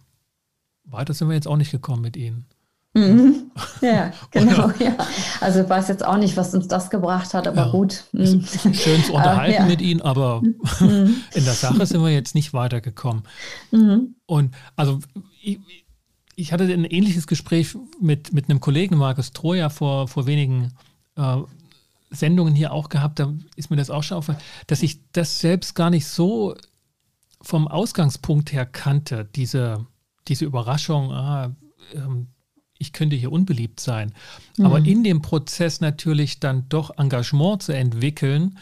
weiter 0.84 1.14
sind 1.14 1.28
wir 1.28 1.34
jetzt 1.34 1.48
auch 1.48 1.56
nicht 1.56 1.70
gekommen 1.70 2.02
mit 2.02 2.16
ihnen. 2.16 2.46
Mhm. 2.94 3.50
Ja, 3.80 4.12
genau. 4.30 4.70
ja. 4.78 4.96
Also 5.40 5.62
ich 5.62 5.68
weiß 5.68 5.88
jetzt 5.88 6.04
auch 6.04 6.18
nicht, 6.18 6.36
was 6.36 6.54
uns 6.54 6.68
das 6.68 6.90
gebracht 6.90 7.32
hat, 7.32 7.48
aber 7.48 7.66
ja, 7.66 7.70
gut. 7.70 8.04
Mhm. 8.12 8.44
Schön 8.74 9.02
zu 9.02 9.12
unterhalten 9.14 9.62
ja. 9.62 9.66
mit 9.66 9.80
Ihnen, 9.80 10.02
aber 10.02 10.42
mhm. 10.42 11.16
in 11.34 11.44
der 11.44 11.54
Sache 11.54 11.86
sind 11.86 12.02
wir 12.02 12.10
jetzt 12.10 12.34
nicht 12.34 12.52
weitergekommen. 12.52 13.22
Mhm. 13.70 14.16
Und 14.26 14.54
also 14.76 14.98
ich, 15.42 15.58
ich, 16.36 16.52
hatte 16.52 16.64
ein 16.64 16.84
ähnliches 16.84 17.26
Gespräch 17.26 17.76
mit, 18.00 18.32
mit 18.32 18.50
einem 18.50 18.60
Kollegen, 18.60 18.96
Markus 18.96 19.32
Troja, 19.32 19.70
vor, 19.70 20.06
vor 20.06 20.26
wenigen 20.26 20.72
äh, 21.16 21.38
Sendungen 22.12 22.54
hier 22.54 22.72
auch 22.72 22.88
gehabt. 22.88 23.18
Da 23.18 23.32
ist 23.56 23.70
mir 23.70 23.76
das 23.76 23.90
auch 23.90 24.02
schon 24.02 24.18
aufgefallen, 24.18 24.44
dass 24.66 24.82
ich 24.82 25.00
das 25.12 25.40
selbst 25.40 25.74
gar 25.74 25.90
nicht 25.90 26.06
so 26.06 26.54
vom 27.40 27.66
Ausgangspunkt 27.66 28.52
her 28.52 28.66
kannte, 28.66 29.28
diese, 29.34 29.86
diese 30.28 30.44
Überraschung, 30.44 31.12
ah, 31.12 31.54
ähm, 31.94 32.28
ich 32.78 32.92
könnte 32.92 33.16
hier 33.16 33.32
unbeliebt 33.32 33.80
sein. 33.80 34.12
Mhm. 34.56 34.66
Aber 34.66 34.78
in 34.78 35.04
dem 35.04 35.22
Prozess 35.22 35.80
natürlich 35.80 36.40
dann 36.40 36.68
doch 36.68 36.98
Engagement 36.98 37.62
zu 37.62 37.72
entwickeln 37.72 38.58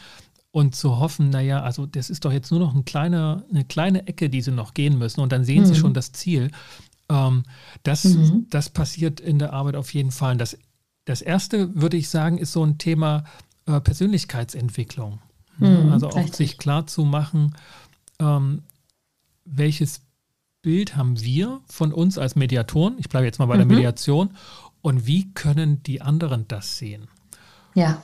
und 0.51 0.75
zu 0.75 0.99
hoffen, 0.99 1.29
naja, 1.29 1.61
also 1.61 1.85
das 1.85 2.09
ist 2.09 2.25
doch 2.25 2.31
jetzt 2.31 2.51
nur 2.51 2.59
noch 2.59 2.75
ein 2.75 2.85
kleiner, 2.85 3.43
eine 3.49 3.65
kleine 3.65 4.07
Ecke, 4.07 4.29
die 4.29 4.41
sie 4.41 4.51
noch 4.51 4.73
gehen 4.73 4.97
müssen 4.97 5.21
und 5.21 5.31
dann 5.31 5.43
sehen 5.43 5.63
mhm. 5.63 5.65
sie 5.67 5.75
schon 5.75 5.93
das 5.93 6.11
Ziel. 6.11 6.51
Ähm, 7.09 7.43
das, 7.83 8.03
mhm. 8.03 8.47
das 8.49 8.69
passiert 8.69 9.19
in 9.19 9.39
der 9.39 9.53
Arbeit 9.53 9.75
auf 9.75 9.93
jeden 9.93 10.11
Fall. 10.11 10.37
Das, 10.37 10.57
das 11.11 11.21
erste, 11.21 11.75
würde 11.75 11.97
ich 11.97 12.09
sagen, 12.09 12.37
ist 12.37 12.53
so 12.53 12.65
ein 12.65 12.77
Thema 12.77 13.25
äh, 13.65 13.79
Persönlichkeitsentwicklung. 13.81 15.19
Mhm, 15.57 15.91
also 15.91 16.09
auch 16.09 16.15
richtig. 16.15 16.35
sich 16.35 16.57
klar 16.57 16.87
zu 16.87 17.03
machen, 17.03 17.55
ähm, 18.19 18.63
welches 19.43 20.01
Bild 20.61 20.95
haben 20.95 21.19
wir 21.19 21.59
von 21.67 21.91
uns 21.91 22.17
als 22.17 22.35
Mediatoren? 22.35 22.95
Ich 22.97 23.09
bleibe 23.09 23.25
jetzt 23.25 23.39
mal 23.39 23.47
bei 23.47 23.57
der 23.57 23.65
mhm. 23.65 23.73
Mediation. 23.73 24.37
Und 24.81 25.05
wie 25.05 25.33
können 25.33 25.83
die 25.83 26.01
anderen 26.01 26.47
das 26.47 26.77
sehen? 26.77 27.07
Ja. 27.75 28.03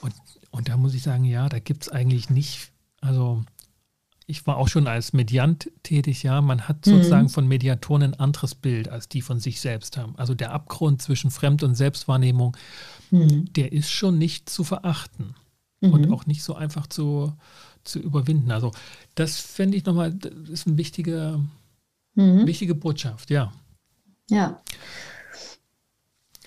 Und, 0.00 0.14
und 0.50 0.68
da 0.68 0.76
muss 0.76 0.94
ich 0.94 1.02
sagen, 1.02 1.24
ja, 1.24 1.48
da 1.48 1.60
gibt 1.60 1.84
es 1.84 1.88
eigentlich 1.88 2.28
nicht, 2.28 2.72
also 3.00 3.44
ich 4.28 4.46
war 4.46 4.58
auch 4.58 4.68
schon 4.68 4.86
als 4.86 5.12
Mediant 5.12 5.70
tätig, 5.82 6.22
ja, 6.22 6.40
man 6.40 6.68
hat 6.68 6.84
sozusagen 6.84 7.24
mhm. 7.24 7.30
von 7.30 7.48
Mediatoren 7.48 8.02
ein 8.02 8.14
anderes 8.14 8.54
Bild, 8.54 8.88
als 8.88 9.08
die 9.08 9.22
von 9.22 9.40
sich 9.40 9.60
selbst 9.60 9.96
haben. 9.96 10.14
Also 10.16 10.34
der 10.34 10.52
Abgrund 10.52 11.02
zwischen 11.02 11.32
Fremd- 11.32 11.64
und 11.64 11.74
Selbstwahrnehmung, 11.74 12.56
mhm. 13.10 13.52
der 13.54 13.72
ist 13.72 13.90
schon 13.90 14.18
nicht 14.18 14.48
zu 14.48 14.62
verachten 14.62 15.34
mhm. 15.80 15.92
und 15.92 16.12
auch 16.12 16.26
nicht 16.26 16.44
so 16.44 16.54
einfach 16.54 16.86
zu, 16.86 17.32
zu 17.82 17.98
überwinden. 17.98 18.52
Also 18.52 18.70
das 19.16 19.40
fände 19.40 19.76
ich 19.76 19.84
nochmal, 19.84 20.12
das 20.12 20.32
ist 20.48 20.66
ein 20.66 20.76
wichtiger, 20.76 21.40
Mhm. 22.18 22.46
Wichtige 22.46 22.74
Botschaft, 22.74 23.30
ja. 23.30 23.52
Ja. 24.28 24.60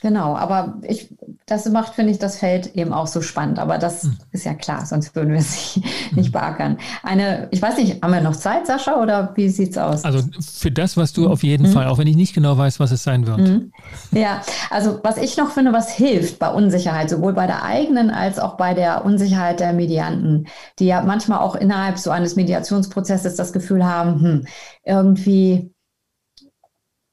Genau, 0.02 0.36
aber 0.36 0.80
ich, 0.82 1.16
das 1.45 1.70
macht, 1.70 1.93
finde 1.93 2.12
ich, 2.12 2.18
das 2.18 2.39
Feld 2.39 2.76
eben 2.76 2.91
auch 2.91 3.06
so 3.06 3.22
spannend. 3.22 3.60
Aber 3.60 3.78
das 3.78 4.02
hm. 4.02 4.18
ist 4.32 4.45
ja 4.45 4.56
klar, 4.56 4.84
sonst 4.84 5.16
würden 5.16 5.32
wir 5.32 5.39
es 5.39 5.76
nicht 6.12 6.26
hm. 6.26 6.32
beackern. 6.32 6.78
Eine, 7.04 7.47
ich 7.52 7.62
weiß 7.62 7.78
nicht, 7.78 8.02
haben 8.02 8.12
wir 8.12 8.22
noch 8.22 8.36
Zeit, 8.36 8.66
Sascha, 8.66 8.99
oder 8.99 9.32
wie 9.36 9.47
sieht 9.49 9.72
es 9.72 9.78
aus? 9.78 10.04
Also 10.04 10.24
für 10.39 10.72
das, 10.72 10.97
was 10.97 11.14
du 11.14 11.30
auf 11.30 11.43
jeden 11.43 11.68
hm. 11.68 11.74
Fall, 11.74 11.88
auch 11.88 11.99
wenn 11.99 12.08
ich 12.08 12.16
nicht 12.16 12.34
genau 12.34 12.58
weiß, 12.58 12.80
was 12.80 12.89
es 12.89 13.04
sein 13.04 13.28
wird. 13.28 13.38
Hm. 13.38 13.72
Ja, 14.10 14.41
also 14.72 14.99
was 15.04 15.18
ich 15.18 15.38
noch 15.38 15.52
finde, 15.52 15.72
was 15.72 15.91
hilft 15.91 16.39
bei 16.39 16.49
Unsicherheit, 16.49 17.12
sowohl 17.12 17.34
bei 17.34 17.45
der 17.45 17.64
eigenen 17.64 18.10
als 18.10 18.39
auch 18.39 18.58
bei 18.58 18.74
der 18.74 19.06
Unsicherheit 19.06 19.60
der 19.60 19.74
Medianten, 19.74 20.47
die 20.80 20.88
ja 20.88 21.04
manchmal 21.04 21.39
auch 21.39 21.54
innerhalb 21.54 21.99
so 21.99 22.10
eines 22.10 22.36
Mediationsprozesses 22.36 23.36
das 23.36 23.54
Gefühl 23.54 23.86
haben, 23.86 24.20
hm, 24.20 24.47
irgendwie 24.84 25.72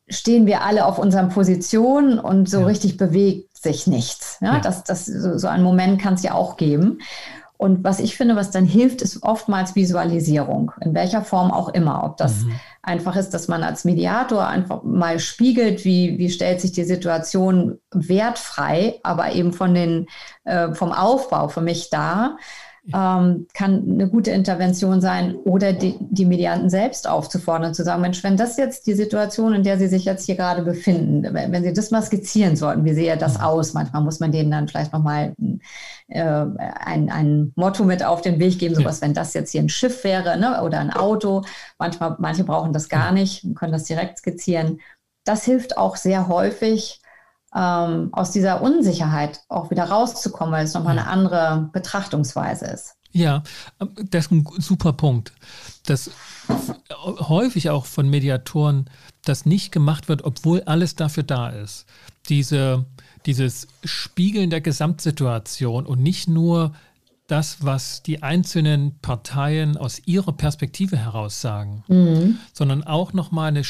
stehen 0.08 0.46
wir 0.46 0.62
alle 0.62 0.86
auf 0.86 0.98
unseren 0.98 1.28
Positionen 1.28 2.18
und 2.18 2.48
so 2.48 2.60
ja. 2.60 2.66
richtig 2.66 2.96
bewegt 2.96 3.56
sich 3.56 3.86
nichts. 3.86 4.38
Ja, 4.40 4.54
ja. 4.54 4.60
Das, 4.60 4.84
das, 4.84 5.06
so, 5.06 5.38
so 5.38 5.48
einen 5.48 5.64
Moment 5.64 6.00
kann 6.00 6.14
es 6.14 6.22
ja 6.22 6.34
auch 6.34 6.56
geben. 6.56 6.98
Und 7.58 7.82
was 7.82 7.98
ich 7.98 8.16
finde, 8.16 8.36
was 8.36 8.52
dann 8.52 8.64
hilft, 8.64 9.02
ist 9.02 9.24
oftmals 9.24 9.74
Visualisierung, 9.74 10.70
in 10.80 10.94
welcher 10.94 11.22
Form 11.22 11.50
auch 11.50 11.68
immer. 11.70 12.04
Ob 12.04 12.16
das 12.16 12.44
mhm. 12.44 12.52
einfach 12.82 13.16
ist, 13.16 13.30
dass 13.30 13.48
man 13.48 13.64
als 13.64 13.84
Mediator 13.84 14.46
einfach 14.46 14.84
mal 14.84 15.18
spiegelt, 15.18 15.84
wie, 15.84 16.18
wie 16.18 16.30
stellt 16.30 16.60
sich 16.60 16.70
die 16.70 16.84
Situation 16.84 17.78
wertfrei, 17.90 19.00
aber 19.02 19.32
eben 19.32 19.52
von 19.52 19.74
den, 19.74 20.06
äh, 20.44 20.72
vom 20.72 20.92
Aufbau 20.92 21.48
für 21.48 21.60
mich 21.60 21.90
dar 21.90 22.38
ähm, 22.94 23.46
kann 23.52 23.84
eine 23.88 24.08
gute 24.08 24.30
Intervention 24.30 25.00
sein 25.00 25.34
oder 25.36 25.72
die, 25.72 25.96
die 26.00 26.24
Medianten 26.24 26.70
selbst 26.70 27.08
aufzufordern, 27.08 27.74
zu 27.74 27.84
sagen, 27.84 28.00
Mensch, 28.00 28.24
wenn 28.24 28.36
das 28.36 28.56
jetzt 28.56 28.86
die 28.86 28.94
Situation, 28.94 29.52
in 29.54 29.62
der 29.62 29.78
Sie 29.78 29.88
sich 29.88 30.04
jetzt 30.04 30.24
hier 30.24 30.36
gerade 30.36 30.62
befinden, 30.62 31.22
wenn, 31.34 31.52
wenn 31.52 31.62
Sie 31.62 31.72
das 31.72 31.90
mal 31.90 32.02
skizzieren 32.02 32.56
sollten, 32.56 32.84
wie 32.84 32.94
sehe 32.94 33.16
das 33.16 33.38
mhm. 33.38 33.44
aus? 33.44 33.74
Manchmal 33.74 34.02
muss 34.02 34.20
man 34.20 34.32
denen 34.32 34.50
dann 34.50 34.68
vielleicht 34.68 34.92
nochmal 34.92 35.34
äh, 36.08 36.22
ein, 36.22 37.10
ein 37.10 37.52
Motto 37.56 37.84
mit 37.84 38.02
auf 38.02 38.22
den 38.22 38.38
Weg 38.38 38.58
geben, 38.58 38.74
sowas, 38.74 39.00
ja. 39.00 39.06
wenn 39.06 39.14
das 39.14 39.34
jetzt 39.34 39.52
hier 39.52 39.62
ein 39.62 39.68
Schiff 39.68 40.04
wäre 40.04 40.38
ne, 40.38 40.62
oder 40.62 40.80
ein 40.80 40.92
Auto. 40.92 41.42
Manchmal, 41.78 42.16
manche 42.18 42.44
brauchen 42.44 42.72
das 42.72 42.88
gar 42.88 43.12
nicht, 43.12 43.46
können 43.54 43.72
das 43.72 43.84
direkt 43.84 44.18
skizzieren. 44.18 44.80
Das 45.24 45.44
hilft 45.44 45.76
auch 45.76 45.96
sehr 45.96 46.28
häufig, 46.28 47.02
ähm, 47.54 48.10
aus 48.12 48.30
dieser 48.30 48.62
Unsicherheit 48.62 49.40
auch 49.48 49.70
wieder 49.70 49.84
rauszukommen, 49.84 50.52
weil 50.52 50.64
es 50.64 50.74
nochmal 50.74 50.96
ja. 50.96 51.02
eine 51.02 51.10
andere 51.10 51.70
Betrachtungsweise 51.72 52.66
ist. 52.66 52.94
Ja, 53.10 53.42
das 54.10 54.26
ist 54.26 54.32
ein 54.32 54.46
super 54.58 54.92
Punkt. 54.92 55.32
Dass 55.86 56.10
häufig 57.00 57.70
auch 57.70 57.86
von 57.86 58.08
Mediatoren 58.08 58.90
das 59.24 59.46
nicht 59.46 59.72
gemacht 59.72 60.08
wird, 60.08 60.24
obwohl 60.24 60.62
alles 60.62 60.94
dafür 60.94 61.22
da 61.22 61.48
ist. 61.48 61.86
Diese, 62.28 62.84
dieses 63.26 63.66
Spiegeln 63.84 64.50
der 64.50 64.60
Gesamtsituation 64.60 65.86
und 65.86 66.02
nicht 66.02 66.28
nur 66.28 66.72
das, 67.26 67.58
was 67.64 68.02
die 68.02 68.22
einzelnen 68.22 68.98
Parteien 69.00 69.76
aus 69.76 70.00
ihrer 70.06 70.32
Perspektive 70.32 70.96
heraus 70.96 71.40
sagen, 71.40 71.84
mhm. 71.88 72.38
sondern 72.52 72.84
auch 72.84 73.12
nochmal 73.12 73.48
eine, 73.48 73.62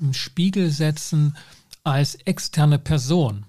einen 0.00 0.14
Spiegel 0.14 0.70
setzen, 0.70 1.36
als 1.84 2.14
externe 2.14 2.78
Person. 2.78 3.44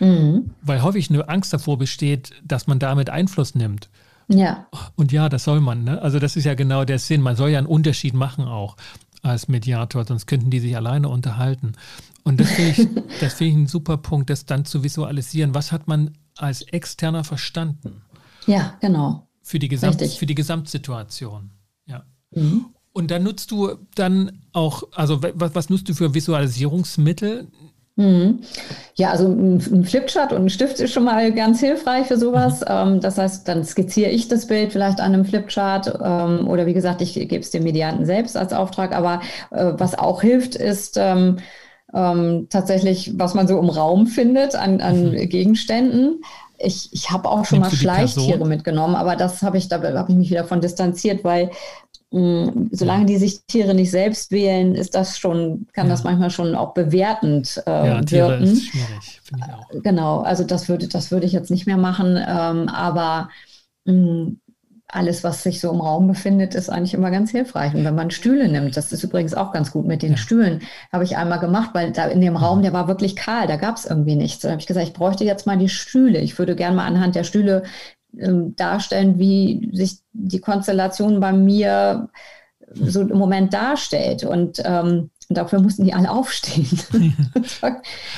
Mhm. 0.00 0.50
Weil 0.62 0.82
häufig 0.82 1.10
eine 1.10 1.28
Angst 1.28 1.52
davor 1.52 1.78
besteht, 1.78 2.32
dass 2.44 2.66
man 2.66 2.78
damit 2.78 3.10
Einfluss 3.10 3.54
nimmt. 3.54 3.88
Ja. 4.28 4.66
Und 4.96 5.12
ja, 5.12 5.28
das 5.28 5.44
soll 5.44 5.60
man. 5.60 5.84
Ne? 5.84 6.02
Also 6.02 6.18
das 6.18 6.36
ist 6.36 6.44
ja 6.44 6.54
genau 6.54 6.84
der 6.84 6.98
Sinn. 6.98 7.22
Man 7.22 7.36
soll 7.36 7.50
ja 7.50 7.58
einen 7.58 7.66
Unterschied 7.66 8.14
machen 8.14 8.44
auch 8.44 8.76
als 9.22 9.48
Mediator, 9.48 10.04
sonst 10.04 10.26
könnten 10.26 10.50
die 10.50 10.60
sich 10.60 10.76
alleine 10.76 11.08
unterhalten. 11.08 11.72
Und 12.22 12.40
das 12.40 12.50
finde 12.50 12.70
ich, 12.70 12.88
das 13.20 13.34
find 13.34 13.50
ich 13.50 13.56
ein 13.56 13.66
super 13.66 13.96
Punkt, 13.96 14.30
das 14.30 14.46
dann 14.46 14.64
zu 14.64 14.82
visualisieren. 14.82 15.54
Was 15.54 15.72
hat 15.72 15.88
man 15.88 16.16
als 16.36 16.62
Externer 16.62 17.24
verstanden? 17.24 18.02
Ja, 18.46 18.76
genau. 18.80 19.28
Für 19.42 19.58
die, 19.58 19.68
Gesamt, 19.68 20.02
für 20.02 20.26
die 20.26 20.34
Gesamtsituation. 20.34 21.50
Ja. 21.86 22.04
Mhm. 22.32 22.66
Und 22.92 23.10
dann 23.10 23.22
nutzt 23.22 23.50
du 23.50 23.76
dann 23.94 24.42
auch, 24.52 24.84
also 24.92 25.22
was, 25.22 25.54
was 25.54 25.70
nutzt 25.70 25.88
du 25.88 25.94
für 25.94 26.14
Visualisierungsmittel? 26.14 27.48
Mhm. 27.96 28.40
Ja, 28.94 29.10
also 29.10 29.26
ein 29.26 29.84
Flipchart 29.84 30.32
und 30.32 30.44
ein 30.44 30.50
Stift 30.50 30.80
ist 30.80 30.92
schon 30.92 31.04
mal 31.04 31.32
ganz 31.32 31.60
hilfreich 31.60 32.06
für 32.06 32.18
sowas. 32.18 32.60
Mhm. 32.60 32.66
Ähm, 32.68 33.00
das 33.00 33.16
heißt, 33.16 33.48
dann 33.48 33.64
skizziere 33.64 34.10
ich 34.10 34.28
das 34.28 34.46
Bild 34.46 34.72
vielleicht 34.72 35.00
an 35.00 35.14
einem 35.14 35.24
Flipchart 35.24 35.98
ähm, 36.02 36.46
oder 36.46 36.66
wie 36.66 36.74
gesagt, 36.74 37.00
ich 37.00 37.14
gebe 37.14 37.38
es 37.38 37.50
dem 37.50 37.64
Medianten 37.64 38.04
selbst 38.04 38.36
als 38.36 38.52
Auftrag. 38.52 38.94
Aber 38.94 39.22
äh, 39.50 39.72
was 39.76 39.98
auch 39.98 40.20
hilft, 40.20 40.54
ist 40.54 40.98
ähm, 40.98 41.38
tatsächlich, 42.50 43.18
was 43.18 43.32
man 43.32 43.48
so 43.48 43.58
im 43.58 43.70
Raum 43.70 44.06
findet 44.06 44.54
an, 44.54 44.82
an 44.82 45.12
mhm. 45.12 45.28
Gegenständen. 45.30 46.20
Ich, 46.58 46.90
ich 46.92 47.10
habe 47.10 47.28
auch 47.30 47.44
schon 47.44 47.60
Nimmst 47.60 47.72
mal 47.72 47.78
Schleichtiere 47.78 48.46
mitgenommen, 48.46 48.94
aber 48.94 49.16
das 49.16 49.42
habe 49.42 49.56
ich, 49.56 49.68
da 49.68 49.82
habe 49.82 50.10
ich 50.10 50.16
mich 50.16 50.30
wieder 50.30 50.44
von 50.44 50.60
distanziert, 50.60 51.24
weil 51.24 51.50
solange 52.10 53.04
die 53.06 53.16
sich 53.16 53.44
Tiere 53.46 53.74
nicht 53.74 53.90
selbst 53.90 54.30
wählen, 54.30 54.74
ist 54.74 54.94
das 54.94 55.18
schon, 55.18 55.66
kann 55.72 55.86
ja. 55.86 55.92
das 55.92 56.04
manchmal 56.04 56.30
schon 56.30 56.54
auch 56.54 56.72
bewertend 56.72 57.62
äh, 57.66 57.88
ja, 57.88 58.00
Tiere 58.02 58.28
wirken. 58.28 58.44
Ist 58.44 58.66
schwierig, 58.66 59.20
ich 59.24 59.42
auch. 59.42 59.82
Genau, 59.82 60.20
also 60.20 60.44
das 60.44 60.68
würde, 60.68 60.88
das 60.88 61.10
würde 61.10 61.26
ich 61.26 61.32
jetzt 61.32 61.50
nicht 61.50 61.66
mehr 61.66 61.76
machen, 61.76 62.16
ähm, 62.16 62.68
aber 62.68 63.28
mh, 63.84 63.92
mm, 63.92 64.40
alles, 64.88 65.24
was 65.24 65.42
sich 65.42 65.60
so 65.60 65.72
im 65.72 65.80
Raum 65.80 66.06
befindet, 66.06 66.54
ist 66.54 66.70
eigentlich 66.70 66.94
immer 66.94 67.10
ganz 67.10 67.32
hilfreich. 67.32 67.74
Und 67.74 67.84
wenn 67.84 67.94
man 67.94 68.12
Stühle 68.12 68.48
nimmt, 68.48 68.76
das 68.76 68.92
ist 68.92 69.02
übrigens 69.02 69.34
auch 69.34 69.52
ganz 69.52 69.72
gut 69.72 69.84
mit 69.84 70.02
den 70.02 70.12
ja. 70.12 70.16
Stühlen, 70.16 70.62
habe 70.92 71.02
ich 71.02 71.16
einmal 71.16 71.40
gemacht, 71.40 71.70
weil 71.72 71.90
da 71.90 72.06
in 72.06 72.20
dem 72.20 72.36
Raum, 72.36 72.62
der 72.62 72.72
war 72.72 72.86
wirklich 72.86 73.16
kahl, 73.16 73.48
da 73.48 73.56
gab 73.56 73.76
es 73.76 73.84
irgendwie 73.84 74.14
nichts. 74.14 74.42
Da 74.42 74.50
habe 74.50 74.60
ich 74.60 74.66
gesagt, 74.66 74.86
ich 74.86 74.94
bräuchte 74.94 75.24
jetzt 75.24 75.46
mal 75.46 75.58
die 75.58 75.68
Stühle. 75.68 76.20
Ich 76.20 76.38
würde 76.38 76.54
gerne 76.54 76.76
mal 76.76 76.86
anhand 76.86 77.16
der 77.16 77.24
Stühle 77.24 77.64
darstellen, 78.12 79.18
wie 79.18 79.70
sich 79.72 79.98
die 80.12 80.40
Konstellation 80.40 81.20
bei 81.20 81.32
mir 81.32 82.08
so 82.74 83.02
im 83.02 83.18
Moment 83.18 83.52
darstellt. 83.52 84.24
Und 84.24 84.62
ähm, 84.64 85.10
Und 85.28 85.38
dafür 85.38 85.60
mussten 85.60 85.84
die 85.84 85.92
alle 85.92 86.08
aufstehen. 86.08 86.68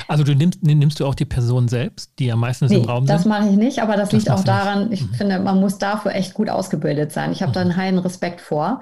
also 0.07 0.23
du 0.23 0.35
nimmst, 0.35 0.61
nimmst 0.61 0.99
du 0.99 1.07
auch 1.07 1.15
die 1.15 1.25
Person 1.25 1.67
selbst, 1.67 2.11
die 2.19 2.27
ja 2.27 2.35
meistens 2.35 2.69
nee, 2.69 2.77
im 2.77 2.85
Raum 2.85 3.07
sind? 3.07 3.09
das 3.09 3.25
mache 3.25 3.49
ich 3.49 3.55
nicht, 3.55 3.81
aber 3.81 3.97
das, 3.97 4.09
das 4.09 4.19
liegt 4.19 4.29
auch 4.29 4.43
daran, 4.43 4.91
ich 4.91 5.01
mhm. 5.01 5.13
finde, 5.15 5.39
man 5.39 5.59
muss 5.59 5.79
dafür 5.79 6.13
echt 6.13 6.35
gut 6.35 6.51
ausgebildet 6.51 7.11
sein. 7.11 7.31
Ich 7.31 7.41
habe 7.41 7.49
mhm. 7.49 7.53
da 7.53 7.61
einen 7.61 7.75
heilen 7.77 7.97
Respekt 7.97 8.41
vor, 8.41 8.81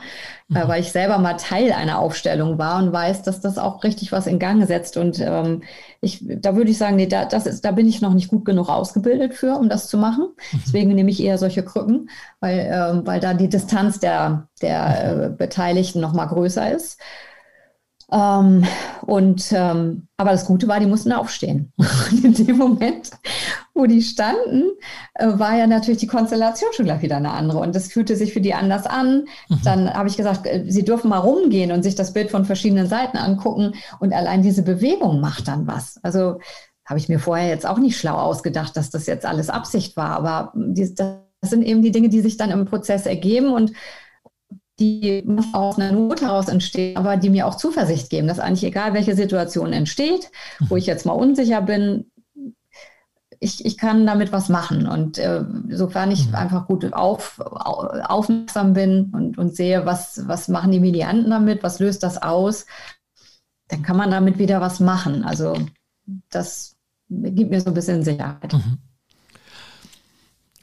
äh, 0.53 0.61
mhm. 0.61 0.67
weil 0.67 0.82
ich 0.82 0.91
selber 0.91 1.19
mal 1.19 1.36
Teil 1.36 1.71
einer 1.71 1.99
Aufstellung 1.99 2.57
war 2.57 2.84
und 2.84 2.91
weiß, 2.91 3.23
dass 3.23 3.39
das 3.39 3.57
auch 3.57 3.86
richtig 3.86 4.11
was 4.11 4.28
in 4.28 4.39
Gang 4.39 4.67
setzt. 4.67 4.97
Und 4.97 5.21
ähm, 5.21 5.63
ich, 6.01 6.25
da 6.28 6.57
würde 6.57 6.69
ich 6.69 6.78
sagen, 6.78 6.97
nee, 6.97 7.07
da, 7.07 7.23
das 7.23 7.45
ist, 7.45 7.63
da 7.63 7.71
bin 7.71 7.88
ich 7.88 8.01
noch 8.01 8.13
nicht 8.13 8.28
gut 8.28 8.43
genug 8.43 8.67
ausgebildet 8.67 9.36
für, 9.36 9.55
um 9.55 9.69
das 9.69 9.88
zu 9.88 9.97
machen. 9.97 10.28
Mhm. 10.51 10.61
Deswegen 10.65 10.95
nehme 10.95 11.11
ich 11.11 11.23
eher 11.23 11.38
solche 11.38 11.63
Krücken, 11.63 12.09
weil, 12.41 12.69
ähm, 12.69 13.07
weil 13.07 13.21
da 13.21 13.34
die 13.34 13.47
Distanz 13.47 14.01
der, 14.01 14.49
der 14.61 15.15
mhm. 15.15 15.23
äh, 15.23 15.30
Beteiligten 15.30 16.01
noch 16.01 16.11
mal 16.11 16.25
größer 16.25 16.75
ist. 16.75 16.99
Ähm, 18.12 18.66
und 19.01 19.51
ähm, 19.51 20.08
aber 20.16 20.32
das 20.32 20.45
Gute 20.45 20.68
war, 20.68 20.80
die 20.80 20.86
mussten 20.86 21.12
aufstehen. 21.12 21.74
Und 21.78 22.24
in 22.24 22.34
dem 22.34 22.58
Moment, 22.58 23.12
wo 23.74 23.86
die 23.86 24.01
standen, 24.01 24.72
äh, 25.14 25.28
war 25.28 25.58
ja 25.58 25.68
natürlich 25.68 25.99
die 25.99 26.08
Konstellation 26.08 26.72
schon 26.74 26.86
gleich 26.86 27.01
wieder 27.01 27.18
eine 27.18 27.32
andere. 27.32 27.60
Und 27.60 27.76
das 27.76 27.91
fühlte 27.91 28.16
sich 28.16 28.34
für 28.34 28.41
die 28.41 28.53
anders 28.53 28.86
an. 28.86 29.26
Mhm. 29.49 29.60
Dann 29.64 29.93
habe 29.93 30.08
ich 30.08 30.18
gesagt, 30.18 30.47
äh, 30.47 30.64
sie 30.68 30.86
dürfen 30.86 31.10
mal 31.10 31.20
rumgehen 31.20 31.72
und 31.72 31.84
sich 31.84 31.95
das 31.95 32.14
Bild 32.14 32.32
von 32.32 32.45
verschiedenen 32.45 32.88
Seiten 32.88 33.18
angucken. 33.18 33.74
Und 33.99 34.14
allein 34.14 34.41
diese 34.41 34.64
Bewegung 34.64 35.20
macht 35.20 35.47
dann 35.47 35.68
was. 35.68 35.99
Also 36.03 36.39
habe 36.86 36.99
ich 36.99 37.10
mir 37.10 37.20
vorher 37.20 37.49
jetzt 37.49 37.66
auch 37.66 37.78
nicht 37.78 37.97
schlau 37.97 38.16
ausgedacht, 38.16 38.78
dass 38.78 38.89
das 38.89 39.05
jetzt 39.05 39.26
alles 39.26 39.49
Absicht 39.49 39.97
war. 39.97 40.12
Aber 40.12 40.53
die, 40.55 40.95
das 40.95 41.18
sind 41.41 41.64
eben 41.64 41.82
die 41.82 41.91
Dinge, 41.91 42.08
die 42.08 42.22
sich 42.22 42.38
dann 42.38 42.51
im 42.51 42.66
Prozess 42.66 43.05
ergeben. 43.05 43.51
Und 43.51 43.74
die 44.80 45.23
aus 45.53 45.78
einer 45.78 45.91
Not 45.91 46.21
heraus 46.21 46.47
entstehen, 46.47 46.97
aber 46.97 47.17
die 47.17 47.30
mir 47.30 47.47
auch 47.47 47.55
Zuversicht 47.55 48.09
geben, 48.09 48.28
dass 48.28 48.39
eigentlich 48.39 48.63
egal, 48.63 48.93
welche 48.93 49.15
Situation 49.15 49.73
entsteht, 49.73 50.30
wo 50.59 50.75
ich 50.75 50.86
jetzt 50.86 51.05
mal 51.05 51.13
unsicher 51.13 51.61
bin, 51.61 52.11
ich, 53.39 53.65
ich 53.65 53.78
kann 53.78 54.05
damit 54.05 54.32
was 54.32 54.49
machen. 54.49 54.88
Und 54.88 55.17
äh, 55.17 55.43
sofern 55.69 56.11
ich 56.11 56.28
mhm. 56.28 56.36
einfach 56.36 56.67
gut 56.67 56.91
auf, 56.93 57.39
aufmerksam 57.39 58.73
bin 58.73 59.11
und, 59.13 59.38
und 59.38 59.55
sehe, 59.55 59.86
was, 59.86 60.28
was 60.28 60.47
machen 60.47 60.71
die 60.71 60.80
Medianten 60.80 61.30
damit, 61.30 61.63
was 61.63 61.80
löst 61.80 62.03
das 62.03 62.21
aus, 62.21 62.65
dann 63.67 63.84
kann 63.84 63.97
man 63.97 64.11
damit 64.11 64.38
wieder 64.38 64.61
was 64.61 64.80
machen. 64.80 65.23
Also 65.23 65.57
das 66.30 66.75
gibt 67.09 67.51
mir 67.51 67.61
so 67.61 67.67
ein 67.67 67.73
bisschen 67.73 68.03
Sicherheit. 68.03 68.53
Mhm. 68.53 68.78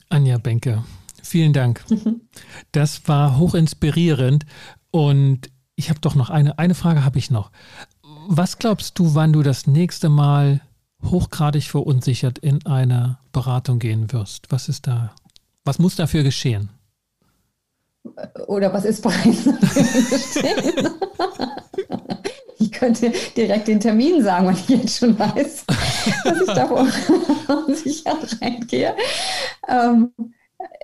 Anja 0.08 0.38
Benke, 0.38 0.84
Vielen 1.24 1.54
Dank. 1.54 1.84
Das 2.72 3.08
war 3.08 3.38
hochinspirierend. 3.38 4.44
Und 4.90 5.50
ich 5.74 5.88
habe 5.88 6.00
doch 6.00 6.14
noch 6.14 6.28
eine, 6.28 6.58
eine 6.58 6.74
Frage 6.74 7.04
habe 7.04 7.18
ich 7.18 7.30
noch. 7.30 7.50
Was 8.28 8.58
glaubst 8.58 8.98
du, 8.98 9.14
wann 9.14 9.32
du 9.32 9.42
das 9.42 9.66
nächste 9.66 10.08
Mal 10.10 10.60
hochgradig 11.02 11.64
verunsichert 11.64 12.38
in 12.38 12.64
eine 12.66 13.18
Beratung 13.32 13.78
gehen 13.78 14.12
wirst? 14.12 14.46
Was 14.50 14.68
ist 14.68 14.86
da? 14.86 15.14
Was 15.64 15.78
muss 15.78 15.96
dafür 15.96 16.22
geschehen? 16.22 16.68
Oder 18.46 18.72
was 18.72 18.84
ist 18.84 19.02
bereits 19.02 19.44
geschehen? 19.44 20.90
ich 22.58 22.70
könnte 22.70 23.12
direkt 23.34 23.66
den 23.68 23.80
Termin 23.80 24.22
sagen, 24.22 24.46
wenn 24.46 24.54
ich 24.56 24.68
jetzt 24.68 24.98
schon 24.98 25.18
weiß, 25.18 25.64
dass 26.24 26.40
ich 26.40 26.52
da 26.52 26.64
unsicher 27.66 28.18
reingehe. 28.42 28.94
Ähm, 29.68 30.12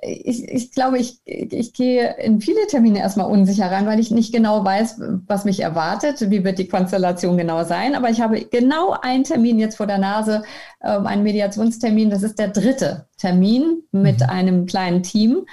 ich, 0.02 0.48
ich 0.48 0.72
glaube, 0.72 0.98
ich, 0.98 1.20
ich 1.24 1.72
gehe 1.72 2.16
in 2.16 2.40
viele 2.40 2.66
Termine 2.68 3.00
erstmal 3.00 3.30
unsicher 3.30 3.70
rein, 3.70 3.86
weil 3.86 4.00
ich 4.00 4.10
nicht 4.10 4.32
genau 4.32 4.64
weiß, 4.64 5.00
was 5.26 5.44
mich 5.44 5.60
erwartet, 5.60 6.30
wie 6.30 6.44
wird 6.44 6.58
die 6.58 6.68
Konstellation 6.68 7.36
genau 7.36 7.64
sein. 7.64 7.94
Aber 7.94 8.08
ich 8.08 8.20
habe 8.20 8.44
genau 8.44 8.96
einen 9.02 9.24
Termin 9.24 9.58
jetzt 9.58 9.76
vor 9.76 9.86
der 9.86 9.98
Nase, 9.98 10.42
äh, 10.80 10.88
einen 10.88 11.22
Mediationstermin. 11.22 12.10
Das 12.10 12.22
ist 12.22 12.38
der 12.38 12.48
dritte 12.48 13.06
Termin 13.18 13.82
mit 13.92 14.20
mhm. 14.20 14.28
einem 14.28 14.66
kleinen 14.66 15.02
Team. 15.02 15.46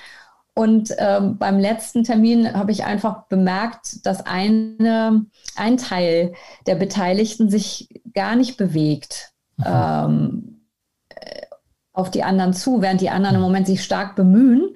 Und 0.53 0.95
ähm, 0.97 1.37
beim 1.37 1.59
letzten 1.59 2.03
Termin 2.03 2.53
habe 2.53 2.71
ich 2.71 2.83
einfach 2.83 3.25
bemerkt, 3.27 4.05
dass 4.07 4.25
eine, 4.25 5.25
ein 5.55 5.77
Teil 5.77 6.33
der 6.65 6.75
Beteiligten 6.75 7.49
sich 7.49 7.89
gar 8.13 8.35
nicht 8.35 8.57
bewegt. 8.57 9.33
Mhm. 9.57 9.65
Ähm, 9.67 10.56
auf 11.97 12.11
die 12.11 12.23
anderen 12.23 12.53
zu, 12.53 12.81
während 12.81 13.01
die 13.01 13.09
anderen 13.09 13.37
im 13.37 13.41
Moment 13.41 13.65
sich 13.65 13.83
stark 13.83 14.15
bemühen. 14.15 14.69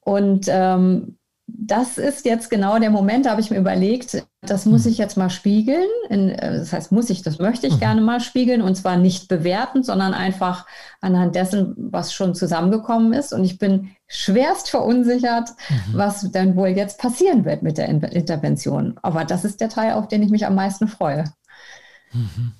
Und 0.00 0.46
ähm, 0.48 1.18
das 1.46 1.98
ist 1.98 2.24
jetzt 2.24 2.48
genau 2.48 2.78
der 2.78 2.88
Moment, 2.88 3.26
da 3.26 3.30
habe 3.32 3.40
ich 3.42 3.50
mir 3.50 3.58
überlegt, 3.58 4.26
das 4.40 4.64
muss 4.64 4.86
ich 4.86 4.96
jetzt 4.96 5.18
mal 5.18 5.28
spiegeln. 5.28 5.86
In, 6.08 6.30
äh, 6.30 6.56
das 6.56 6.72
heißt, 6.72 6.90
muss 6.90 7.10
ich, 7.10 7.20
das 7.20 7.38
möchte 7.38 7.66
ich 7.66 7.74
mhm. 7.74 7.80
gerne 7.80 8.00
mal 8.00 8.20
spiegeln 8.20 8.62
und 8.62 8.76
zwar 8.76 8.96
nicht 8.96 9.28
bewerten, 9.28 9.82
sondern 9.82 10.14
einfach 10.14 10.66
anhand 11.02 11.34
dessen, 11.34 11.74
was 11.76 12.14
schon 12.14 12.34
zusammengekommen 12.34 13.12
ist. 13.12 13.34
Und 13.34 13.44
ich 13.44 13.58
bin 13.58 13.90
schwerst 14.06 14.70
verunsichert, 14.70 15.50
mhm. 15.68 15.98
was 15.98 16.30
denn 16.32 16.56
wohl 16.56 16.68
jetzt 16.68 16.98
passieren 16.98 17.44
wird 17.44 17.62
mit 17.62 17.76
der 17.76 17.88
Intervention. 17.90 18.98
Aber 19.02 19.26
das 19.26 19.44
ist 19.44 19.60
der 19.60 19.68
Teil, 19.68 19.92
auf 19.92 20.08
den 20.08 20.22
ich 20.22 20.30
mich 20.30 20.46
am 20.46 20.54
meisten 20.54 20.88
freue. 20.88 21.24
Mhm. 22.12 22.52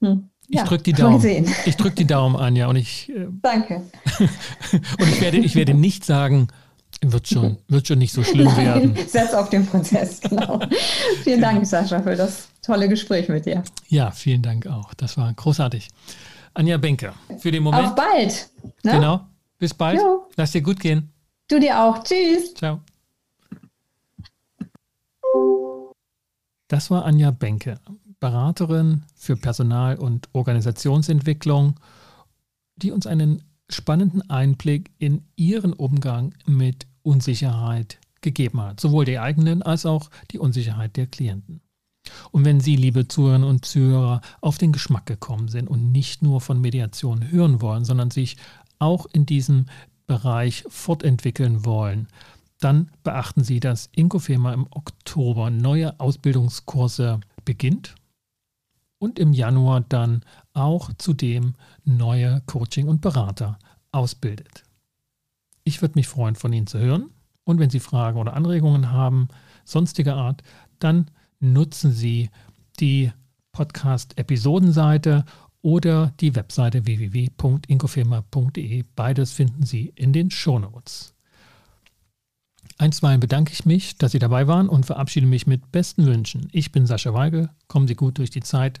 Hm. 0.00 0.27
Ich 0.48 0.56
ja, 0.56 0.64
drücke 0.64 0.84
die 0.84 0.92
Daumen. 0.94 1.46
Ich 1.66 1.76
drücke 1.76 1.94
die 1.94 2.06
Daumen, 2.06 2.34
Anja. 2.34 2.68
Und 2.68 2.76
ich, 2.76 3.10
äh, 3.10 3.26
Danke. 3.42 3.82
und 4.20 5.08
ich 5.08 5.20
werde, 5.20 5.36
ich 5.36 5.54
werde 5.54 5.74
nicht 5.74 6.06
sagen, 6.06 6.48
wird 7.02 7.28
schon, 7.28 7.58
wird 7.68 7.86
schon 7.86 7.98
nicht 7.98 8.12
so 8.12 8.24
schlimm 8.24 8.46
Nein, 8.46 8.64
werden. 8.64 8.96
Setz 9.08 9.34
auf 9.34 9.50
den 9.50 9.66
Prozess, 9.66 10.20
genau. 10.20 10.60
vielen 11.22 11.42
Dank, 11.42 11.66
Sascha, 11.66 12.02
für 12.02 12.16
das 12.16 12.48
tolle 12.62 12.88
Gespräch 12.88 13.28
mit 13.28 13.44
dir. 13.44 13.62
Ja, 13.88 14.10
vielen 14.10 14.42
Dank 14.42 14.66
auch. 14.66 14.94
Das 14.94 15.18
war 15.18 15.32
großartig. 15.32 15.88
Anja 16.54 16.78
Benke, 16.78 17.12
für 17.38 17.50
den 17.50 17.62
Moment. 17.62 17.88
Auf 17.88 17.94
bald. 17.94 18.48
Ne? 18.82 18.92
Genau. 18.92 19.20
Bis 19.58 19.74
bald. 19.74 20.00
Jo. 20.00 20.26
Lass 20.36 20.52
dir 20.52 20.62
gut 20.62 20.80
gehen. 20.80 21.12
Du 21.48 21.60
dir 21.60 21.78
auch. 21.78 22.02
Tschüss. 22.02 22.54
Ciao. 22.54 22.80
Das 26.68 26.90
war 26.90 27.04
Anja 27.04 27.30
Benke. 27.30 27.78
Beraterin 28.20 29.04
für 29.14 29.36
Personal- 29.36 29.98
und 29.98 30.28
Organisationsentwicklung, 30.32 31.78
die 32.76 32.90
uns 32.90 33.06
einen 33.06 33.42
spannenden 33.70 34.28
Einblick 34.30 34.90
in 34.98 35.22
ihren 35.36 35.72
Umgang 35.72 36.34
mit 36.46 36.86
Unsicherheit 37.02 37.98
gegeben 38.20 38.60
hat, 38.60 38.80
sowohl 38.80 39.04
die 39.04 39.18
eigenen 39.18 39.62
als 39.62 39.86
auch 39.86 40.10
die 40.30 40.38
Unsicherheit 40.38 40.96
der 40.96 41.06
Klienten. 41.06 41.60
Und 42.30 42.44
wenn 42.44 42.60
Sie, 42.60 42.76
liebe 42.76 43.06
Zuhörerinnen 43.06 43.48
und 43.48 43.64
Zuhörer, 43.64 44.22
auf 44.40 44.58
den 44.58 44.72
Geschmack 44.72 45.06
gekommen 45.06 45.48
sind 45.48 45.68
und 45.68 45.92
nicht 45.92 46.22
nur 46.22 46.40
von 46.40 46.60
Mediation 46.60 47.30
hören 47.30 47.60
wollen, 47.60 47.84
sondern 47.84 48.10
sich 48.10 48.36
auch 48.78 49.06
in 49.12 49.26
diesem 49.26 49.66
Bereich 50.06 50.64
fortentwickeln 50.68 51.64
wollen, 51.64 52.08
dann 52.60 52.90
beachten 53.04 53.44
Sie, 53.44 53.60
dass 53.60 53.90
Inkofema 53.94 54.52
im 54.52 54.66
Oktober 54.70 55.50
neue 55.50 55.98
Ausbildungskurse 56.00 57.20
beginnt 57.44 57.94
und 58.98 59.18
im 59.18 59.32
Januar 59.32 59.80
dann 59.80 60.22
auch 60.52 60.90
zudem 60.98 61.54
neue 61.84 62.42
Coaching 62.46 62.88
und 62.88 63.00
Berater 63.00 63.58
ausbildet. 63.92 64.64
Ich 65.64 65.82
würde 65.82 65.94
mich 65.96 66.08
freuen, 66.08 66.34
von 66.34 66.52
Ihnen 66.52 66.66
zu 66.66 66.78
hören. 66.78 67.10
Und 67.44 67.58
wenn 67.60 67.70
Sie 67.70 67.80
Fragen 67.80 68.18
oder 68.18 68.34
Anregungen 68.34 68.92
haben, 68.92 69.28
sonstiger 69.64 70.16
Art, 70.16 70.42
dann 70.78 71.10
nutzen 71.40 71.92
Sie 71.92 72.30
die 72.80 73.12
Podcast-Episodenseite 73.52 75.24
oder 75.62 76.12
die 76.20 76.34
Webseite 76.34 76.86
www.inkofirma.de. 76.86 78.84
Beides 78.94 79.32
finden 79.32 79.64
Sie 79.64 79.92
in 79.94 80.12
den 80.12 80.30
Shownotes. 80.30 81.14
Einstweilen 82.78 83.20
bedanke 83.20 83.52
ich 83.52 83.66
mich, 83.66 83.98
dass 83.98 84.12
Sie 84.12 84.20
dabei 84.20 84.46
waren 84.46 84.68
und 84.68 84.86
verabschiede 84.86 85.26
mich 85.26 85.46
mit 85.48 85.72
besten 85.72 86.06
Wünschen. 86.06 86.48
Ich 86.52 86.70
bin 86.70 86.86
Sascha 86.86 87.12
Weigel. 87.12 87.50
Kommen 87.66 87.88
Sie 87.88 87.96
gut 87.96 88.18
durch 88.18 88.30
die 88.30 88.42
Zeit. 88.42 88.80